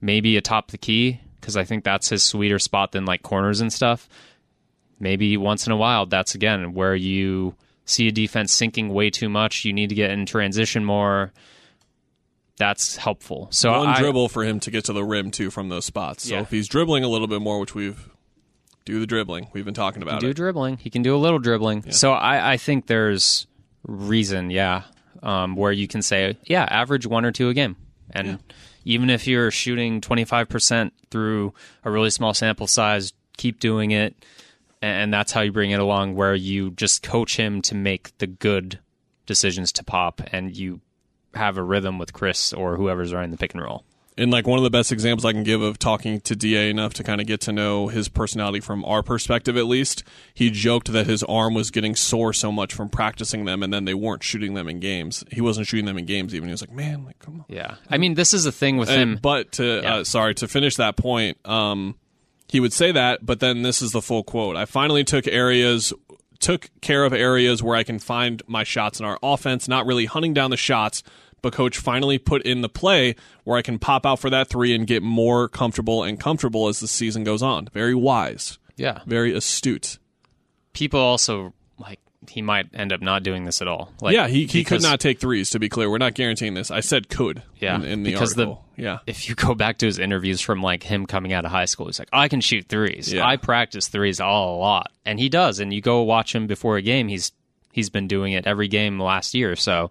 maybe 0.00 0.36
atop 0.38 0.70
the 0.70 0.78
key 0.78 1.20
because 1.40 1.56
i 1.56 1.64
think 1.64 1.84
that's 1.84 2.08
his 2.08 2.22
sweeter 2.22 2.58
spot 2.58 2.92
than 2.92 3.04
like 3.04 3.22
corners 3.22 3.60
and 3.60 3.72
stuff 3.72 4.08
maybe 5.00 5.36
once 5.36 5.66
in 5.66 5.72
a 5.72 5.76
while 5.76 6.06
that's 6.06 6.34
again 6.34 6.74
where 6.74 6.94
you 6.94 7.54
see 7.84 8.08
a 8.08 8.12
defense 8.12 8.52
sinking 8.52 8.88
way 8.90 9.08
too 9.10 9.28
much 9.28 9.64
you 9.64 9.72
need 9.72 9.88
to 9.88 9.94
get 9.94 10.10
in 10.10 10.26
transition 10.26 10.84
more 10.84 11.32
that's 12.56 12.96
helpful. 12.96 13.46
So 13.52 13.70
One 13.70 13.86
I, 13.88 14.00
dribble 14.00 14.30
for 14.30 14.42
him 14.44 14.58
to 14.60 14.70
get 14.72 14.84
to 14.86 14.92
the 14.92 15.04
rim, 15.04 15.30
too, 15.30 15.48
from 15.50 15.68
those 15.68 15.84
spots. 15.84 16.28
So 16.28 16.34
Yeah. 16.34 16.40
if 16.40 16.50
he's 16.50 16.66
dribbling 16.66 17.04
a 17.04 17.08
little 17.08 17.28
bit 17.28 17.40
more, 17.40 17.60
which 17.60 17.72
we've 17.74 18.10
do 18.84 18.98
the 18.98 19.06
dribbling, 19.06 19.46
we've 19.52 19.64
been 19.64 19.74
talking 19.74 20.02
about 20.02 20.20
do 20.20 20.30
it. 20.30 20.34
dribbling. 20.34 20.78
He 20.78 20.90
can 20.90 21.02
do 21.02 21.14
a 21.14 21.18
little 21.18 21.38
dribbling. 21.38 21.92
So 21.92 22.12
I, 22.12 22.54
I 22.54 22.56
think 22.56 22.86
there's 22.86 23.46
reason, 23.86 24.50
yeah, 24.50 24.82
um, 25.22 25.54
where 25.56 25.70
you 25.72 25.86
can 25.86 26.02
say, 26.02 26.36
yeah, 26.46 26.64
average 26.68 27.06
one 27.06 27.24
or 27.24 27.30
two 27.30 27.48
a 27.48 27.54
game, 27.54 27.76
and 28.10 28.38
even 28.84 29.08
if 29.10 29.26
you're 29.28 29.50
shooting 29.50 30.00
25% 30.00 30.90
through 31.10 31.52
a 31.84 31.90
really 31.90 32.10
small 32.10 32.32
sample 32.34 32.66
size, 32.66 33.12
keep 33.36 33.60
doing 33.60 33.90
it, 33.92 34.16
and 34.82 35.12
that's 35.12 35.32
how 35.32 35.40
you 35.42 35.52
bring 35.52 35.70
it 35.70 35.80
along. 35.80 36.14
Where 36.14 36.34
you 36.34 36.70
just 36.72 37.02
coach 37.02 37.36
him 37.36 37.62
to 37.62 37.74
make 37.74 38.16
the 38.18 38.26
good 38.26 38.78
decisions 39.26 39.72
to 39.72 39.84
pop, 39.84 40.20
and 40.32 40.56
you 40.56 40.80
have 41.34 41.56
a 41.58 41.62
rhythm 41.62 41.98
with 41.98 42.12
Chris 42.12 42.52
or 42.52 42.76
whoever's 42.76 43.12
running 43.12 43.30
the 43.30 43.36
pick 43.36 43.54
and 43.54 43.62
roll. 43.62 43.84
And 44.16 44.32
like 44.32 44.48
one 44.48 44.58
of 44.58 44.64
the 44.64 44.70
best 44.70 44.90
examples 44.90 45.24
I 45.24 45.32
can 45.32 45.44
give 45.44 45.62
of 45.62 45.78
talking 45.78 46.20
to 46.22 46.34
Da 46.34 46.68
enough 46.70 46.92
to 46.94 47.04
kind 47.04 47.20
of 47.20 47.28
get 47.28 47.40
to 47.42 47.52
know 47.52 47.86
his 47.86 48.08
personality 48.08 48.58
from 48.58 48.84
our 48.84 49.00
perspective, 49.00 49.56
at 49.56 49.66
least, 49.66 50.02
he 50.34 50.50
joked 50.50 50.90
that 50.90 51.06
his 51.06 51.22
arm 51.22 51.54
was 51.54 51.70
getting 51.70 51.94
sore 51.94 52.32
so 52.32 52.50
much 52.50 52.74
from 52.74 52.88
practicing 52.88 53.44
them, 53.44 53.62
and 53.62 53.72
then 53.72 53.84
they 53.84 53.94
weren't 53.94 54.24
shooting 54.24 54.54
them 54.54 54.68
in 54.68 54.80
games. 54.80 55.22
He 55.30 55.40
wasn't 55.40 55.68
shooting 55.68 55.84
them 55.86 55.98
in 55.98 56.04
games 56.04 56.34
even. 56.34 56.48
He 56.48 56.52
was 56.52 56.62
like, 56.62 56.72
"Man, 56.72 57.04
like 57.04 57.20
come 57.20 57.40
on." 57.40 57.44
Yeah, 57.48 57.76
I 57.88 57.98
mean, 57.98 58.14
this 58.14 58.34
is 58.34 58.42
the 58.42 58.50
thing 58.50 58.76
with 58.76 58.88
And- 58.90 59.00
him. 59.12 59.18
but 59.22 59.52
to 59.52 59.82
Yeah. 59.82 59.94
uh, 59.98 60.04
sorry 60.04 60.34
to 60.36 60.48
finish 60.48 60.74
that 60.76 60.96
point, 60.96 61.36
um, 61.44 61.94
he 62.48 62.60
would 62.60 62.72
say 62.72 62.92
that, 62.92 63.24
but 63.24 63.40
then 63.40 63.62
this 63.62 63.80
is 63.82 63.92
the 63.92 64.02
full 64.02 64.24
quote. 64.24 64.56
I 64.56 64.64
finally 64.64 65.04
took 65.04 65.26
areas, 65.28 65.92
took 66.38 66.70
care 66.80 67.04
of 67.04 67.12
areas 67.12 67.62
where 67.62 67.76
I 67.76 67.82
can 67.84 67.98
find 67.98 68.42
my 68.46 68.64
shots 68.64 68.98
in 69.00 69.06
our 69.06 69.18
offense, 69.22 69.68
not 69.68 69.86
really 69.86 70.06
hunting 70.06 70.34
down 70.34 70.50
the 70.50 70.56
shots. 70.56 71.02
But 71.40 71.52
coach 71.52 71.78
finally 71.78 72.18
put 72.18 72.42
in 72.42 72.62
the 72.62 72.68
play 72.68 73.14
where 73.44 73.56
I 73.56 73.62
can 73.62 73.78
pop 73.78 74.04
out 74.04 74.18
for 74.18 74.28
that 74.28 74.48
three 74.48 74.74
and 74.74 74.88
get 74.88 75.04
more 75.04 75.48
comfortable 75.48 76.02
and 76.02 76.18
comfortable 76.18 76.66
as 76.66 76.80
the 76.80 76.88
season 76.88 77.22
goes 77.22 77.42
on. 77.44 77.68
Very 77.72 77.94
wise, 77.94 78.58
yeah, 78.76 79.02
very 79.06 79.32
astute. 79.32 79.98
people 80.72 80.98
also 81.00 81.52
he 82.26 82.42
might 82.42 82.66
end 82.74 82.92
up 82.92 83.00
not 83.00 83.22
doing 83.22 83.44
this 83.44 83.62
at 83.62 83.68
all. 83.68 83.92
Like, 84.00 84.14
yeah, 84.14 84.26
he, 84.26 84.46
he 84.46 84.64
could 84.64 84.82
not 84.82 84.98
take 84.98 85.20
threes. 85.20 85.50
To 85.50 85.58
be 85.58 85.68
clear, 85.68 85.88
we're 85.88 85.98
not 85.98 86.14
guaranteeing 86.14 86.54
this. 86.54 86.70
I 86.70 86.80
said 86.80 87.08
could. 87.08 87.42
Yeah, 87.58 87.76
in, 87.76 87.84
in 87.84 88.02
the 88.02 88.10
because 88.12 88.32
article. 88.32 88.64
yeah, 88.76 88.98
If 89.06 89.28
you 89.28 89.34
go 89.34 89.54
back 89.54 89.78
to 89.78 89.86
his 89.86 89.98
interviews 89.98 90.40
from 90.40 90.62
like 90.62 90.82
him 90.82 91.06
coming 91.06 91.32
out 91.32 91.44
of 91.44 91.50
high 91.50 91.66
school, 91.66 91.86
he's 91.86 91.98
like, 91.98 92.08
I 92.12 92.28
can 92.28 92.40
shoot 92.40 92.66
threes. 92.68 93.12
Yeah. 93.12 93.26
I 93.26 93.36
practice 93.36 93.88
threes 93.88 94.20
all 94.20 94.56
a 94.56 94.58
lot, 94.58 94.90
and 95.06 95.18
he 95.18 95.28
does. 95.28 95.60
And 95.60 95.72
you 95.72 95.80
go 95.80 96.02
watch 96.02 96.34
him 96.34 96.46
before 96.46 96.76
a 96.76 96.82
game; 96.82 97.08
he's 97.08 97.32
he's 97.72 97.90
been 97.90 98.08
doing 98.08 98.32
it 98.32 98.46
every 98.46 98.68
game 98.68 99.00
last 99.00 99.34
year. 99.34 99.54
So 99.54 99.90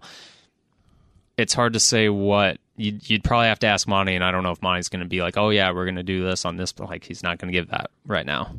it's 1.38 1.54
hard 1.54 1.72
to 1.72 1.80
say 1.80 2.08
what 2.08 2.58
you'd, 2.76 3.08
you'd 3.08 3.24
probably 3.24 3.46
have 3.46 3.60
to 3.60 3.66
ask 3.68 3.88
Monty, 3.88 4.14
and 4.14 4.24
I 4.24 4.30
don't 4.30 4.42
know 4.42 4.50
if 4.52 4.60
Monty's 4.60 4.88
going 4.88 5.00
to 5.00 5.08
be 5.08 5.22
like, 5.22 5.36
"Oh 5.38 5.50
yeah, 5.50 5.72
we're 5.72 5.86
going 5.86 5.96
to 5.96 6.02
do 6.02 6.24
this 6.24 6.44
on 6.44 6.56
this," 6.56 6.72
but 6.72 6.88
like 6.90 7.04
he's 7.04 7.22
not 7.22 7.38
going 7.38 7.52
to 7.52 7.58
give 7.58 7.70
that 7.70 7.90
right 8.06 8.26
now. 8.26 8.54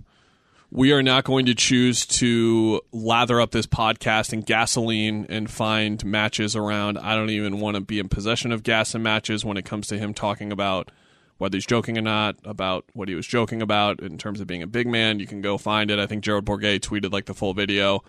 We 0.72 0.92
are 0.92 1.02
not 1.02 1.24
going 1.24 1.48
to 1.48 1.56
choose 1.56 2.06
to 2.06 2.82
lather 2.92 3.42
up 3.42 3.52
this 3.52 3.66
podcast 3.66 4.34
in 4.34 4.42
gasoline 4.42 5.26
and 5.28 5.50
find 5.50 6.04
matches 6.06 6.56
around. 6.56 7.00
I 7.00 7.16
don't 7.16 7.32
even 7.32 7.60
want 7.60 7.76
to 7.76 7.82
be 7.82 7.98
in 7.98 8.08
possession 8.08 8.52
of 8.52 8.62
gas 8.62 8.94
and 8.94 9.04
matches 9.04 9.44
when 9.44 9.58
it 9.58 9.66
comes 9.66 9.88
to 9.88 9.98
him 9.98 10.14
talking 10.14 10.52
about 10.52 10.92
whether 11.40 11.56
he's 11.56 11.66
joking 11.66 11.98
or 11.98 12.02
not, 12.02 12.36
about 12.44 12.86
what 12.94 13.08
he 13.08 13.16
was 13.16 13.26
joking 13.26 13.62
about 13.62 14.00
in 14.02 14.18
terms 14.18 14.42
of 14.42 14.48
being 14.48 14.62
a 14.62 14.68
big 14.68 14.86
man. 14.86 15.20
You 15.20 15.26
can 15.26 15.42
go 15.42 15.58
find 15.58 15.90
it. 15.90 15.98
I 15.98 16.06
think 16.06 16.24
Gerald 16.24 16.46
Bourguet 16.46 16.82
tweeted 16.82 17.12
like 17.12 17.26
the 17.26 17.34
full 17.34 17.54
video. 17.54 18.04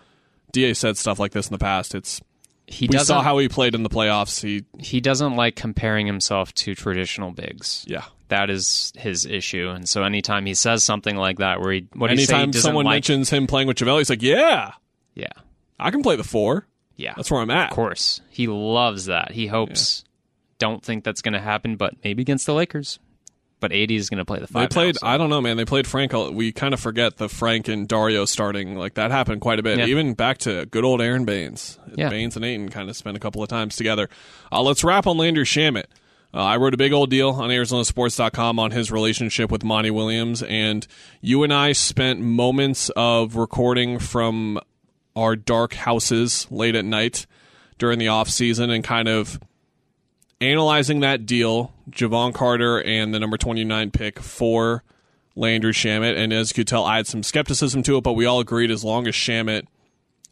Da 0.51 0.73
said 0.73 0.97
stuff 0.97 1.17
like 1.17 1.31
this 1.31 1.47
in 1.47 1.53
the 1.53 1.57
past. 1.57 1.95
It's 1.95 2.21
He 2.67 2.87
we 2.87 2.99
saw 2.99 3.21
how 3.21 3.37
he 3.37 3.47
played 3.49 3.73
in 3.73 3.83
the 3.83 3.89
playoffs. 3.89 4.41
He 4.43 4.65
he 4.77 5.01
doesn't 5.01 5.35
like 5.35 5.55
comparing 5.55 6.05
himself 6.05 6.53
to 6.55 6.75
traditional 6.75 7.31
bigs. 7.31 7.85
yeah. 7.87 8.03
That 8.31 8.49
is 8.49 8.93
his 8.97 9.25
issue, 9.25 9.67
and 9.69 9.87
so 9.87 10.03
anytime 10.03 10.45
he 10.45 10.53
says 10.53 10.85
something 10.85 11.17
like 11.17 11.39
that, 11.39 11.59
where 11.59 11.73
he 11.73 11.87
what 11.93 12.09
say 12.11 12.15
he 12.15 12.21
Anytime 12.21 12.53
someone 12.53 12.85
like, 12.85 12.95
mentions 12.95 13.29
him 13.29 13.45
playing 13.45 13.67
with 13.67 13.75
JaVale, 13.77 13.97
he's 13.97 14.09
like, 14.09 14.21
"Yeah, 14.21 14.71
yeah, 15.15 15.27
I 15.77 15.91
can 15.91 16.01
play 16.01 16.15
the 16.15 16.23
four. 16.23 16.65
yeah, 16.95 17.13
That's 17.17 17.29
where 17.29 17.41
I'm 17.41 17.51
at." 17.51 17.71
Of 17.71 17.75
course. 17.75 18.21
He 18.29 18.47
loves 18.47 19.05
that. 19.07 19.31
He 19.31 19.47
hopes. 19.47 20.05
Don't 20.59 20.81
think 20.81 21.03
that's 21.03 21.21
going 21.21 21.33
to 21.33 21.41
happen, 21.41 21.75
but 21.75 21.95
maybe 22.05 22.21
against 22.21 22.45
the 22.45 22.53
Lakers. 22.53 22.99
But 23.59 23.73
80 23.73 23.95
is 23.95 24.09
going 24.09 24.17
to 24.19 24.25
play 24.25 24.39
the 24.39 24.47
five. 24.47 24.69
They 24.69 24.73
played. 24.73 24.95
now, 24.95 24.99
so- 25.01 25.07
I 25.07 25.17
don't 25.17 25.29
know, 25.29 25.41
man. 25.41 25.57
They 25.57 25.65
played 25.65 25.85
Frank. 25.85 26.13
We 26.13 26.51
kind 26.53 26.73
of 26.73 26.79
forget 26.79 27.17
the 27.17 27.27
Frank 27.29 27.67
and 27.67 27.87
Dario 27.87 28.25
starting. 28.25 28.75
Like 28.75 28.93
that 28.95 29.11
happened 29.11 29.41
quite 29.41 29.59
a 29.59 29.63
bit. 29.63 29.77
Yeah. 29.77 29.85
Even 29.87 30.13
back 30.13 30.37
to 30.39 30.65
good 30.67 30.83
old 30.85 30.99
Aron 31.01 31.25
Baynes. 31.25 31.77
Yeah. 31.95 32.09
Baines 32.09 32.35
and 32.37 32.45
Ayton 32.45 32.69
kind 32.69 32.89
of 32.89 32.95
spent 32.95 33.17
a 33.17 33.19
couple 33.19 33.43
of 33.43 33.49
times 33.49 33.75
together. 33.75 34.09
Uh, 34.51 34.61
let's 34.63 34.83
wrap 34.83 35.05
on 35.05 35.17
Landry 35.17 35.43
Shamet. 35.45 35.83
Uh, 36.33 36.43
I 36.43 36.57
wrote 36.57 36.73
a 36.73 36.77
big 36.77 36.93
old 36.93 37.09
deal 37.09 37.29
on 37.31 37.49
ArizonaSports.com 37.49 38.57
on 38.57 38.71
his 38.71 38.91
relationship 38.91 39.51
with 39.51 39.63
Monty 39.63 39.91
Williams, 39.91 40.41
and 40.43 40.87
you 41.19 41.43
and 41.43 41.53
I 41.53 41.73
spent 41.73 42.21
moments 42.21 42.89
of 42.95 43.35
recording 43.35 43.99
from 43.99 44.59
our 45.15 45.35
dark 45.35 45.73
houses 45.73 46.47
late 46.49 46.75
at 46.75 46.85
night 46.85 47.25
during 47.77 47.99
the 47.99 48.07
off 48.07 48.29
season 48.29 48.69
and 48.69 48.83
kind 48.83 49.09
of 49.09 49.39
analyzing 50.39 51.01
that 51.01 51.25
deal, 51.25 51.73
Jevon 51.89 52.33
Carter 52.33 52.81
and 52.81 53.13
the 53.13 53.19
number 53.19 53.37
29 53.37 53.91
pick 53.91 54.19
for 54.19 54.83
Landry 55.35 55.73
Shamet. 55.73 56.17
And 56.17 56.31
as 56.31 56.51
you 56.51 56.55
could 56.55 56.67
tell, 56.67 56.85
I 56.85 56.97
had 56.97 57.07
some 57.07 57.23
skepticism 57.23 57.83
to 57.83 57.97
it, 57.97 58.01
but 58.01 58.13
we 58.13 58.25
all 58.25 58.39
agreed 58.39 58.71
as 58.71 58.83
long 58.83 59.07
as 59.07 59.15
Shamet 59.15 59.67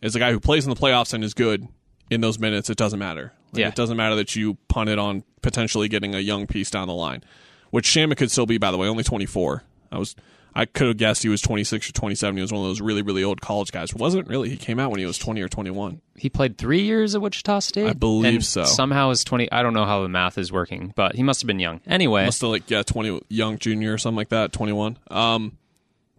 is 0.01 0.15
a 0.15 0.19
guy 0.19 0.31
who 0.31 0.39
plays 0.39 0.65
in 0.65 0.69
the 0.69 0.79
playoffs 0.79 1.13
and 1.13 1.23
is 1.23 1.33
good 1.33 1.67
in 2.09 2.21
those 2.21 2.39
minutes, 2.39 2.69
it 2.69 2.77
doesn't 2.77 2.99
matter. 2.99 3.33
Like, 3.51 3.59
Yeah. 3.62 3.67
It 3.69 3.75
doesn't 3.75 3.97
matter 3.97 4.15
that 4.15 4.35
you 4.35 4.55
punt 4.67 4.89
it 4.89 4.99
on 4.99 5.23
potentially 5.41 5.87
getting 5.87 6.15
a 6.15 6.19
young 6.19 6.47
piece 6.47 6.69
down 6.69 6.87
the 6.87 6.93
line, 6.93 7.23
which 7.71 7.87
Shamet 7.87 8.17
could 8.17 8.31
still 8.31 8.45
be, 8.45 8.58
by 8.58 8.71
the 8.71 8.77
way, 8.77 8.87
only 8.87 9.04
24. 9.04 9.63
I 9.91 9.97
was. 9.97 10.15
I 10.56 10.65
could 10.65 10.87
have 10.87 10.97
guessed 10.97 11.21
he 11.21 11.29
was 11.29 11.41
26 11.41 11.89
or 11.89 11.93
27. 11.93 12.35
He 12.35 12.41
was 12.41 12.52
one 12.52 12.63
of 12.63 12.67
those 12.67 12.81
really, 12.81 13.04
really 13.04 13.23
old 13.23 13.39
college 13.39 13.71
guys. 13.71 13.93
Wasn't 13.93 14.27
really. 14.27 14.50
He 14.50 14.58
came 14.58 14.79
out 14.79 14.89
when 14.89 15.00
he 15.00 15.06
was 15.06 15.19
20 15.19 15.41
or 15.41 15.47
21. 15.47 16.02
he 16.17 16.27
played 16.27 16.58
three 16.58 16.81
years 16.81 17.13
at 17.13 17.21
Wichita 17.21 17.60
State. 17.60 17.87
I 17.87 17.93
believe 17.93 18.43
so. 18.43 18.63
Somehow 18.65 19.12
is 19.12 19.23
20. 19.23 19.52
I 19.52 19.62
don't 19.62 19.75
know 19.75 19.85
how 19.85 20.02
the 20.02 20.10
math 20.10 20.39
is 20.39 20.52
working, 20.52 20.91
but 20.95 21.15
he 21.15 21.21
must 21.21 21.41
have 21.41 21.47
been 21.47 21.60
young. 21.60 21.81
Anyway, 21.85 22.25
must 22.25 22.41
have 22.41 22.50
like 22.50 22.69
yeah, 22.69 22.81
twenty 22.81 23.21
young 23.29 23.60
junior 23.60 23.93
or 23.93 23.97
something 24.00 24.17
like 24.17 24.29
that, 24.29 24.52
twenty 24.52 24.73
one. 24.73 24.97
Um, 25.12 25.58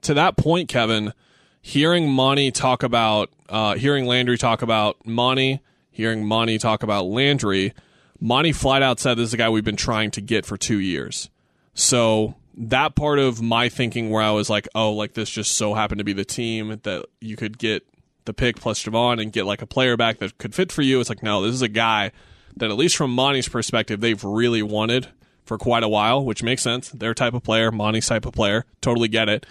to 0.02 0.14
that 0.14 0.36
point, 0.36 0.68
Kevin, 0.68 1.12
hearing 1.60 2.08
Monty 2.08 2.52
talk 2.52 2.84
about, 2.84 3.30
uh, 3.48 3.74
hearing 3.74 4.06
Landry 4.06 4.38
talk 4.38 4.62
about 4.62 5.04
Monty, 5.04 5.60
hearing 6.00 6.26
Monty 6.26 6.58
talk 6.58 6.82
about 6.82 7.06
Landry, 7.06 7.72
Monty 8.20 8.52
flat 8.52 8.82
out 8.82 9.00
said 9.00 9.14
this 9.14 9.28
is 9.28 9.34
a 9.34 9.38
guy 9.38 9.48
we've 9.48 9.64
been 9.64 9.76
trying 9.76 10.10
to 10.12 10.20
get 10.20 10.44
for 10.44 10.56
two 10.56 10.78
years. 10.78 11.30
So 11.74 12.34
that 12.54 12.94
part 12.94 13.18
of 13.18 13.40
my 13.40 13.68
thinking 13.68 14.10
where 14.10 14.22
I 14.22 14.30
was 14.32 14.50
like, 14.50 14.68
oh, 14.74 14.92
like 14.92 15.14
this 15.14 15.30
just 15.30 15.56
so 15.56 15.74
happened 15.74 15.98
to 15.98 16.04
be 16.04 16.12
the 16.12 16.24
team 16.24 16.80
that 16.82 17.06
you 17.20 17.36
could 17.36 17.58
get 17.58 17.86
the 18.26 18.34
pick 18.34 18.60
plus 18.60 18.82
Jevon 18.82 19.20
and 19.20 19.32
get 19.32 19.46
like 19.46 19.62
a 19.62 19.66
player 19.66 19.96
back 19.96 20.18
that 20.18 20.36
could 20.38 20.54
fit 20.54 20.70
for 20.70 20.82
you. 20.82 21.00
It's 21.00 21.08
like, 21.08 21.22
no, 21.22 21.42
this 21.42 21.54
is 21.54 21.62
a 21.62 21.68
guy 21.68 22.12
that 22.56 22.70
at 22.70 22.76
least 22.76 22.96
from 22.96 23.14
Monty's 23.14 23.48
perspective, 23.48 24.00
they've 24.00 24.22
really 24.22 24.62
wanted 24.62 25.08
for 25.44 25.56
quite 25.56 25.82
a 25.82 25.88
while, 25.88 26.24
which 26.24 26.42
makes 26.42 26.62
sense. 26.62 26.90
Their 26.90 27.14
type 27.14 27.34
of 27.34 27.42
player, 27.42 27.72
Monty's 27.72 28.06
type 28.06 28.26
of 28.26 28.34
player. 28.34 28.66
Totally 28.80 29.08
get 29.08 29.28
it. 29.28 29.46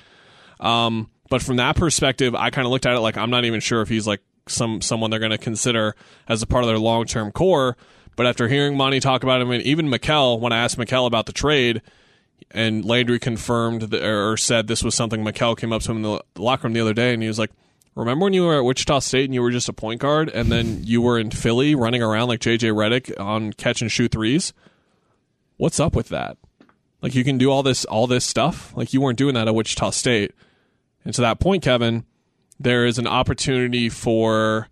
Um, 0.60 1.10
but 1.30 1.42
from 1.42 1.58
that 1.58 1.76
perspective, 1.76 2.36
I 2.36 2.50
kind 2.50 2.66
of 2.66 2.72
looked 2.72 2.86
at 2.86 2.96
it 2.96 3.00
like 3.00 3.18
I'm 3.18 3.30
not 3.30 3.46
even 3.46 3.60
sure 3.60 3.82
if 3.82 3.90
he's 3.90 4.06
like 4.06 4.22
some 4.50 4.82
someone 4.82 5.12
they're 5.12 5.20
going 5.20 5.32
to 5.32 5.38
consider 5.38 5.96
as 6.28 6.42
a 6.42 6.48
part 6.48 6.64
of 6.64 6.68
their 6.68 6.80
long 6.80 7.06
term 7.06 7.32
core. 7.32 7.78
But 8.16 8.26
after 8.26 8.48
hearing 8.48 8.76
Monty 8.76 9.00
talk 9.00 9.24
about 9.24 9.42
him, 9.42 9.52
and 9.52 9.64
even 9.64 9.88
Mikal, 9.88 10.40
when 10.40 10.52
I 10.52 10.58
asked 10.58 10.78
Mikal 10.78 11.08
about 11.08 11.26
the 11.26 11.32
trade, 11.32 11.82
and 12.52 12.84
Landry 12.84 13.20
confirmed 13.20 13.84
that, 13.84 14.04
or 14.04 14.36
said 14.36 14.68
this 14.68 14.84
was 14.84 14.96
something 14.96 15.24
Mikal 15.24 15.58
came 15.58 15.72
up 15.72 15.82
to 15.84 15.92
him 15.92 15.98
in 15.98 16.04
the 16.04 16.22
locker 16.36 16.68
room 16.68 16.74
the 16.74 16.82
other 16.82 16.94
day, 16.94 17.14
and 17.14 17.22
he 17.22 17.28
was 17.28 17.40
like, 17.40 17.52
"Remember 17.96 18.26
when 18.26 18.34
you 18.34 18.44
were 18.44 18.58
at 18.58 18.66
Wichita 18.66 19.00
State 19.00 19.26
and 19.26 19.34
you 19.34 19.42
were 19.42 19.52
just 19.52 19.70
a 19.70 19.74
point 19.74 20.02
guard, 20.02 20.30
and 20.30 20.52
then 20.52 20.84
you 20.84 21.02
were 21.02 21.18
in 21.18 21.32
Philly 21.32 21.76
running 21.76 22.02
around 22.02 22.28
like 22.28 22.42
JJ 22.42 22.72
Redick 22.72 23.18
on 23.20 23.54
catch 23.54 23.82
and 23.82 23.92
shoot 23.92 24.12
threes? 24.12 24.54
What's 25.58 25.80
up 25.80 25.96
with 25.96 26.10
that? 26.10 26.38
Like 27.02 27.16
you 27.16 27.24
can 27.24 27.38
do 27.38 27.50
all 27.50 27.64
this 27.64 27.86
all 27.86 28.08
this 28.08 28.26
stuff. 28.26 28.74
Like 28.76 28.94
you 28.94 29.02
weren't 29.02 29.18
doing 29.18 29.36
that 29.36 29.48
at 29.48 29.56
Wichita 29.56 29.92
State." 29.92 30.34
And 31.06 31.14
to 31.14 31.22
that 31.22 31.40
point, 31.40 31.64
Kevin, 31.64 32.04
there 32.60 32.86
is 32.86 32.98
an 32.98 33.08
opportunity 33.08 33.90
for 33.90 34.68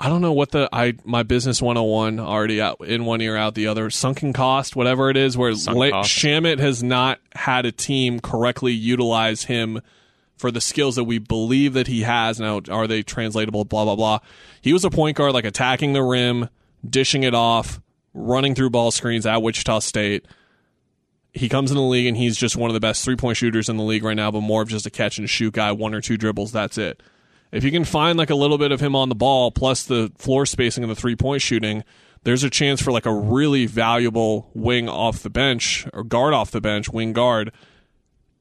I 0.00 0.08
don't 0.08 0.20
know 0.20 0.32
what 0.32 0.50
the 0.50 0.68
I 0.72 0.94
my 1.04 1.22
business 1.22 1.62
101 1.62 2.20
already 2.20 2.60
out 2.60 2.80
in 2.84 3.04
one 3.04 3.20
ear 3.20 3.36
out 3.36 3.54
the 3.54 3.66
other. 3.68 3.90
Sunken 3.90 4.32
cost 4.32 4.76
whatever 4.76 5.08
it 5.10 5.16
is 5.16 5.36
where 5.36 5.52
La- 5.52 6.02
Shamet 6.02 6.58
has 6.58 6.82
not 6.82 7.20
had 7.34 7.64
a 7.64 7.72
team 7.72 8.20
correctly 8.20 8.72
utilize 8.72 9.44
him 9.44 9.80
for 10.36 10.50
the 10.50 10.60
skills 10.60 10.96
that 10.96 11.04
we 11.04 11.18
believe 11.18 11.74
that 11.74 11.86
he 11.86 12.02
has. 12.02 12.40
Now 12.40 12.60
are 12.70 12.86
they 12.86 13.02
translatable? 13.02 13.64
Blah 13.64 13.84
blah 13.84 13.96
blah. 13.96 14.18
He 14.60 14.72
was 14.72 14.84
a 14.84 14.90
point 14.90 15.16
guard 15.16 15.32
like 15.32 15.44
attacking 15.44 15.92
the 15.92 16.02
rim 16.02 16.48
dishing 16.88 17.22
it 17.22 17.34
off 17.34 17.80
running 18.12 18.54
through 18.54 18.70
ball 18.70 18.90
screens 18.90 19.26
at 19.26 19.42
Wichita 19.42 19.78
State 19.80 20.26
he 21.34 21.48
comes 21.48 21.70
in 21.70 21.76
the 21.76 21.82
league 21.82 22.06
and 22.06 22.16
he's 22.16 22.36
just 22.36 22.56
one 22.56 22.70
of 22.70 22.74
the 22.74 22.80
best 22.80 23.04
three 23.04 23.16
point 23.16 23.36
shooters 23.36 23.68
in 23.68 23.76
the 23.76 23.82
league 23.82 24.04
right 24.04 24.16
now, 24.16 24.30
but 24.30 24.40
more 24.40 24.62
of 24.62 24.68
just 24.68 24.86
a 24.86 24.90
catch 24.90 25.18
and 25.18 25.28
shoot 25.28 25.52
guy, 25.52 25.72
one 25.72 25.92
or 25.92 26.00
two 26.00 26.16
dribbles, 26.16 26.52
that's 26.52 26.78
it. 26.78 27.02
If 27.50 27.64
you 27.64 27.70
can 27.70 27.84
find 27.84 28.18
like 28.18 28.30
a 28.30 28.34
little 28.34 28.58
bit 28.58 28.72
of 28.72 28.80
him 28.80 28.96
on 28.96 29.08
the 29.08 29.14
ball 29.14 29.50
plus 29.50 29.84
the 29.84 30.10
floor 30.16 30.46
spacing 30.46 30.84
and 30.84 30.90
the 30.90 30.96
three 30.96 31.16
point 31.16 31.42
shooting, 31.42 31.84
there's 32.22 32.42
a 32.42 32.50
chance 32.50 32.80
for 32.80 32.92
like 32.92 33.06
a 33.06 33.12
really 33.12 33.66
valuable 33.66 34.50
wing 34.54 34.88
off 34.88 35.22
the 35.22 35.30
bench 35.30 35.86
or 35.92 36.04
guard 36.04 36.34
off 36.34 36.50
the 36.50 36.60
bench, 36.60 36.88
wing 36.88 37.12
guard. 37.12 37.52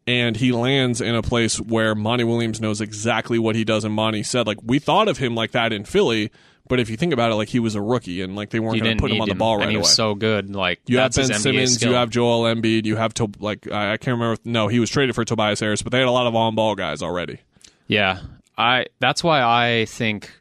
And 0.06 0.36
he 0.36 0.52
lands 0.52 1.00
in 1.00 1.16
a 1.16 1.22
place 1.22 1.60
where 1.60 1.96
Monty 1.96 2.26
Williams 2.26 2.60
knows 2.60 2.82
exactly 2.82 3.40
what 3.40 3.56
he 3.56 3.64
does. 3.64 3.86
And 3.86 3.94
Monty 3.94 4.22
said, 4.22 4.48
like, 4.48 4.58
we 4.62 4.78
thought 4.78 5.08
of 5.08 5.18
him 5.18 5.34
like 5.34 5.52
that 5.52 5.72
in 5.72 5.86
Philly, 5.86 6.30
but 6.68 6.80
if 6.80 6.90
you 6.90 6.98
think 6.98 7.14
about 7.14 7.32
it, 7.32 7.36
like 7.36 7.50
he 7.50 7.60
was 7.60 7.76
a 7.76 7.82
rookie 7.82 8.22
and 8.22 8.36
like 8.36 8.50
they 8.50 8.60
weren't 8.60 8.82
going 8.82 8.98
to 8.98 9.02
put 9.02 9.12
him 9.12 9.22
on 9.22 9.28
the 9.30 9.36
ball 9.36 9.58
right 9.58 9.64
and 9.64 9.72
he 9.72 9.76
away. 9.78 9.82
was 9.82 9.94
so 9.94 10.16
good. 10.16 10.54
Like 10.56 10.80
You 10.88 10.98
have 11.00 11.14
Ben 11.14 11.26
Simmons, 11.34 11.76
skill. 11.76 11.90
you 11.90 11.96
have 11.96 12.10
Joel 12.10 12.44
Embiid, 12.44 12.86
you 12.86 12.96
have 12.96 13.14
to 13.16 13.30
like 13.40 13.70
I, 13.72 13.94
I 13.94 13.98
can't 13.98 14.20
remember. 14.20 14.40
No, 14.46 14.68
he 14.68 14.80
was 14.80 14.90
traded 14.90 15.16
for 15.16 15.26
Tobias 15.26 15.60
Harris, 15.60 15.82
but 15.82 15.92
they 15.92 16.00
had 16.00 16.08
a 16.08 16.12
lot 16.12 16.28
of 16.28 16.36
on-ball 16.36 16.76
guys 16.76 17.02
already. 17.02 17.40
Yeah, 17.88 18.20
I. 18.58 18.86
That's 19.00 19.24
why 19.24 19.42
I 19.42 19.86
think 19.86 20.32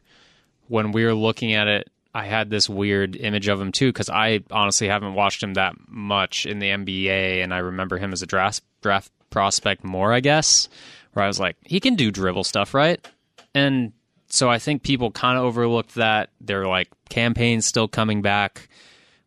when 0.67 0.91
we 0.93 1.03
were 1.05 1.13
looking 1.13 1.53
at 1.53 1.67
it, 1.67 1.89
I 2.15 2.25
had 2.25 2.49
this 2.49 2.69
weird 2.69 3.15
image 3.17 3.47
of 3.49 3.59
him 3.59 3.71
too 3.71 3.89
because 3.89 4.09
I 4.09 4.41
honestly 4.49 4.87
haven't 4.87 5.13
watched 5.15 5.43
him 5.43 5.55
that 5.55 5.73
much 5.87 6.45
in 6.45 6.59
the 6.59 6.67
NBA, 6.69 7.43
and 7.43 7.53
I 7.53 7.57
remember 7.57 7.97
him 7.97 8.13
as 8.13 8.21
a 8.21 8.25
draft 8.25 8.61
draft 8.81 9.11
prospect 9.29 9.83
more, 9.83 10.13
I 10.13 10.19
guess. 10.21 10.69
Where 11.13 11.25
I 11.25 11.27
was 11.27 11.39
like, 11.39 11.57
he 11.63 11.79
can 11.79 11.95
do 11.95 12.11
dribble 12.11 12.45
stuff, 12.45 12.73
right? 12.73 13.05
And 13.53 13.91
so 14.33 14.49
I 14.49 14.57
think 14.57 14.81
people 14.81 15.11
kind 15.11 15.37
of 15.37 15.43
overlooked 15.45 15.93
that. 15.93 16.31
They're 16.41 16.67
like, 16.67 16.89
Cam 17.07 17.35
Payne's 17.35 17.67
still 17.67 17.87
coming 17.87 18.23
back, 18.23 18.67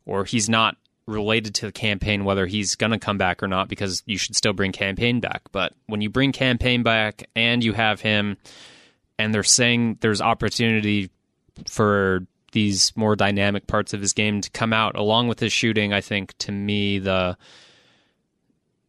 or 0.04 0.24
he's 0.24 0.48
not 0.48 0.76
related 1.07 1.54
to 1.54 1.66
the 1.66 1.72
Cam 1.72 2.00
Payne 2.00 2.24
whether 2.24 2.44
he's 2.44 2.74
going 2.74 2.90
to 2.90 2.98
come 2.98 3.16
back 3.16 3.40
or 3.40 3.46
not 3.46 3.68
because 3.68 4.02
you 4.07 4.18
should 4.18 4.34
still 4.34 4.52
bring 4.52 4.72
Cam 4.72 4.96
Payne 4.96 5.20
back. 5.20 5.42
But 5.52 5.74
when 5.86 6.00
you 6.00 6.11
bring 6.11 6.32
Cam 6.32 6.59
Payne 6.59 6.82
back 6.82 7.28
and 7.36 7.62
you 7.62 7.72
have 7.72 8.00
him 8.00 8.36
and 9.16 9.32
they're 9.32 9.44
saying 9.44 9.98
there's 10.00 10.20
opportunity 10.20 11.09
for 11.68 12.26
these 12.50 12.92
more 12.96 13.14
dynamic 13.14 13.68
parts 13.68 13.94
of 13.94 14.00
his 14.00 14.12
game 14.12 14.40
to 14.40 14.50
come 14.50 14.72
out 14.72 14.96
along 14.96 15.28
with 15.28 15.38
his 15.38 15.52
shooting, 15.52 15.92
I 15.92 16.00
think 16.00 16.36
to 16.38 16.50
me 16.50 16.98
the 16.98 17.38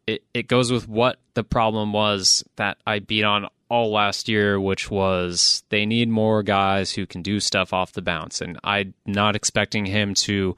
it, 0.07 0.24
it 0.34 0.47
goes 0.47 0.72
with 0.72 0.89
what 0.89 1.20
the 1.36 1.43
problem 1.43 1.93
was 1.93 2.43
that 2.55 2.78
I 2.88 2.97
beat 2.97 3.24
on 3.24 3.49
all 3.70 3.91
last 3.91 4.30
year, 4.30 4.59
which 4.59 4.89
was 4.89 5.63
they 5.70 5.86
need 5.86 6.09
more 6.09 6.43
guys 6.43 6.91
who 6.91 7.05
can 7.05 7.22
do 7.22 7.39
stuff 7.39 7.74
off 7.74 7.93
the 7.93 8.01
bounce. 8.01 8.41
And 8.41 8.59
I'm 8.63 8.93
not 9.05 9.36
expecting 9.36 9.86
him 9.86 10.13
to 10.15 10.55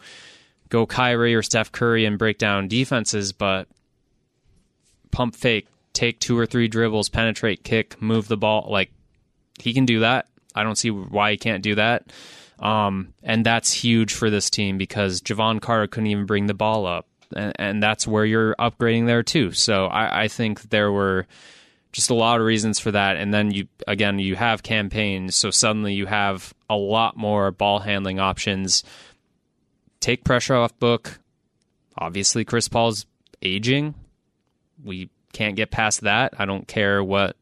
go 0.70 0.86
Kyrie 0.86 1.36
or 1.36 1.42
Steph 1.42 1.72
Curry 1.72 2.06
and 2.06 2.20
break 2.20 2.38
down 2.38 2.68
defenses, 2.68 3.32
but 3.32 3.68
pump 5.12 5.36
fake, 5.36 5.68
take 5.94 6.20
two 6.20 6.38
or 6.38 6.46
three 6.46 6.68
dribbles, 6.68 7.10
penetrate, 7.10 7.64
kick, 7.64 8.02
move 8.02 8.28
the 8.28 8.38
ball. 8.38 8.68
Like 8.70 8.92
he 9.60 9.74
can 9.74 9.86
do 9.86 10.02
that. 10.02 10.28
I 10.56 10.64
don't 10.64 10.78
see 10.78 10.92
why 10.92 11.32
he 11.32 11.38
can't 11.38 11.64
do 11.64 11.76
that. 11.76 12.12
Um, 12.60 13.14
and 13.24 13.46
that's 13.46 13.72
huge 13.72 14.14
for 14.14 14.30
this 14.30 14.50
team 14.50 14.78
because 14.78 15.22
Jevon 15.22 15.62
Carter 15.62 15.88
couldn't 15.88 16.08
even 16.08 16.26
bring 16.26 16.48
the 16.48 16.54
ball 16.54 16.86
up. 16.86 17.08
And, 17.36 17.54
and 17.58 17.84
that's 17.84 18.08
where 18.08 18.26
you're 18.26 18.56
upgrading 18.56 19.06
there 19.06 19.24
too. 19.24 19.52
So 19.52 19.86
I, 19.86 20.24
I 20.24 20.28
think 20.28 20.70
there 20.70 20.92
were 20.92 21.26
just 21.92 22.10
a 22.10 22.14
lot 22.14 22.40
of 22.40 22.46
reasons 22.46 22.80
for 22.80 22.92
that. 22.92 23.18
And 23.18 23.34
then 23.34 23.52
you, 23.52 23.68
again, 23.88 24.20
you 24.20 24.36
have 24.36 24.64
Cam 24.64 24.90
Payne's. 24.90 25.36
So 25.36 25.52
suddenly 25.52 25.94
you 25.94 26.06
have 26.06 26.54
a 26.70 26.76
lot 26.76 27.18
more 27.18 27.52
ball 27.52 27.80
handling 27.80 28.20
options. 28.20 28.84
Take 30.00 30.24
pressure 30.24 30.56
off 30.56 30.78
book. 30.80 31.20
Obviously, 31.98 32.46
Chris 32.46 32.68
Paul's 32.68 33.06
aging. 33.42 33.96
We 34.84 35.10
can't 35.34 35.56
get 35.56 35.72
past 35.72 36.02
that. 36.02 36.34
I 36.38 36.46
don't 36.46 36.68
care 36.68 37.04
what, 37.04 37.36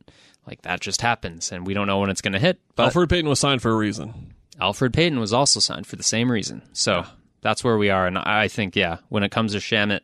like, 0.48 0.62
that 0.64 0.80
just 0.80 1.02
happens. 1.02 1.52
And 1.52 1.68
we 1.68 1.74
don't 1.74 1.88
know 1.88 2.00
when 2.00 2.10
it's 2.10 2.22
going 2.22 2.34
to 2.34 2.40
hit. 2.40 2.60
But 2.76 2.94
Elfrid 2.94 3.10
Payton 3.10 3.30
was 3.30 3.40
signed 3.40 3.62
for 3.62 3.72
a 3.72 3.76
reason. 3.76 4.34
Elfrid 4.60 4.94
Payton 4.94 5.20
was 5.20 5.34
also 5.34 5.60
signed 5.60 5.86
for 5.86 5.98
the 5.98 6.04
same 6.04 6.32
reason. 6.32 6.64
So 6.74 7.06
that's 7.42 7.64
where 7.64 7.78
we 7.78 7.90
are. 7.90 8.08
And 8.08 8.18
I 8.18 8.48
think, 8.48 8.76
yeah, 8.76 8.98
when 9.10 9.24
it 9.24 9.30
comes 9.30 9.52
to 9.52 9.60
Shamet, 9.60 10.00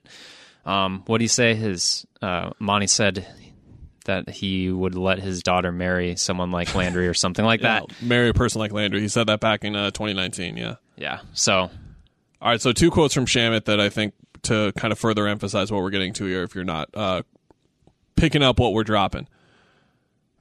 um, 0.66 1.04
what 1.08 1.18
do 1.18 1.24
you 1.24 1.30
say? 1.30 1.56
His 1.56 2.06
uh, 2.22 2.52
Monty 2.60 2.88
said 2.88 3.26
that 4.06 4.30
he 4.30 4.72
would 4.72 4.96
let 4.96 5.20
his 5.20 5.44
daughter 5.44 5.72
marry 5.72 6.16
someone 6.16 6.52
like 6.52 6.74
Landry 6.76 7.08
or 7.08 7.14
something 7.14 7.46
like 7.46 7.62
that. 7.62 7.84
Marry 8.02 8.30
a 8.30 8.34
person 8.34 8.60
like 8.60 8.72
Landry. 8.72 9.02
He 9.02 9.08
said 9.08 9.28
that 9.28 9.40
back 9.40 9.64
in 9.64 9.76
uh, 9.76 9.92
2019. 9.92 10.58
Yeah. 10.58 10.76
Yeah. 10.96 11.22
So 11.34 11.70
All 12.42 12.50
right. 12.50 12.62
So 12.62 12.72
two 12.72 12.92
quotes 12.92 13.14
from 13.14 13.26
Shamet 13.26 13.66
that 13.66 13.80
I 13.80 13.90
think 13.90 14.14
to 14.44 14.74
kind 14.74 14.92
of 14.92 15.00
further 15.00 15.28
emphasize 15.28 15.72
what 15.72 15.82
we're 15.82 15.90
getting 15.90 16.14
to 16.14 16.26
here. 16.26 16.44
If 16.44 16.56
you're 16.56 16.64
not 16.64 16.90
uh, 16.94 17.24
picking 18.16 18.44
up 18.44 18.60
what 18.60 18.74
we're 18.74 18.84
dropping. 18.84 19.28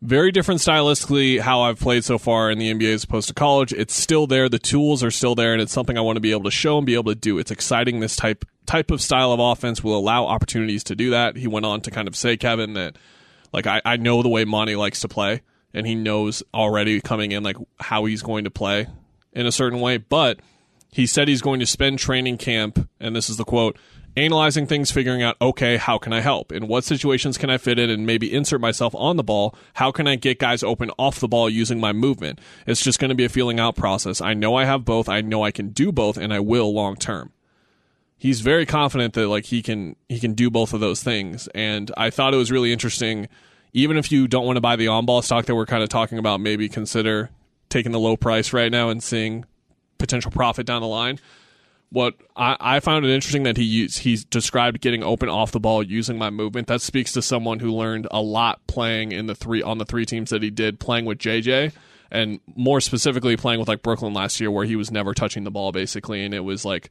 Very 0.01 0.33
different 0.33 0.61
stylistically 0.61 1.39
how 1.39 1.61
I've 1.63 1.79
played 1.79 2.05
so 2.05 2.19
far 2.19 2.51
in 2.51 2.59
the 2.59 2.73
NBA 2.75 2.93
as 2.93 3.05
opposed 3.05 3.29
to 3.29 3.35
college. 3.35 3.73
It's 3.73 3.95
still 3.95 4.27
there. 4.27 4.49
The 4.49 4.59
tools 4.59 5.05
are 5.05 5.13
still 5.13 5.37
there, 5.37 5.53
and 5.53 5.63
it's 5.63 5.73
something 5.73 5.97
I 5.97 6.01
want 6.01 6.17
to 6.17 6.21
be 6.21 6.33
able 6.33 6.43
to 6.45 6.51
show 6.51 6.79
and 6.79 6.85
be 6.85 6.95
able 6.95 7.13
to 7.13 7.15
do. 7.15 7.39
It's 7.39 7.53
exciting. 7.53 8.01
This 8.01 8.17
type 8.17 8.45
type 8.67 8.91
of 8.91 9.01
style 9.01 9.33
of 9.33 9.39
offense 9.39 9.85
will 9.85 9.97
allow 9.97 10.27
opportunities 10.27 10.83
to 10.85 10.97
do 10.97 11.11
that. 11.11 11.37
He 11.37 11.47
went 11.47 11.67
on 11.67 11.81
to 11.83 11.91
kind 11.93 12.09
of 12.09 12.17
say, 12.17 12.37
Kevin, 12.37 12.75
that 12.75 12.97
like 13.53 13.67
I, 13.67 13.81
I 13.85 13.97
know 13.97 14.23
the 14.23 14.29
way 14.29 14.45
Monty 14.45 14.77
likes 14.77 15.01
to 15.01 15.09
play, 15.09 15.43
and 15.75 15.87
he 15.87 15.95
knows 15.95 16.43
already 16.53 17.01
coming 17.01 17.33
in 17.33 17.43
like 17.43 17.57
how 17.81 18.05
he's 18.05 18.23
going 18.23 18.45
to 18.45 18.51
play 18.51 18.87
in 19.33 19.47
a 19.47 19.53
certain 19.53 19.81
way. 19.81 19.99
But 19.99 20.41
he 20.91 21.07
said 21.07 21.29
he's 21.29 21.43
going 21.43 21.61
to 21.61 21.67
spend 21.67 21.99
training 21.99 22.39
camp, 22.39 22.89
and 23.01 23.17
this 23.17 23.31
is 23.31 23.37
the 23.37 23.45
quote, 23.45 23.79
analyzing 24.17 24.67
things, 24.67 24.91
figuring 24.91 25.23
out, 25.23 25.37
okay, 25.41 25.77
how 25.77 25.99
can 25.99 26.13
I 26.13 26.21
help? 26.21 26.53
In 26.53 26.69
what 26.69 26.85
situations 26.85 27.39
can 27.39 27.51
I 27.51 27.57
fit 27.57 27.79
in 27.79 27.89
and 27.91 28.07
maybe 28.07 28.33
insert 28.33 28.61
myself 28.61 28.95
on 28.95 29.17
the 29.17 29.23
ball? 29.23 29.55
How 29.75 29.91
can 29.91 30.07
I 30.07 30.17
get 30.17 30.39
guys 30.39 30.63
open 30.63 30.91
off 30.99 31.21
the 31.21 31.29
ball 31.29 31.49
using 31.49 31.81
my 31.81 31.93
movement? 31.93 32.41
It's 32.67 32.83
just 32.83 32.99
going 32.99 33.09
to 33.09 33.15
be 33.15 33.25
a 33.25 33.31
feeling 33.31 33.59
out 33.59 33.75
process. 33.77 34.21
I 34.21 34.35
know 34.35 34.55
I 34.55 34.65
have 34.67 34.85
both. 34.85 35.09
I 35.09 35.23
know 35.23 35.43
I 35.43 35.51
can 35.51 35.71
do 35.71 35.93
both, 35.93 36.17
and 36.17 36.33
I 36.33 36.41
will 36.41 36.73
long 36.75 36.97
term. 36.97 37.33
He's 38.23 38.41
very 38.41 38.67
confident 38.67 39.15
that 39.15 39.27
like 39.27 39.47
he 39.47 39.63
can 39.63 39.97
he 40.09 40.21
can 40.21 40.35
do 40.35 40.49
both 40.49 40.73
of 40.73 40.81
those 40.81 41.03
things, 41.03 41.49
and 41.55 41.91
I 41.97 42.11
thought 42.11 42.35
it 42.35 42.37
was 42.37 42.53
really 42.53 42.73
interesting. 42.73 43.29
Even 43.73 43.97
if 43.97 44.13
you 44.13 44.29
don't 44.29 44.47
want 44.47 44.57
to 44.57 44.61
buy 44.61 44.77
the 44.77 44.89
on 44.89 45.07
ball 45.07 45.23
stock 45.23 45.47
that 45.47 45.55
we're 45.57 45.67
kind 45.67 45.83
of 45.83 45.89
talking 45.89 46.19
about, 46.19 46.41
maybe 46.41 46.69
consider 46.69 47.31
taking 47.69 47.91
the 47.91 47.99
low 47.99 48.17
price 48.17 48.53
right 48.53 48.71
now 48.71 48.91
and 48.91 49.03
seeing 49.03 49.45
potential 49.99 50.31
profit 50.31 50.67
down 50.67 50.83
the 50.83 50.89
line 50.89 51.19
what 51.93 52.15
I, 52.35 52.57
I 52.59 52.81
found 52.81 53.05
it 53.05 53.13
interesting 53.13 53.43
that 53.43 53.59
he 53.59 53.65
used, 53.65 53.99
he's 53.99 54.25
described 54.25 54.81
getting 54.81 55.03
open 55.03 55.29
off 55.29 55.53
the 55.53 55.61
ball 55.61 55.83
using 55.83 56.17
my 56.17 56.31
movement. 56.31 56.67
That 56.67 56.81
speaks 56.81 57.13
to 57.13 57.23
someone 57.23 57.59
who 57.59 57.71
learned 57.71 58.09
a 58.11 58.23
lot 58.23 58.67
playing 58.67 59.13
in 59.13 59.27
the 59.27 59.35
three 59.35 59.63
on 59.63 59.77
the 59.77 59.85
three 59.85 60.07
teams 60.07 60.31
that 60.31 60.43
he 60.43 60.51
did, 60.51 60.81
playing 60.81 61.05
with 61.05 61.19
JJ, 61.19 61.73
and 62.11 62.41
more 62.57 62.81
specifically 62.81 63.37
playing 63.37 63.61
with 63.61 63.69
like 63.69 63.83
Brooklyn 63.83 64.15
last 64.15 64.41
year, 64.41 64.51
where 64.51 64.65
he 64.65 64.75
was 64.75 64.91
never 64.91 65.13
touching 65.13 65.45
the 65.45 65.51
ball 65.51 65.71
basically, 65.71 66.25
and 66.25 66.33
it 66.33 66.41
was 66.41 66.65
like 66.65 66.91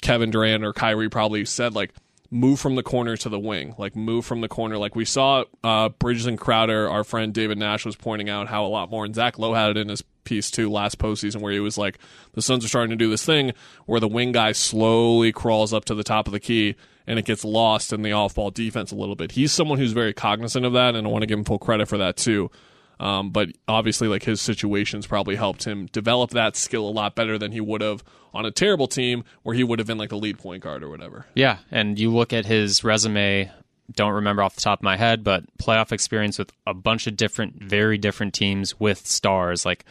Kevin 0.00 0.30
Durant 0.30 0.64
or 0.64 0.72
Kyrie 0.72 1.08
probably 1.08 1.44
said 1.44 1.74
like 1.74 1.92
move 2.30 2.58
from 2.58 2.76
the 2.76 2.82
corner 2.82 3.16
to 3.16 3.28
the 3.28 3.38
wing, 3.38 3.74
like 3.76 3.94
move 3.94 4.24
from 4.24 4.40
the 4.40 4.48
corner. 4.48 4.78
Like 4.78 4.96
we 4.96 5.04
saw 5.04 5.44
uh, 5.62 5.90
Bridges 5.90 6.26
and 6.26 6.38
Crowder, 6.38 6.88
our 6.88 7.04
friend 7.04 7.32
David 7.32 7.58
Nash 7.58 7.84
was 7.84 7.94
pointing 7.94 8.30
out 8.30 8.48
how 8.48 8.64
a 8.64 8.68
lot 8.68 8.90
more, 8.90 9.04
and 9.04 9.14
Zach 9.14 9.38
Lowe 9.38 9.54
had 9.54 9.70
it 9.70 9.76
in 9.76 9.88
his 9.90 10.02
piece 10.24 10.50
too 10.50 10.70
last 10.70 10.98
postseason 10.98 11.40
where 11.40 11.52
he 11.52 11.60
was 11.60 11.76
like, 11.76 11.98
the 12.32 12.42
Suns 12.42 12.64
are 12.64 12.68
starting 12.68 12.90
to 12.90 12.96
do 12.96 13.10
this 13.10 13.24
thing 13.24 13.52
where 13.86 14.00
the 14.00 14.08
wing 14.08 14.32
guy 14.32 14.52
slowly 14.52 15.30
crawls 15.32 15.74
up 15.74 15.84
to 15.84 15.94
the 15.94 16.04
top 16.04 16.26
of 16.26 16.32
the 16.32 16.40
key 16.40 16.74
and 17.06 17.18
it 17.18 17.24
gets 17.24 17.44
lost 17.44 17.92
in 17.92 18.02
the 18.02 18.12
off 18.12 18.36
ball 18.36 18.50
defense 18.50 18.92
a 18.92 18.96
little 18.96 19.16
bit. 19.16 19.32
He's 19.32 19.52
someone 19.52 19.78
who's 19.78 19.92
very 19.92 20.14
cognizant 20.14 20.64
of 20.64 20.72
that, 20.72 20.94
and 20.94 21.06
I 21.06 21.10
want 21.10 21.22
to 21.22 21.26
give 21.26 21.38
him 21.38 21.44
full 21.44 21.58
credit 21.58 21.88
for 21.88 21.98
that 21.98 22.16
too. 22.16 22.50
Um, 23.02 23.30
but 23.30 23.48
obviously, 23.66 24.06
like 24.06 24.22
his 24.22 24.40
situations 24.40 25.08
probably 25.08 25.34
helped 25.34 25.64
him 25.64 25.86
develop 25.86 26.30
that 26.30 26.54
skill 26.54 26.88
a 26.88 26.90
lot 26.90 27.16
better 27.16 27.36
than 27.36 27.50
he 27.50 27.60
would 27.60 27.80
have 27.80 28.04
on 28.32 28.46
a 28.46 28.52
terrible 28.52 28.86
team 28.86 29.24
where 29.42 29.56
he 29.56 29.64
would 29.64 29.80
have 29.80 29.88
been 29.88 29.98
like 29.98 30.10
the 30.10 30.16
lead 30.16 30.38
point 30.38 30.62
guard 30.62 30.84
or 30.84 30.88
whatever. 30.88 31.26
Yeah, 31.34 31.58
and 31.72 31.98
you 31.98 32.12
look 32.12 32.32
at 32.32 32.46
his 32.46 32.84
resume. 32.84 33.50
Don't 33.92 34.12
remember 34.12 34.42
off 34.44 34.54
the 34.54 34.60
top 34.60 34.78
of 34.78 34.84
my 34.84 34.96
head, 34.96 35.24
but 35.24 35.44
playoff 35.58 35.90
experience 35.90 36.38
with 36.38 36.52
a 36.64 36.72
bunch 36.72 37.08
of 37.08 37.16
different, 37.16 37.60
very 37.60 37.98
different 37.98 38.32
teams 38.34 38.78
with 38.78 39.04
stars. 39.04 39.66
Like 39.66 39.84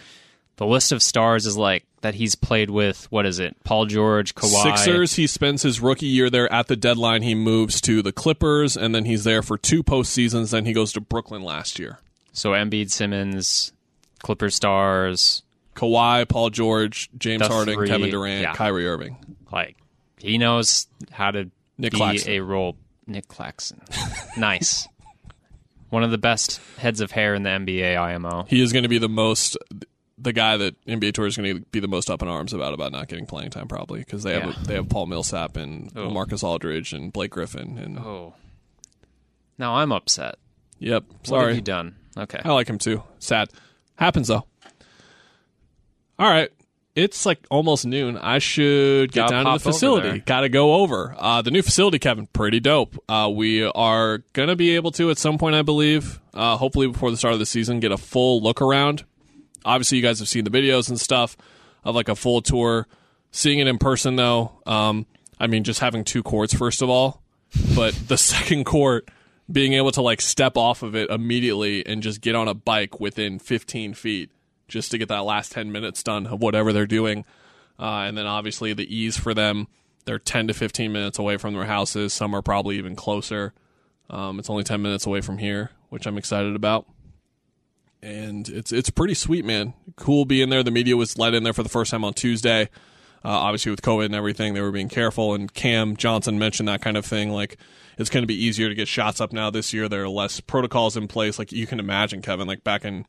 the 0.56 0.66
list 0.66 0.94
of 0.94 1.04
stars 1.04 1.46
is 1.46 1.58
like 1.58 1.84
that 2.00 2.16
he's 2.16 2.36
played 2.36 2.70
with. 2.70 3.12
What 3.12 3.26
is 3.26 3.40
it? 3.40 3.58
Paul 3.66 3.88
George, 3.88 4.36
Kawhi. 4.36 4.64
Sixers, 4.78 5.16
he 5.16 5.28
spends 5.28 5.64
his 5.64 5.82
rookie 5.82 6.08
year 6.08 6.30
there 6.30 6.52
at 6.52 6.68
the 6.68 6.78
deadline. 6.78 7.24
He 7.24 7.36
moves 7.36 7.82
to 7.82 8.02
the 8.02 8.14
Clippers, 8.14 8.78
and 8.78 8.96
then 8.96 9.04
he's 9.04 9.26
there 9.26 9.42
for 9.42 9.58
two 9.58 9.84
postseasons. 9.84 10.52
Then 10.52 10.66
he 10.66 10.72
goes 10.72 10.94
to 10.94 11.02
Brooklyn 11.02 11.44
last 11.44 11.78
year. 11.78 12.00
So 12.34 12.52
Embiid, 12.52 12.90
Simmons, 12.92 13.72
Clipper 14.20 14.50
stars. 14.50 15.44
Kawhi, 15.76 16.28
Paul 16.28 16.50
George, 16.50 17.10
James 17.18 17.46
Harden, 17.48 17.74
three- 17.76 17.88
Kevin 17.88 18.10
Durant, 18.10 18.42
yeah. 18.42 18.54
Kyrie 18.54 18.88
Irving. 18.88 19.18
Like 19.52 19.78
he 20.18 20.38
knows 20.38 20.88
how 21.12 21.32
to 21.32 21.50
Nick 21.78 21.92
be 21.94 21.98
Claxton. 21.98 22.32
a 22.34 22.40
role. 22.42 22.76
Nick 23.08 23.28
Claxton, 23.28 23.82
nice. 24.38 24.88
One 25.90 26.04
of 26.04 26.12
the 26.12 26.18
best 26.18 26.62
heads 26.78 27.02
of 27.02 27.12
hair 27.12 27.34
in 27.36 27.44
the 27.44 27.50
NBA. 27.50 27.98
IMO. 27.98 28.46
He 28.48 28.62
is 28.62 28.72
going 28.72 28.84
to 28.84 28.90
be 28.90 28.98
the 28.98 29.10
most, 29.10 29.58
the 30.18 30.32
guy 30.32 30.56
that 30.56 30.76
NBA 30.86 31.14
Tour 31.14 31.26
is 31.26 31.36
going 31.36 31.54
to 31.56 31.60
be 31.72 31.80
the 31.82 31.88
most 31.90 32.10
up 32.10 32.22
in 32.22 32.28
arms 32.30 32.54
about 32.54 32.74
about 32.74 32.92
not 32.94 33.08
getting 33.10 33.26
playing 33.26 33.50
time 33.50 33.68
probably 33.68 34.00
because 34.00 34.24
they 34.24 34.34
have 34.34 34.46
Yeah. 34.46 34.56
they 34.66 34.74
have 34.76 34.88
Paul 34.88 35.08
Millsap 35.08 35.58
and 35.58 35.92
Oh. 35.96 36.10
Marcus 36.10 36.44
Aldridge 36.44 36.94
and 36.94 37.12
Blake 37.12 37.32
Griffin 37.32 37.78
and 37.78 37.98
Oh, 38.00 38.36
now 39.58 39.76
I'm 39.76 39.92
upset. 39.92 40.36
yep. 40.80 41.04
What 41.08 41.16
have 41.18 41.28
Sorry, 41.28 41.56
you 41.56 41.62
done? 41.62 41.96
Okay. 42.18 42.40
I 42.44 42.52
like 42.52 42.68
him 42.68 42.78
too. 42.78 43.04
Sad. 43.20 43.50
Happens 43.96 44.28
though. 44.28 44.46
All 46.20 46.30
right. 46.30 46.50
It's 46.94 47.26
like 47.26 47.40
almost 47.50 47.86
noon. 47.86 48.18
I 48.18 48.40
should 48.40 49.14
get 49.14 49.30
Gotta 49.30 49.32
down 49.32 49.46
to 49.46 49.64
the 49.64 49.72
facility. 49.72 50.20
Got 50.20 50.42
to 50.42 50.50
go 50.50 50.76
over. 50.76 51.16
Uh, 51.18 51.42
the 51.42 51.50
new 51.50 51.62
facility, 51.62 52.00
Kevin, 52.00 52.28
pretty 52.28 52.60
dope. 52.60 53.02
Uh, 53.08 53.32
we 53.34 53.64
are 53.64 54.18
going 54.34 54.50
to 54.50 54.58
be 54.58 54.76
able 54.76 54.92
to, 54.92 55.10
at 55.10 55.18
some 55.18 55.38
point, 55.38 55.56
I 55.56 55.62
believe, 55.62 56.20
uh, 56.34 56.58
hopefully 56.58 56.88
before 56.88 57.10
the 57.10 57.16
start 57.16 57.34
of 57.34 57.40
the 57.40 57.46
season, 57.46 57.80
get 57.80 57.94
a 57.94 57.98
full 57.98 58.42
look 58.44 58.62
around. 58.62 59.06
Obviously, 59.64 60.00
you 60.00 60.04
guys 60.04 60.20
have 60.20 60.28
seen 60.28 60.44
the 60.44 60.50
videos 60.50 60.90
and 60.90 61.00
stuff 61.00 61.38
of 61.86 61.96
like 61.96 62.10
a 62.10 62.16
full 62.16 62.42
tour. 62.42 62.88
Seeing 63.32 63.60
it 63.60 63.68
in 63.68 63.78
person, 63.78 64.18
though, 64.18 64.52
um, 64.66 65.06
I 65.40 65.48
mean, 65.48 65.64
just 65.64 65.80
having 65.80 66.04
two 66.04 66.24
courts, 66.24 66.54
first 66.54 66.82
of 66.82 66.90
all, 66.90 67.22
but 67.74 67.94
the 68.10 68.18
second 68.18 68.66
court, 68.66 69.08
being 69.52 69.74
able 69.74 69.92
to 69.92 70.02
like 70.02 70.22
step 70.22 70.58
off 70.58 70.84
of 70.84 70.96
it 70.96 71.10
immediately 71.10 71.86
and 71.86 72.02
just 72.02 72.22
get 72.22 72.36
on 72.36 72.48
a 72.48 72.54
bike 72.54 73.00
within 73.00 73.40
15 73.40 73.94
feet 73.94 74.32
just 74.68 74.92
to 74.92 74.98
get 74.98 75.10
that 75.10 75.26
last 75.26 75.52
10 75.52 75.72
minutes 75.72 76.02
done 76.02 76.28
of 76.28 76.42
whatever 76.42 76.72
they're 76.72 76.88
doing. 76.88 77.26
Uh, 77.80 78.04
and 78.06 78.18
then 78.18 78.26
obviously 78.26 78.74
the 78.74 78.96
ease 78.96 79.18
for 79.18 79.34
them, 79.34 79.68
they're 80.06 80.20
10 80.20 80.48
to 80.48 80.54
15 80.54 80.92
minutes 80.92 81.20
away 81.20 81.38
from 81.38 81.54
their 81.54 81.66
houses. 81.66 82.14
Some 82.14 82.34
are 82.34 82.42
probably 82.42 82.78
even 82.78 82.96
closer. 82.96 83.54
Um, 84.10 84.40
it's 84.40 84.50
only 84.50 84.64
10 84.64 84.82
minutes 84.82 85.06
away 85.06 85.22
from 85.22 85.38
here, 85.38 85.72
which 85.90 86.06
I'm 86.06 86.18
excited 86.18 86.56
about. 86.56 86.88
And 88.04 88.50
it's 88.50 88.72
it's 88.72 88.90
pretty 88.90 89.14
sweet, 89.14 89.46
man. 89.46 89.76
Cool 89.96 90.26
being 90.26 90.50
there. 90.50 90.64
The 90.64 90.72
media 90.72 90.98
was 90.98 91.20
let 91.20 91.36
in 91.36 91.44
there 91.44 91.54
for 91.54 91.62
the 91.62 91.70
first 91.70 91.92
time 91.92 92.04
on 92.04 92.14
Tuesday. 92.14 92.68
Uh, 93.24 93.30
obviously, 93.30 93.70
with 93.72 93.82
COVID 93.82 94.06
and 94.06 94.16
everything, 94.16 94.54
they 94.54 94.62
were 94.62 94.72
being 94.72 94.90
careful. 94.90 95.34
And 95.34 95.54
Cam 95.54 95.96
Johnson 95.96 96.40
mentioned 96.40 96.68
that 96.70 96.82
kind 96.82 96.98
of 96.98 97.06
thing. 97.06 97.32
Like, 97.32 97.58
it's 97.98 98.10
going 98.10 98.24
to 98.24 98.28
be 98.28 98.44
easier 98.46 98.68
to 98.70 98.76
get 98.76 98.88
shots 98.88 99.22
up 99.22 99.32
now 99.32 99.50
this 99.50 99.74
year. 99.74 99.88
There 99.88 100.04
are 100.04 100.10
less 100.10 100.40
protocols 100.40 100.98
in 100.98 101.08
place. 101.08 101.38
Like, 101.38 101.52
you 101.52 101.68
can 101.68 101.80
imagine, 101.80 102.22
Kevin, 102.22 102.48
like 102.48 102.64
back 102.64 102.84
in 102.86 103.06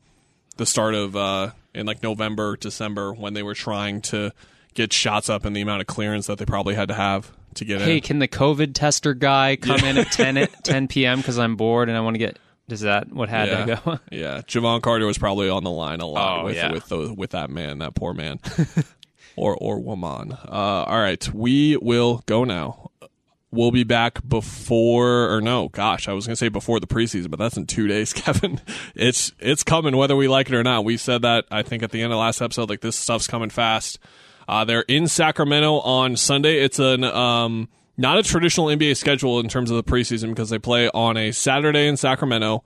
the 0.57 0.65
start 0.65 0.93
of, 0.93 1.15
uh, 1.15 1.51
in 1.73 1.85
like 1.87 2.03
November, 2.03 2.55
December, 2.57 3.11
when 3.13 3.33
they 3.33 3.41
were 3.41 3.55
trying 3.55 4.01
to 4.03 4.31
get 4.75 4.93
shots 4.93 5.29
up 5.29 5.45
and 5.45 5.55
the 5.55 5.61
amount 5.61 5.81
of 5.81 5.87
clearance 5.87 6.27
that 6.27 6.37
they 6.37 6.45
probably 6.45 6.75
had 6.75 6.87
to 6.89 6.93
have 6.93 7.31
to 7.55 7.65
get 7.65 7.81
in. 7.81 7.87
Hey, 7.87 7.95
in. 7.97 8.01
can 8.01 8.19
the 8.19 8.27
COVID 8.27 8.73
tester 8.73 9.13
guy 9.13 9.55
come 9.55 9.79
in 9.83 9.97
at 9.97 10.11
10 10.11 10.37
at 10.37 10.51
10 10.63 10.87
p.m. 10.87 11.19
because 11.19 11.39
I'm 11.39 11.55
bored 11.55 11.89
and 11.89 11.97
I 11.97 12.01
want 12.01 12.13
to 12.15 12.19
get? 12.19 12.37
Is 12.69 12.81
that 12.81 13.11
what 13.11 13.29
had 13.29 13.49
yeah. 13.49 13.65
to 13.65 13.81
go? 13.85 13.99
yeah, 14.11 14.41
Jevon 14.41 14.81
Carter 14.81 15.05
was 15.05 15.17
probably 15.17 15.49
on 15.49 15.63
the 15.63 15.69
line 15.71 15.99
a 15.99 16.05
lot 16.05 16.41
Oh, 16.41 16.45
with 16.45 16.55
yeah. 16.55 16.71
with 16.71 16.87
the, 16.87 17.13
with 17.13 17.31
that 17.31 17.49
man, 17.49 17.79
that 17.79 17.93
poor 17.93 18.13
man, 18.13 18.39
or 19.35 19.55
or 19.55 19.79
woman. 19.79 20.33
Uh, 20.33 20.85
all 20.87 20.99
right, 20.99 21.33
we 21.33 21.77
will 21.77 22.23
go 22.25 22.43
now. 22.43 22.91
We'll 23.51 23.71
be 23.71 23.83
back 23.83 24.27
before, 24.27 25.31
or 25.31 25.39
no, 25.39 25.69
gosh, 25.69 26.07
I 26.07 26.13
was 26.13 26.25
gonna 26.25 26.35
say 26.35 26.49
before 26.49 26.79
the 26.79 26.87
preseason, 26.87 27.29
but 27.29 27.37
that's 27.37 27.55
in 27.57 27.67
two 27.67 27.87
days, 27.87 28.11
Kevin. 28.13 28.59
It's 28.95 29.31
it's 29.39 29.63
coming 29.63 29.95
whether 29.95 30.15
we 30.15 30.27
like 30.27 30.49
it 30.49 30.55
or 30.55 30.63
not. 30.63 30.85
We 30.85 30.97
said 30.97 31.21
that 31.21 31.45
I 31.51 31.61
think 31.61 31.83
at 31.83 31.91
the 31.91 32.01
end 32.01 32.13
of 32.13 32.19
last 32.19 32.41
episode, 32.41 32.69
like 32.69 32.81
this 32.81 32.95
stuff's 32.95 33.27
coming 33.27 33.49
fast. 33.49 33.99
Uh, 34.47 34.65
they're 34.65 34.81
in 34.81 35.07
Sacramento 35.07 35.79
on 35.79 36.17
Sunday. 36.17 36.61
It's 36.63 36.79
an 36.79 37.03
um, 37.03 37.69
not 37.97 38.17
a 38.17 38.23
traditional 38.23 38.67
NBA 38.67 38.97
schedule 38.97 39.39
in 39.39 39.47
terms 39.47 39.69
of 39.69 39.77
the 39.77 39.83
preseason 39.83 40.29
because 40.29 40.49
they 40.49 40.59
play 40.59 40.89
on 40.89 41.15
a 41.17 41.31
Saturday 41.31 41.87
in 41.87 41.97
Sacramento. 41.97 42.63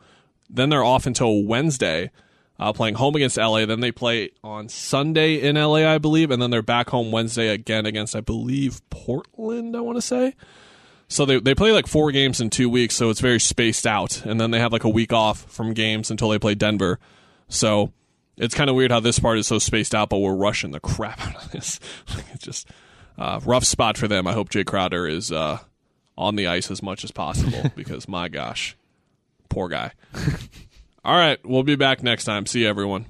Then 0.50 0.70
they're 0.70 0.84
off 0.84 1.06
until 1.06 1.44
Wednesday, 1.44 2.12
uh, 2.60 2.74
playing 2.74 2.96
home 2.96 3.16
against 3.16 3.38
LA. 3.38 3.66
Then 3.66 3.80
they 3.80 3.92
play 3.92 4.32
on 4.44 4.70
Sunday 4.70 5.36
in 5.36 5.56
LA, 5.56 5.88
I 5.88 5.98
believe, 5.98 6.32
and 6.32 6.42
then 6.42 6.50
they're 6.50 6.62
back 6.62 6.90
home 6.90 7.12
Wednesday 7.12 7.50
again 7.50 7.86
against, 7.86 8.16
I 8.16 8.22
believe, 8.22 8.82
Portland. 8.90 9.76
I 9.76 9.82
want 9.82 9.98
to 9.98 10.02
say. 10.02 10.36
So 11.10 11.26
they 11.26 11.40
they 11.40 11.56
play 11.56 11.72
like 11.72 11.88
four 11.88 12.12
games 12.12 12.42
in 12.42 12.50
two 12.50 12.70
weeks, 12.70 12.96
so 12.96 13.10
it's 13.10 13.22
very 13.22 13.40
spaced 13.40 13.88
out, 13.88 14.26
and 14.26 14.42
then 14.42 14.52
they 14.52 14.60
have 14.60 14.74
like 14.74 14.84
a 14.84 14.90
week 14.90 15.14
off 15.14 15.44
from 15.52 15.74
games 15.74 16.12
until 16.12 16.30
they 16.30 16.40
play 16.40 16.54
Denver. 16.54 17.00
So 17.48 17.94
it's 18.36 18.54
kind 18.54 18.70
of 18.70 18.76
weird 18.76 18.92
how 18.92 19.00
this 19.00 19.20
part 19.20 19.38
is 19.38 19.48
so 19.48 19.58
spaced 19.58 19.96
out, 19.96 20.10
but 20.10 20.20
we're 20.20 20.36
rushing 20.36 20.72
the 20.72 20.80
crap 20.80 21.20
out 21.26 21.44
of 21.44 21.52
this. 21.52 21.80
it's 22.34 22.44
just 22.44 22.68
uh, 23.18 23.40
rough 23.46 23.64
spot 23.64 23.98
for 23.98 24.08
them. 24.08 24.28
I 24.28 24.34
hope 24.34 24.50
Jae 24.50 24.66
Crowder 24.66 25.08
is 25.08 25.32
uh, 25.32 25.60
on 26.18 26.36
the 26.36 26.48
ice 26.48 26.70
as 26.70 26.84
much 26.84 27.04
as 27.04 27.12
possible 27.12 27.72
because 27.76 28.08
my 28.08 28.28
gosh, 28.28 28.76
poor 29.50 29.70
guy. 29.70 29.92
All 31.08 31.16
right, 31.16 31.40
we'll 31.46 31.64
be 31.64 31.78
back 31.78 32.04
next 32.04 32.26
time. 32.26 32.46
See 32.46 32.64
you, 32.64 32.68
everyone. 32.68 33.06